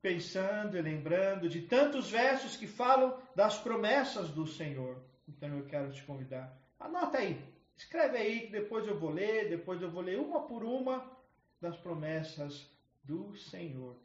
pensando 0.00 0.76
e 0.76 0.82
lembrando 0.82 1.48
de 1.48 1.62
tantos 1.62 2.10
versos 2.10 2.56
que 2.56 2.66
falam 2.66 3.20
das 3.34 3.58
promessas 3.58 4.30
do 4.30 4.46
Senhor. 4.46 5.02
Então 5.28 5.48
eu 5.56 5.64
quero 5.66 5.92
te 5.92 6.02
convidar. 6.04 6.56
Anota 6.78 7.18
aí, 7.18 7.40
escreve 7.76 8.16
aí 8.16 8.40
que 8.42 8.52
depois 8.52 8.86
eu 8.86 8.98
vou 8.98 9.10
ler, 9.10 9.48
depois 9.48 9.80
eu 9.82 9.90
vou 9.90 10.02
ler 10.02 10.18
uma 10.18 10.42
por 10.42 10.62
uma 10.62 11.10
das 11.60 11.76
promessas 11.76 12.70
do 13.02 13.34
Senhor. 13.36 13.96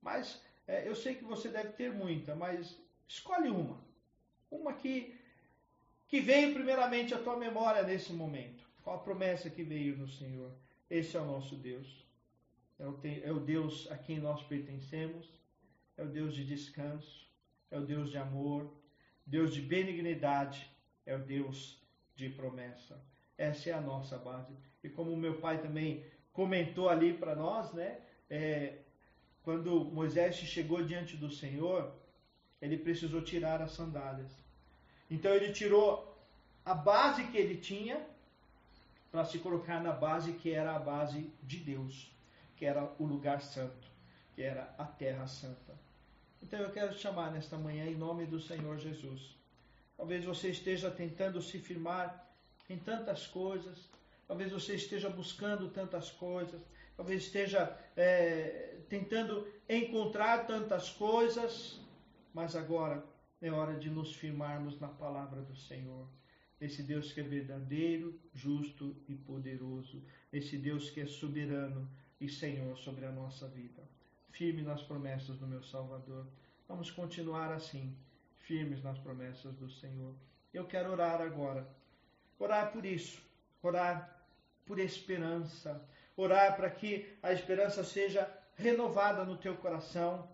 Mas 0.00 0.42
é, 0.66 0.88
eu 0.88 0.94
sei 0.94 1.14
que 1.14 1.24
você 1.24 1.48
deve 1.48 1.70
ter 1.70 1.92
muita, 1.92 2.34
mas 2.34 2.78
escolhe 3.08 3.50
uma. 3.50 3.78
Uma 4.50 4.72
que, 4.72 5.14
que 6.08 6.20
veio 6.20 6.54
primeiramente 6.54 7.14
à 7.14 7.18
tua 7.18 7.36
memória 7.36 7.82
nesse 7.82 8.12
momento. 8.12 8.64
Qual 8.82 8.96
a 8.96 9.00
promessa 9.00 9.50
que 9.50 9.62
veio 9.62 9.96
no 9.96 10.08
Senhor? 10.08 10.50
Esse 10.88 11.16
é 11.16 11.20
o 11.20 11.24
nosso 11.24 11.54
Deus. 11.56 12.06
É 12.78 12.86
o, 12.86 12.98
é 13.24 13.32
o 13.32 13.40
Deus 13.40 13.90
a 13.90 13.98
quem 13.98 14.18
nós 14.18 14.42
pertencemos. 14.44 15.28
É 16.00 16.02
o 16.02 16.08
Deus 16.08 16.34
de 16.34 16.46
descanso. 16.46 17.28
É 17.70 17.78
o 17.78 17.84
Deus 17.84 18.10
de 18.10 18.16
amor. 18.16 18.72
Deus 19.26 19.52
de 19.52 19.60
benignidade. 19.60 20.66
É 21.04 21.14
o 21.14 21.18
Deus 21.18 21.78
de 22.16 22.30
promessa. 22.30 22.98
Essa 23.36 23.68
é 23.68 23.72
a 23.74 23.82
nossa 23.82 24.16
base. 24.16 24.54
E 24.82 24.88
como 24.88 25.14
meu 25.14 25.38
pai 25.40 25.60
também 25.60 26.02
comentou 26.32 26.88
ali 26.88 27.12
para 27.12 27.34
nós, 27.34 27.70
né? 27.74 27.98
É, 28.30 28.78
quando 29.42 29.84
Moisés 29.84 30.36
chegou 30.36 30.82
diante 30.82 31.18
do 31.18 31.30
Senhor, 31.30 31.92
ele 32.62 32.78
precisou 32.78 33.20
tirar 33.20 33.60
as 33.60 33.72
sandálias. 33.72 34.32
Então 35.10 35.34
ele 35.34 35.52
tirou 35.52 36.18
a 36.64 36.72
base 36.72 37.26
que 37.26 37.36
ele 37.36 37.58
tinha 37.58 38.00
para 39.12 39.26
se 39.26 39.38
colocar 39.38 39.82
na 39.82 39.92
base 39.92 40.32
que 40.32 40.50
era 40.50 40.74
a 40.74 40.78
base 40.78 41.30
de 41.42 41.58
Deus, 41.58 42.10
que 42.56 42.64
era 42.64 42.90
o 42.98 43.04
lugar 43.04 43.42
santo, 43.42 43.86
que 44.34 44.40
era 44.42 44.74
a 44.78 44.84
terra 44.84 45.26
santa. 45.26 45.89
Então 46.42 46.60
eu 46.60 46.70
quero 46.70 46.94
te 46.94 47.00
chamar 47.00 47.30
nesta 47.32 47.56
manhã 47.58 47.86
em 47.86 47.96
nome 47.96 48.26
do 48.26 48.40
Senhor 48.40 48.78
Jesus. 48.78 49.36
Talvez 49.96 50.24
você 50.24 50.50
esteja 50.50 50.90
tentando 50.90 51.42
se 51.42 51.58
firmar 51.58 52.26
em 52.68 52.78
tantas 52.78 53.26
coisas, 53.26 53.90
talvez 54.26 54.50
você 54.50 54.74
esteja 54.74 55.10
buscando 55.10 55.68
tantas 55.68 56.10
coisas, 56.10 56.60
talvez 56.96 57.22
esteja 57.24 57.76
é, 57.96 58.78
tentando 58.88 59.46
encontrar 59.68 60.46
tantas 60.46 60.88
coisas, 60.90 61.80
mas 62.32 62.56
agora 62.56 63.04
é 63.42 63.50
hora 63.50 63.78
de 63.78 63.90
nos 63.90 64.14
firmarmos 64.14 64.80
na 64.80 64.88
palavra 64.88 65.42
do 65.42 65.54
Senhor. 65.54 66.08
Esse 66.60 66.82
Deus 66.82 67.12
que 67.12 67.20
é 67.20 67.22
verdadeiro, 67.22 68.20
justo 68.34 68.94
e 69.08 69.14
poderoso. 69.14 70.02
Esse 70.32 70.58
Deus 70.58 70.90
que 70.90 71.00
é 71.00 71.06
soberano 71.06 71.90
e 72.20 72.28
Senhor 72.28 72.76
sobre 72.76 73.06
a 73.06 73.10
nossa 73.10 73.48
vida. 73.48 73.82
Firme 74.30 74.62
nas 74.62 74.82
promessas 74.82 75.38
do 75.38 75.46
meu 75.46 75.62
Salvador. 75.62 76.26
Vamos 76.68 76.90
continuar 76.90 77.52
assim, 77.52 77.94
firmes 78.38 78.82
nas 78.82 78.98
promessas 78.98 79.54
do 79.56 79.70
Senhor. 79.70 80.14
Eu 80.52 80.64
quero 80.66 80.90
orar 80.90 81.20
agora. 81.20 81.68
Orar 82.38 82.72
por 82.72 82.84
isso. 82.84 83.22
Orar 83.62 84.24
por 84.64 84.78
esperança. 84.78 85.82
Orar 86.16 86.56
para 86.56 86.70
que 86.70 87.16
a 87.22 87.32
esperança 87.32 87.84
seja 87.84 88.28
renovada 88.56 89.24
no 89.24 89.36
teu 89.36 89.56
coração 89.56 90.28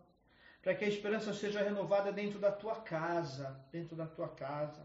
para 0.66 0.74
que 0.74 0.84
a 0.84 0.88
esperança 0.88 1.32
seja 1.32 1.62
renovada 1.62 2.10
dentro 2.10 2.40
da 2.40 2.50
tua 2.50 2.74
casa, 2.74 3.56
dentro 3.70 3.94
da 3.94 4.04
tua 4.04 4.28
casa, 4.28 4.82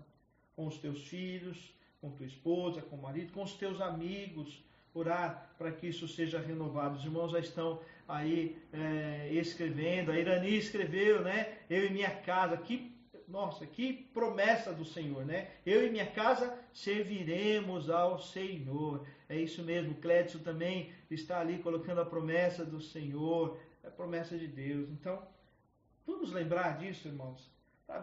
com 0.56 0.68
os 0.68 0.78
teus 0.78 1.08
filhos, 1.08 1.74
com 2.00 2.12
tua 2.12 2.28
esposa, 2.28 2.84
com 2.84 2.98
o 2.98 3.02
marido, 3.02 3.34
com 3.34 3.42
os 3.42 3.54
teus 3.54 3.82
amigos. 3.82 4.64
Orar 4.94 5.54
para 5.58 5.72
que 5.72 5.88
isso 5.88 6.08
seja 6.08 6.40
renovado. 6.40 6.98
Os 6.98 7.06
irmãos 7.06 7.32
já 7.32 7.40
estão 7.40 7.80
aí 8.08 8.58
é, 8.74 9.30
escrevendo. 9.32 10.12
A 10.12 10.20
Irani 10.20 10.58
escreveu, 10.58 11.22
né? 11.22 11.60
Eu 11.70 11.86
e 11.86 11.90
minha 11.90 12.10
casa. 12.10 12.58
Que, 12.58 12.94
nossa, 13.28 13.66
que 13.66 13.94
promessa 14.14 14.74
do 14.74 14.84
Senhor, 14.84 15.26
né? 15.26 15.50
Eu 15.66 15.88
e 15.88 15.90
minha 15.90 16.08
casa 16.08 16.58
serviremos 16.74 17.90
ao 17.90 18.20
Senhor. 18.20 19.06
É 19.30 19.38
isso 19.38 19.64
mesmo. 19.64 19.96
Clédio 19.96 20.40
também 20.40 20.92
está 21.10 21.40
ali 21.40 21.60
colocando 21.60 22.02
a 22.02 22.06
promessa 22.06 22.66
do 22.66 22.82
Senhor, 22.82 23.58
a 23.84 23.90
promessa 23.90 24.38
de 24.38 24.48
Deus. 24.48 24.90
Então, 24.90 25.22
Vamos 26.06 26.32
lembrar 26.32 26.78
disso, 26.78 27.08
irmãos. 27.08 27.50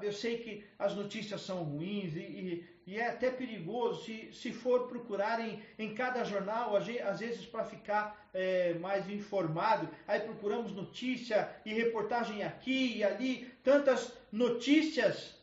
Eu 0.02 0.12
sei 0.12 0.38
que 0.38 0.64
as 0.78 0.94
notícias 0.94 1.40
são 1.40 1.62
ruins 1.62 2.14
e, 2.14 2.20
e, 2.20 2.66
e 2.88 2.98
é 2.98 3.08
até 3.08 3.30
perigoso 3.30 4.02
se, 4.02 4.32
se 4.32 4.50
for 4.50 4.88
procurar 4.88 5.46
em, 5.46 5.62
em 5.78 5.94
cada 5.94 6.24
jornal, 6.24 6.74
às 6.74 6.86
vezes 7.20 7.44
para 7.44 7.62
ficar 7.62 8.26
é, 8.32 8.72
mais 8.78 9.10
informado. 9.10 9.86
Aí 10.06 10.20
procuramos 10.20 10.72
notícia 10.72 11.54
e 11.66 11.74
reportagem 11.74 12.42
aqui 12.42 12.96
e 12.96 13.04
ali, 13.04 13.52
tantas 13.62 14.10
notícias. 14.32 15.34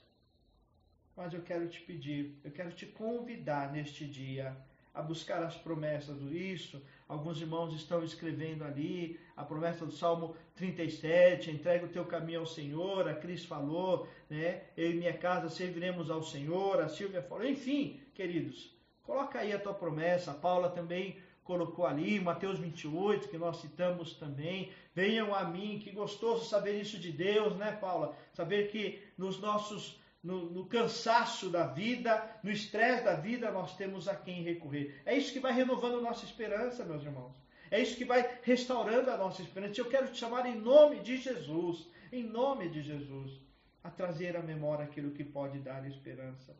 Mas 1.15 1.35
eu 1.35 1.41
quero 1.43 1.67
te 1.67 1.79
pedir, 1.81 2.35
eu 2.43 2.49
quero 2.49 2.71
te 2.71 2.87
convidar 2.87 3.71
neste 3.71 4.07
dia 4.07 4.57
a 4.91 5.03
buscar 5.03 5.43
as 5.43 5.55
promessas 5.55 6.17
do 6.17 6.35
isso. 6.35 6.81
Alguns 7.07 7.39
irmãos 7.39 7.73
estão 7.73 8.03
escrevendo 8.03 8.63
ali 8.63 9.19
a 9.37 9.43
promessa 9.43 9.85
do 9.85 9.91
Salmo 9.91 10.35
37, 10.55 11.51
entrega 11.51 11.85
o 11.85 11.89
teu 11.89 12.03
caminho 12.05 12.39
ao 12.39 12.47
Senhor, 12.47 13.07
a 13.07 13.13
Cris 13.13 13.45
falou, 13.45 14.07
né? 14.27 14.63
Eu 14.75 14.91
e 14.91 14.95
minha 14.95 15.13
casa 15.13 15.47
serviremos 15.49 16.09
ao 16.09 16.23
Senhor, 16.23 16.81
a 16.81 16.89
Silvia 16.89 17.21
falou, 17.21 17.45
enfim, 17.45 17.99
queridos, 18.15 18.75
coloca 19.03 19.39
aí 19.39 19.53
a 19.53 19.59
tua 19.59 19.73
promessa, 19.73 20.31
a 20.31 20.33
Paula 20.33 20.69
também 20.69 21.17
colocou 21.43 21.85
ali, 21.85 22.19
Mateus 22.19 22.57
28, 22.57 23.29
que 23.29 23.37
nós 23.37 23.57
citamos 23.57 24.15
também. 24.15 24.71
Venham 24.95 25.33
a 25.33 25.43
mim, 25.43 25.77
que 25.77 25.91
gostoso 25.91 26.45
saber 26.45 26.81
isso 26.81 26.97
de 26.97 27.11
Deus, 27.11 27.55
né, 27.55 27.71
Paula? 27.73 28.17
Saber 28.33 28.69
que 28.71 28.99
nos 29.15 29.39
nossos 29.39 29.99
no, 30.25 30.49
no 30.49 30.65
cansaço 30.65 31.51
da 31.51 31.67
vida, 31.67 32.27
no 32.41 32.49
estresse 32.49 33.03
da 33.03 33.13
vida, 33.13 33.51
nós 33.51 33.77
temos 33.77 34.07
a 34.07 34.15
quem 34.15 34.41
recorrer. 34.41 34.99
É 35.05 35.15
isso 35.15 35.31
que 35.31 35.39
vai 35.39 35.53
renovando 35.53 36.01
nossa 36.01 36.25
esperança, 36.25 36.83
meus 36.83 37.03
irmãos. 37.03 37.35
É 37.69 37.79
isso 37.79 37.95
que 37.95 38.03
vai 38.03 38.39
restaurando 38.41 39.11
a 39.11 39.17
nossa 39.17 39.43
esperança. 39.43 39.79
Eu 39.79 39.87
quero 39.87 40.07
te 40.07 40.17
chamar 40.17 40.47
em 40.47 40.59
nome 40.59 40.99
de 41.01 41.17
Jesus, 41.17 41.87
em 42.11 42.23
nome 42.23 42.69
de 42.69 42.81
Jesus, 42.81 43.39
a 43.83 43.91
trazer 43.91 44.35
à 44.35 44.41
memória 44.41 44.85
aquilo 44.85 45.11
que 45.11 45.23
pode 45.23 45.59
dar 45.59 45.85
esperança. 45.85 46.57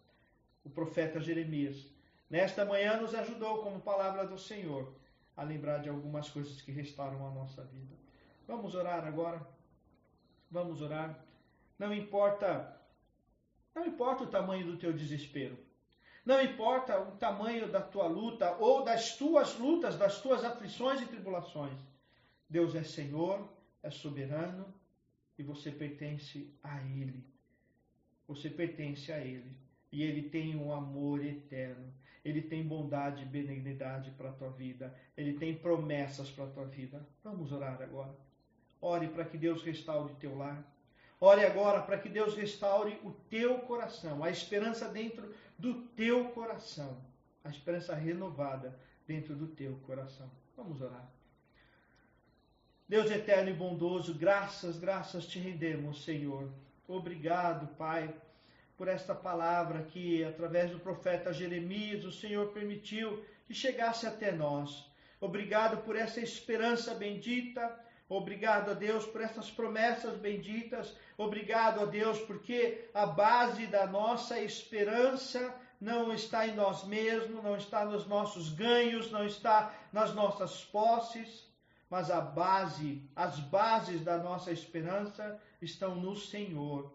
O 0.63 0.69
profeta 0.69 1.19
Jeremias, 1.19 1.87
nesta 2.29 2.63
manhã, 2.65 2.97
nos 2.97 3.15
ajudou, 3.15 3.63
como 3.63 3.79
palavra 3.79 4.27
do 4.27 4.37
Senhor, 4.37 4.93
a 5.35 5.41
lembrar 5.41 5.79
de 5.79 5.89
algumas 5.89 6.29
coisas 6.29 6.61
que 6.61 6.71
restauram 6.71 7.25
a 7.25 7.31
nossa 7.31 7.63
vida. 7.63 7.95
Vamos 8.47 8.75
orar 8.75 9.07
agora? 9.07 9.41
Vamos 10.51 10.83
orar. 10.83 11.19
Não 11.79 11.91
importa 11.91 12.75
não 13.75 13.85
importa 13.85 14.23
o 14.23 14.27
tamanho 14.27 14.65
do 14.65 14.77
teu 14.77 14.93
desespero. 14.93 15.57
Não 16.25 16.41
importa 16.41 16.99
o 16.99 17.11
tamanho 17.17 17.69
da 17.71 17.81
tua 17.81 18.07
luta 18.07 18.55
ou 18.57 18.83
das 18.83 19.15
tuas 19.17 19.59
lutas, 19.59 19.95
das 19.97 20.21
tuas 20.21 20.43
aflições 20.43 21.01
e 21.01 21.05
tribulações. 21.05 21.77
Deus 22.49 22.73
é 22.73 22.83
Senhor, 22.83 23.47
é 23.83 23.91
soberano 23.91 24.73
e 25.37 25.43
você 25.43 25.71
pertence 25.71 26.51
a 26.63 26.81
Ele. 26.81 27.23
Você 28.27 28.49
pertence 28.49 29.11
a 29.11 29.19
Ele. 29.19 29.55
E 29.91 30.01
Ele 30.01 30.29
tem 30.29 30.55
um 30.55 30.73
amor 30.73 31.23
eterno. 31.23 31.93
Ele 32.23 32.41
tem 32.41 32.67
bondade 32.67 33.21
e 33.21 33.25
benignidade 33.27 34.09
para 34.11 34.29
a 34.29 34.33
tua 34.33 34.49
vida. 34.49 34.95
Ele 35.15 35.33
tem 35.33 35.55
promessas 35.55 36.31
para 36.31 36.45
a 36.45 36.49
tua 36.49 36.65
vida. 36.65 37.05
Vamos 37.23 37.51
orar 37.51 37.79
agora. 37.79 38.15
Ore 38.81 39.07
para 39.09 39.25
que 39.25 39.37
Deus 39.37 39.61
restaure 39.61 40.15
teu 40.15 40.35
lar. 40.35 40.65
Ore 41.19 41.45
agora 41.45 41.81
para 41.81 41.97
que 41.97 42.09
Deus 42.09 42.35
restaure 42.35 42.99
o 43.03 43.11
teu 43.29 43.59
coração, 43.59 44.23
a 44.23 44.29
esperança 44.29 44.87
dentro 44.89 45.33
do 45.57 45.73
teu 45.95 46.25
coração, 46.29 46.97
a 47.43 47.49
esperança 47.49 47.95
renovada 47.95 48.77
dentro 49.07 49.35
do 49.35 49.47
teu 49.47 49.75
coração. 49.85 50.29
Vamos 50.57 50.81
orar. 50.81 51.09
Deus 52.87 53.09
eterno 53.09 53.49
e 53.49 53.53
bondoso, 53.53 54.13
graças, 54.13 54.77
graças 54.77 55.25
te 55.25 55.39
rendemos, 55.39 56.03
Senhor. 56.03 56.51
Obrigado, 56.87 57.67
Pai, 57.75 58.13
por 58.77 58.87
esta 58.87 59.15
palavra 59.15 59.83
que, 59.83 60.23
através 60.23 60.69
do 60.69 60.79
profeta 60.79 61.33
Jeremias, 61.33 62.03
o 62.03 62.11
Senhor 62.11 62.49
permitiu 62.49 63.23
que 63.47 63.53
chegasse 63.53 64.05
até 64.05 64.31
nós. 64.31 64.91
Obrigado 65.19 65.77
por 65.83 65.95
essa 65.95 66.19
esperança 66.19 66.93
bendita 66.93 67.83
Obrigado 68.07 68.69
a 68.69 68.73
Deus 68.75 69.05
por 69.05 69.21
essas 69.21 69.49
promessas 69.49 70.15
benditas. 70.17 70.95
Obrigado 71.17 71.81
a 71.81 71.85
Deus 71.85 72.19
porque 72.19 72.89
a 72.93 73.05
base 73.05 73.67
da 73.67 73.87
nossa 73.87 74.39
esperança 74.39 75.53
não 75.79 76.13
está 76.13 76.47
em 76.47 76.55
nós 76.55 76.83
mesmos, 76.83 77.43
não 77.43 77.55
está 77.55 77.85
nos 77.85 78.05
nossos 78.07 78.49
ganhos, 78.49 79.11
não 79.11 79.25
está 79.25 79.73
nas 79.93 80.13
nossas 80.13 80.63
posses, 80.65 81.45
mas 81.89 82.09
a 82.09 82.19
base, 82.19 83.07
as 83.15 83.39
bases 83.39 84.01
da 84.01 84.17
nossa 84.17 84.51
esperança 84.51 85.39
estão 85.61 85.95
no 85.95 86.15
Senhor. 86.15 86.93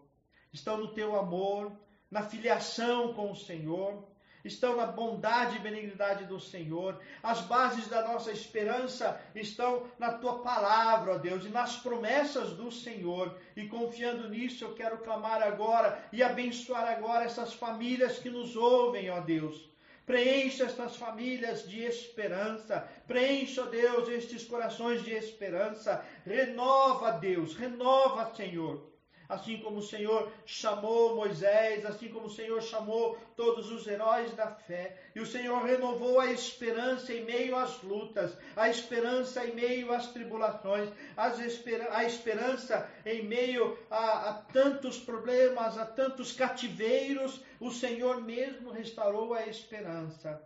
Estão 0.51 0.77
no 0.77 0.89
teu 0.89 1.17
amor, 1.17 1.71
na 2.09 2.23
filiação 2.23 3.13
com 3.13 3.31
o 3.31 3.35
Senhor, 3.35 4.05
estão 4.43 4.75
na 4.75 4.85
bondade 4.85 5.55
e 5.55 5.59
benignidade 5.59 6.25
do 6.25 6.39
Senhor. 6.39 6.99
As 7.21 7.41
bases 7.41 7.87
da 7.87 8.07
nossa 8.07 8.31
esperança 8.31 9.19
estão 9.35 9.87
na 9.97 10.13
tua 10.13 10.39
palavra, 10.39 11.13
ó 11.13 11.17
Deus, 11.17 11.45
e 11.45 11.49
nas 11.49 11.77
promessas 11.77 12.51
do 12.51 12.71
Senhor. 12.71 13.37
E 13.55 13.67
confiando 13.67 14.29
nisso, 14.29 14.63
eu 14.63 14.73
quero 14.73 14.99
clamar 14.99 15.41
agora 15.41 16.03
e 16.11 16.21
abençoar 16.21 16.87
agora 16.87 17.25
essas 17.25 17.53
famílias 17.53 18.19
que 18.19 18.29
nos 18.29 18.55
ouvem, 18.55 19.09
ó 19.09 19.19
Deus. 19.19 19.69
Preencha 20.05 20.65
estas 20.65 20.95
famílias 20.95 21.67
de 21.69 21.81
esperança. 21.83 22.87
Preencha, 23.07 23.63
Deus, 23.63 24.09
estes 24.09 24.43
corações 24.43 25.03
de 25.03 25.11
esperança. 25.11 26.03
Renova, 26.25 27.11
Deus, 27.11 27.55
renova, 27.55 28.33
Senhor 28.35 28.90
assim 29.31 29.59
como 29.59 29.77
o 29.77 29.81
Senhor 29.81 30.29
chamou 30.45 31.15
Moisés, 31.15 31.85
assim 31.85 32.09
como 32.09 32.27
o 32.27 32.29
Senhor 32.29 32.61
chamou 32.61 33.17
todos 33.35 33.71
os 33.71 33.87
heróis 33.87 34.33
da 34.33 34.47
fé. 34.47 34.97
E 35.15 35.21
o 35.21 35.25
Senhor 35.25 35.63
renovou 35.63 36.19
a 36.19 36.31
esperança 36.31 37.13
em 37.13 37.23
meio 37.23 37.55
às 37.55 37.81
lutas, 37.81 38.37
a 38.57 38.69
esperança 38.69 39.45
em 39.45 39.55
meio 39.55 39.93
às 39.93 40.11
tribulações, 40.11 40.89
a 41.15 42.03
esperança 42.03 42.89
em 43.05 43.23
meio 43.23 43.77
a, 43.89 44.29
a 44.29 44.33
tantos 44.33 44.99
problemas, 44.99 45.77
a 45.77 45.85
tantos 45.85 46.33
cativeiros. 46.33 47.41
O 47.57 47.71
Senhor 47.71 48.21
mesmo 48.21 48.69
restaurou 48.69 49.33
a 49.33 49.47
esperança. 49.47 50.45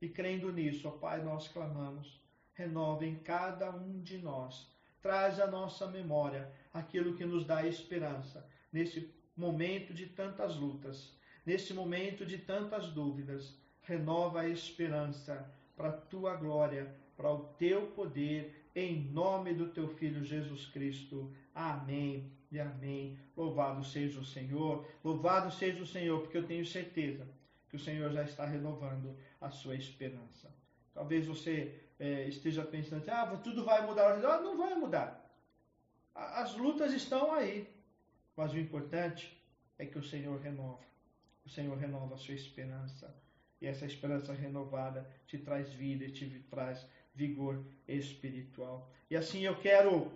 E 0.00 0.08
crendo 0.08 0.52
nisso, 0.52 0.86
ó 0.86 0.92
Pai, 0.92 1.20
nós 1.20 1.48
clamamos, 1.48 2.20
renova 2.54 3.04
em 3.04 3.16
cada 3.16 3.70
um 3.70 4.00
de 4.00 4.18
nós 4.18 4.70
traz 5.02 5.40
à 5.40 5.46
nossa 5.46 5.86
memória 5.86 6.50
aquilo 6.72 7.14
que 7.14 7.24
nos 7.24 7.44
dá 7.44 7.66
esperança 7.66 8.48
nesse 8.72 9.12
momento 9.36 9.92
de 9.92 10.06
tantas 10.06 10.56
lutas, 10.56 11.16
nesse 11.44 11.74
momento 11.74 12.24
de 12.24 12.38
tantas 12.38 12.88
dúvidas. 12.88 13.58
Renova 13.82 14.42
a 14.42 14.48
esperança 14.48 15.50
para 15.76 15.88
a 15.88 15.92
tua 15.92 16.36
glória, 16.36 16.94
para 17.16 17.32
o 17.32 17.44
teu 17.58 17.86
poder, 17.88 18.68
em 18.74 19.02
nome 19.10 19.52
do 19.54 19.68
teu 19.68 19.88
Filho 19.88 20.24
Jesus 20.24 20.66
Cristo. 20.66 21.32
Amém 21.54 22.30
e 22.52 22.60
amém. 22.60 23.18
Louvado 23.36 23.84
seja 23.84 24.20
o 24.20 24.24
Senhor, 24.24 24.86
louvado 25.02 25.50
seja 25.50 25.82
o 25.82 25.86
Senhor, 25.86 26.20
porque 26.20 26.38
eu 26.38 26.46
tenho 26.46 26.64
certeza 26.64 27.26
que 27.68 27.76
o 27.76 27.80
Senhor 27.80 28.10
já 28.12 28.22
está 28.22 28.44
renovando 28.44 29.16
a 29.40 29.50
sua 29.50 29.74
esperança. 29.74 30.54
Talvez 30.92 31.26
você 31.26 31.80
é, 31.98 32.28
esteja 32.28 32.64
pensando, 32.64 33.02
assim, 33.02 33.10
ah, 33.10 33.40
tudo 33.42 33.64
vai 33.64 33.86
mudar. 33.86 34.12
Ah, 34.24 34.40
não 34.40 34.56
vai 34.56 34.74
mudar. 34.74 35.19
As 36.14 36.54
lutas 36.56 36.92
estão 36.92 37.32
aí. 37.32 37.68
Mas 38.36 38.52
o 38.52 38.58
importante 38.58 39.38
é 39.78 39.86
que 39.86 39.98
o 39.98 40.02
Senhor 40.02 40.40
renova. 40.40 40.80
O 41.44 41.48
Senhor 41.48 41.76
renova 41.76 42.14
a 42.14 42.18
sua 42.18 42.34
esperança. 42.34 43.14
E 43.60 43.66
essa 43.66 43.84
esperança 43.84 44.32
renovada 44.32 45.08
te 45.26 45.38
traz 45.38 45.72
vida 45.72 46.04
e 46.04 46.10
te 46.10 46.26
traz 46.50 46.86
vigor 47.14 47.62
espiritual. 47.86 48.90
E 49.10 49.16
assim 49.16 49.42
eu 49.42 49.56
quero, 49.60 50.10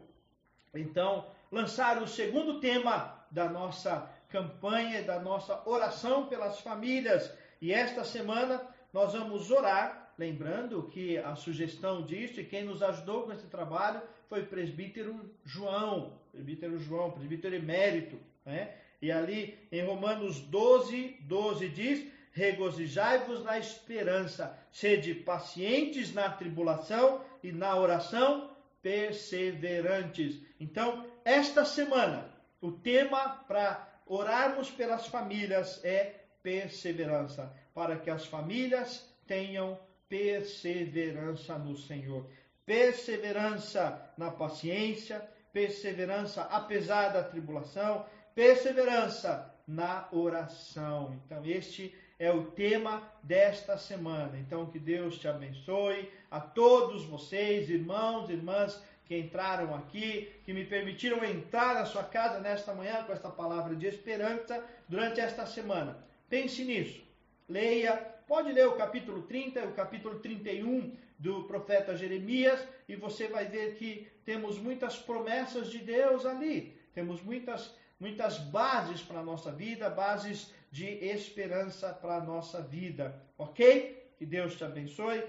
então, 0.75 1.27
lançar 1.51 2.03
o 2.03 2.07
segundo 2.07 2.61
tema 2.61 3.27
da 3.31 3.49
nossa 3.49 4.11
campanha, 4.29 5.03
da 5.03 5.21
nossa 5.21 5.63
oração 5.69 6.27
pelas 6.27 6.61
famílias. 6.61 7.33
E 7.61 7.73
esta 7.73 8.05
semana 8.05 8.67
nós 8.93 9.13
vamos 9.13 9.51
orar 9.51 10.13
lembrando 10.17 10.85
que 10.85 11.19
a 11.19 11.35
sugestão 11.35 12.03
disso 12.03 12.41
e 12.41 12.45
quem 12.45 12.65
nos 12.65 12.83
ajudou 12.83 13.25
com 13.25 13.33
esse 13.33 13.47
trabalho 13.49 14.01
foi 14.35 14.43
presbítero 14.43 15.31
João, 15.45 16.19
presbítero 16.33 16.77
João, 16.81 17.13
presbítero 17.13 17.55
emérito, 17.55 18.19
né? 18.45 18.75
E 19.01 19.13
ali 19.13 19.57
em 19.71 19.85
Romanos 19.85 20.41
12, 20.41 21.19
12 21.21 21.69
diz: 21.69 22.05
Regozijai-vos 22.33 23.45
na 23.45 23.61
esperança, 23.61 24.59
sede 24.73 25.15
pacientes 25.15 26.13
na 26.13 26.29
tribulação 26.29 27.25
e 27.45 27.53
na 27.53 27.77
oração 27.77 28.51
perseverantes. 28.83 30.41
Então, 30.59 31.07
esta 31.25 31.65
semana, 31.65 32.29
o 32.61 32.73
tema 32.73 33.45
para 33.47 33.89
orarmos 34.05 34.69
pelas 34.69 35.07
famílias 35.07 35.81
é 35.85 36.13
perseverança, 36.43 37.55
para 37.73 37.99
que 37.99 38.11
as 38.11 38.27
famílias 38.27 39.09
tenham 39.29 39.79
perseverança 40.09 41.57
no 41.57 41.77
Senhor. 41.77 42.29
Perseverança 42.67 44.13
na 44.17 44.31
paciência, 44.31 45.23
perseverança 45.53 46.43
apesar 46.43 47.09
da 47.09 47.23
tribulação, 47.23 48.07
perseverança 48.35 49.55
na 49.67 50.09
oração. 50.13 51.19
Então, 51.25 51.45
este 51.45 51.95
é 52.19 52.31
o 52.31 52.45
tema 52.45 53.03
desta 53.23 53.77
semana. 53.77 54.39
Então, 54.39 54.67
que 54.67 54.79
Deus 54.79 55.19
te 55.19 55.29
abençoe 55.29 56.11
a 56.31 56.41
todos 56.41 57.05
vocês, 57.05 57.69
irmãos, 57.69 58.31
irmãs 58.31 58.83
que 59.05 59.19
entraram 59.19 59.75
aqui, 59.75 60.33
que 60.45 60.53
me 60.55 60.65
permitiram 60.65 61.23
entrar 61.23 61.75
na 61.75 61.85
sua 61.85 62.05
casa 62.05 62.41
nesta 62.41 62.73
manhã 62.73 63.05
com 63.05 63.13
esta 63.13 63.29
palavra 63.29 63.77
de 63.77 63.87
esperança 63.87 64.65
durante 64.89 65.21
esta 65.21 65.45
semana. 65.45 65.99
Pense 66.29 66.65
nisso. 66.65 67.05
Leia 67.47 68.15
Pode 68.27 68.53
ler 68.53 68.67
o 68.67 68.73
capítulo 68.73 69.23
30 69.23 69.67
o 69.67 69.73
capítulo 69.73 70.19
31 70.19 70.97
do 71.19 71.45
profeta 71.45 71.97
Jeremias 71.97 72.67
e 72.89 72.97
você 72.97 73.29
vai 73.29 73.47
ver 73.47 73.77
que 73.77 74.09
temos 74.25 74.59
muitas 74.59 74.99
promessas 74.99 75.71
de 75.71 75.79
Deus 75.79 76.27
ali. 76.27 76.77
Temos 76.93 77.23
muitas, 77.23 77.75
muitas 77.99 78.39
bases 78.39 79.03
para 79.03 79.21
a 79.21 79.25
nossa 79.25 79.51
vida, 79.51 79.91
bases 79.91 80.53
de 80.71 80.87
esperança 80.87 81.93
para 81.93 82.17
a 82.17 82.25
nossa 82.25 82.61
vida. 82.61 83.21
Ok? 83.39 84.13
Que 84.19 84.27
Deus 84.27 84.57
te 84.57 84.65
abençoe. 84.65 85.25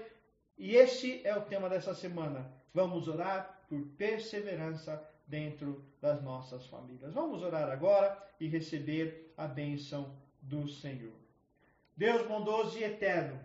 E 0.58 0.74
esse 0.74 1.20
é 1.24 1.36
o 1.36 1.42
tema 1.42 1.68
dessa 1.68 1.94
semana. 1.94 2.50
Vamos 2.72 3.08
orar 3.08 3.64
por 3.68 3.80
perseverança 3.98 5.02
dentro 5.26 5.84
das 6.00 6.22
nossas 6.22 6.66
famílias. 6.66 7.12
Vamos 7.12 7.42
orar 7.42 7.68
agora 7.70 8.16
e 8.38 8.46
receber 8.46 9.32
a 9.36 9.46
bênção 9.46 10.14
do 10.40 10.68
Senhor. 10.68 11.12
Deus 11.96 12.26
bondoso 12.26 12.78
e 12.78 12.84
eterno, 12.84 13.40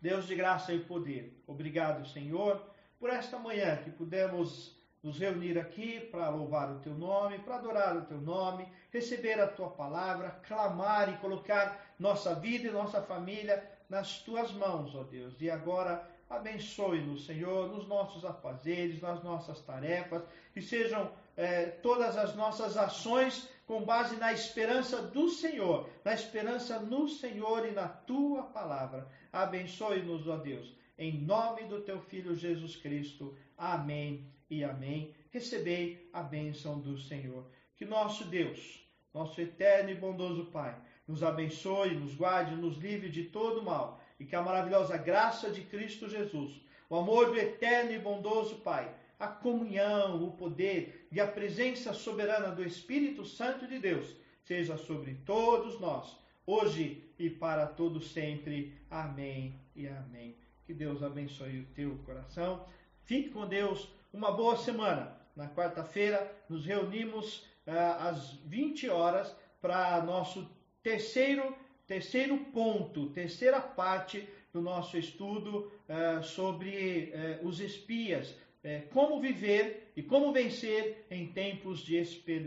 Deus 0.00 0.26
de 0.26 0.34
graça 0.34 0.72
e 0.72 0.80
poder, 0.80 1.42
obrigado, 1.46 2.08
Senhor, 2.08 2.62
por 2.98 3.10
esta 3.10 3.38
manhã 3.38 3.76
que 3.76 3.90
pudemos 3.90 4.74
nos 5.02 5.18
reunir 5.18 5.58
aqui 5.58 6.00
para 6.00 6.28
louvar 6.28 6.70
o 6.70 6.78
teu 6.80 6.94
nome, 6.94 7.38
para 7.38 7.56
adorar 7.56 7.96
o 7.96 8.04
teu 8.04 8.20
nome, 8.20 8.68
receber 8.90 9.40
a 9.40 9.46
tua 9.46 9.70
palavra, 9.70 10.30
clamar 10.46 11.08
e 11.12 11.16
colocar 11.18 11.94
nossa 11.98 12.34
vida 12.34 12.68
e 12.68 12.72
nossa 12.72 13.00
família 13.02 13.62
nas 13.88 14.20
tuas 14.20 14.52
mãos, 14.52 14.94
ó 14.94 15.02
Deus. 15.02 15.34
E 15.40 15.50
agora 15.50 16.06
abençoe-nos, 16.30 17.26
Senhor, 17.26 17.68
nos 17.68 17.88
nossos 17.88 18.24
afazeres, 18.24 19.02
nas 19.02 19.22
nossas 19.24 19.60
tarefas, 19.62 20.22
que 20.54 20.62
sejam 20.62 21.10
eh, 21.36 21.66
todas 21.82 22.16
as 22.16 22.36
nossas 22.36 22.76
ações 22.76 23.50
com 23.66 23.84
base 23.84 24.16
na 24.16 24.32
esperança 24.32 25.02
do 25.02 25.28
Senhor, 25.28 25.90
na 26.04 26.14
esperança 26.14 26.78
no 26.78 27.08
Senhor 27.08 27.66
e 27.66 27.72
na 27.72 27.88
tua 27.88 28.44
palavra. 28.44 29.08
Abençoe-nos, 29.32 30.28
ó 30.28 30.36
Deus, 30.36 30.72
em 30.96 31.20
nome 31.20 31.64
do 31.64 31.80
teu 31.80 32.00
Filho 32.00 32.34
Jesus 32.34 32.76
Cristo. 32.76 33.36
Amém 33.58 34.24
e 34.48 34.62
amém. 34.62 35.12
Recebei 35.30 36.08
a 36.12 36.22
bênção 36.22 36.80
do 36.80 36.96
Senhor. 36.96 37.44
Que 37.76 37.84
nosso 37.84 38.24
Deus, 38.24 38.84
nosso 39.12 39.40
eterno 39.40 39.90
e 39.90 39.94
bondoso 39.94 40.46
Pai, 40.46 40.76
nos 41.08 41.24
abençoe, 41.24 41.94
nos 41.94 42.14
guarde, 42.14 42.54
nos 42.54 42.76
livre 42.76 43.08
de 43.08 43.24
todo 43.24 43.62
mal 43.62 43.99
e 44.20 44.26
que 44.26 44.36
a 44.36 44.42
maravilhosa 44.42 44.96
graça 44.98 45.50
de 45.50 45.62
Cristo 45.62 46.08
Jesus, 46.08 46.60
o 46.88 46.96
amor 46.96 47.30
do 47.30 47.38
eterno 47.38 47.92
e 47.92 47.98
bondoso 47.98 48.56
Pai, 48.56 48.94
a 49.18 49.26
comunhão, 49.26 50.22
o 50.22 50.32
poder 50.32 51.08
e 51.10 51.18
a 51.18 51.26
presença 51.26 51.92
soberana 51.92 52.54
do 52.54 52.62
Espírito 52.62 53.24
Santo 53.24 53.66
de 53.66 53.78
Deus 53.78 54.14
seja 54.44 54.76
sobre 54.76 55.14
todos 55.24 55.80
nós, 55.80 56.16
hoje 56.46 57.10
e 57.18 57.30
para 57.30 57.66
todos 57.66 58.12
sempre. 58.12 58.78
Amém 58.90 59.54
e 59.76 59.86
amém. 59.86 60.36
Que 60.66 60.74
Deus 60.74 61.02
abençoe 61.02 61.60
o 61.60 61.66
teu 61.66 61.96
coração. 62.04 62.66
Fique 63.04 63.30
com 63.30 63.46
Deus. 63.46 63.88
Uma 64.12 64.32
boa 64.32 64.56
semana. 64.56 65.16
Na 65.36 65.48
quarta-feira 65.48 66.30
nos 66.48 66.66
reunimos 66.66 67.46
uh, 67.66 68.08
às 68.08 68.32
20 68.44 68.88
horas 68.88 69.34
para 69.60 70.02
nosso 70.02 70.50
terceiro 70.82 71.54
terceiro 71.90 72.38
ponto, 72.52 73.08
terceira 73.08 73.60
parte 73.60 74.28
do 74.52 74.60
nosso 74.60 74.96
estudo 74.96 75.72
uh, 75.88 76.22
sobre 76.22 77.12
uh, 77.42 77.48
os 77.48 77.58
espias, 77.58 78.32
é, 78.62 78.82
como 78.92 79.20
viver 79.20 79.90
e 79.96 80.02
como 80.02 80.32
vencer 80.32 81.04
em 81.10 81.26
tempos 81.32 81.80
de, 81.80 82.00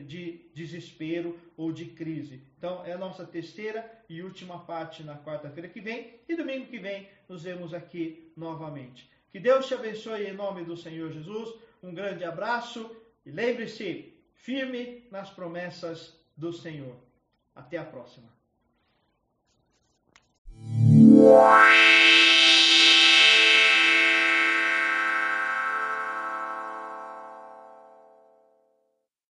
de, 0.05 0.49
desespero 0.53 1.37
ou 1.57 1.73
de 1.73 1.87
crise. 1.87 2.41
Então, 2.57 2.85
é 2.85 2.93
a 2.93 2.97
nossa 2.97 3.25
terceira 3.25 3.83
e 4.07 4.21
última 4.21 4.59
parte 4.59 5.03
na 5.03 5.17
quarta-feira 5.17 5.67
que 5.67 5.81
vem 5.81 6.21
e 6.29 6.37
domingo 6.37 6.67
que 6.67 6.79
vem 6.79 7.09
nos 7.27 7.43
vemos 7.43 7.73
aqui 7.73 8.31
novamente. 8.37 9.09
Que 9.29 9.41
Deus 9.41 9.67
te 9.67 9.73
abençoe 9.73 10.23
em 10.23 10.33
nome 10.33 10.63
do 10.63 10.77
Senhor 10.77 11.11
Jesus. 11.11 11.53
Um 11.81 11.93
grande 11.93 12.23
abraço 12.23 12.95
e 13.25 13.29
lembre-se, 13.29 14.13
firme 14.35 15.05
nas 15.11 15.29
promessas 15.31 16.17
do 16.37 16.53
Senhor. 16.53 16.95
Até 17.53 17.77
a 17.77 17.83
próxima. 17.83 18.42
Wow. 21.23 22.02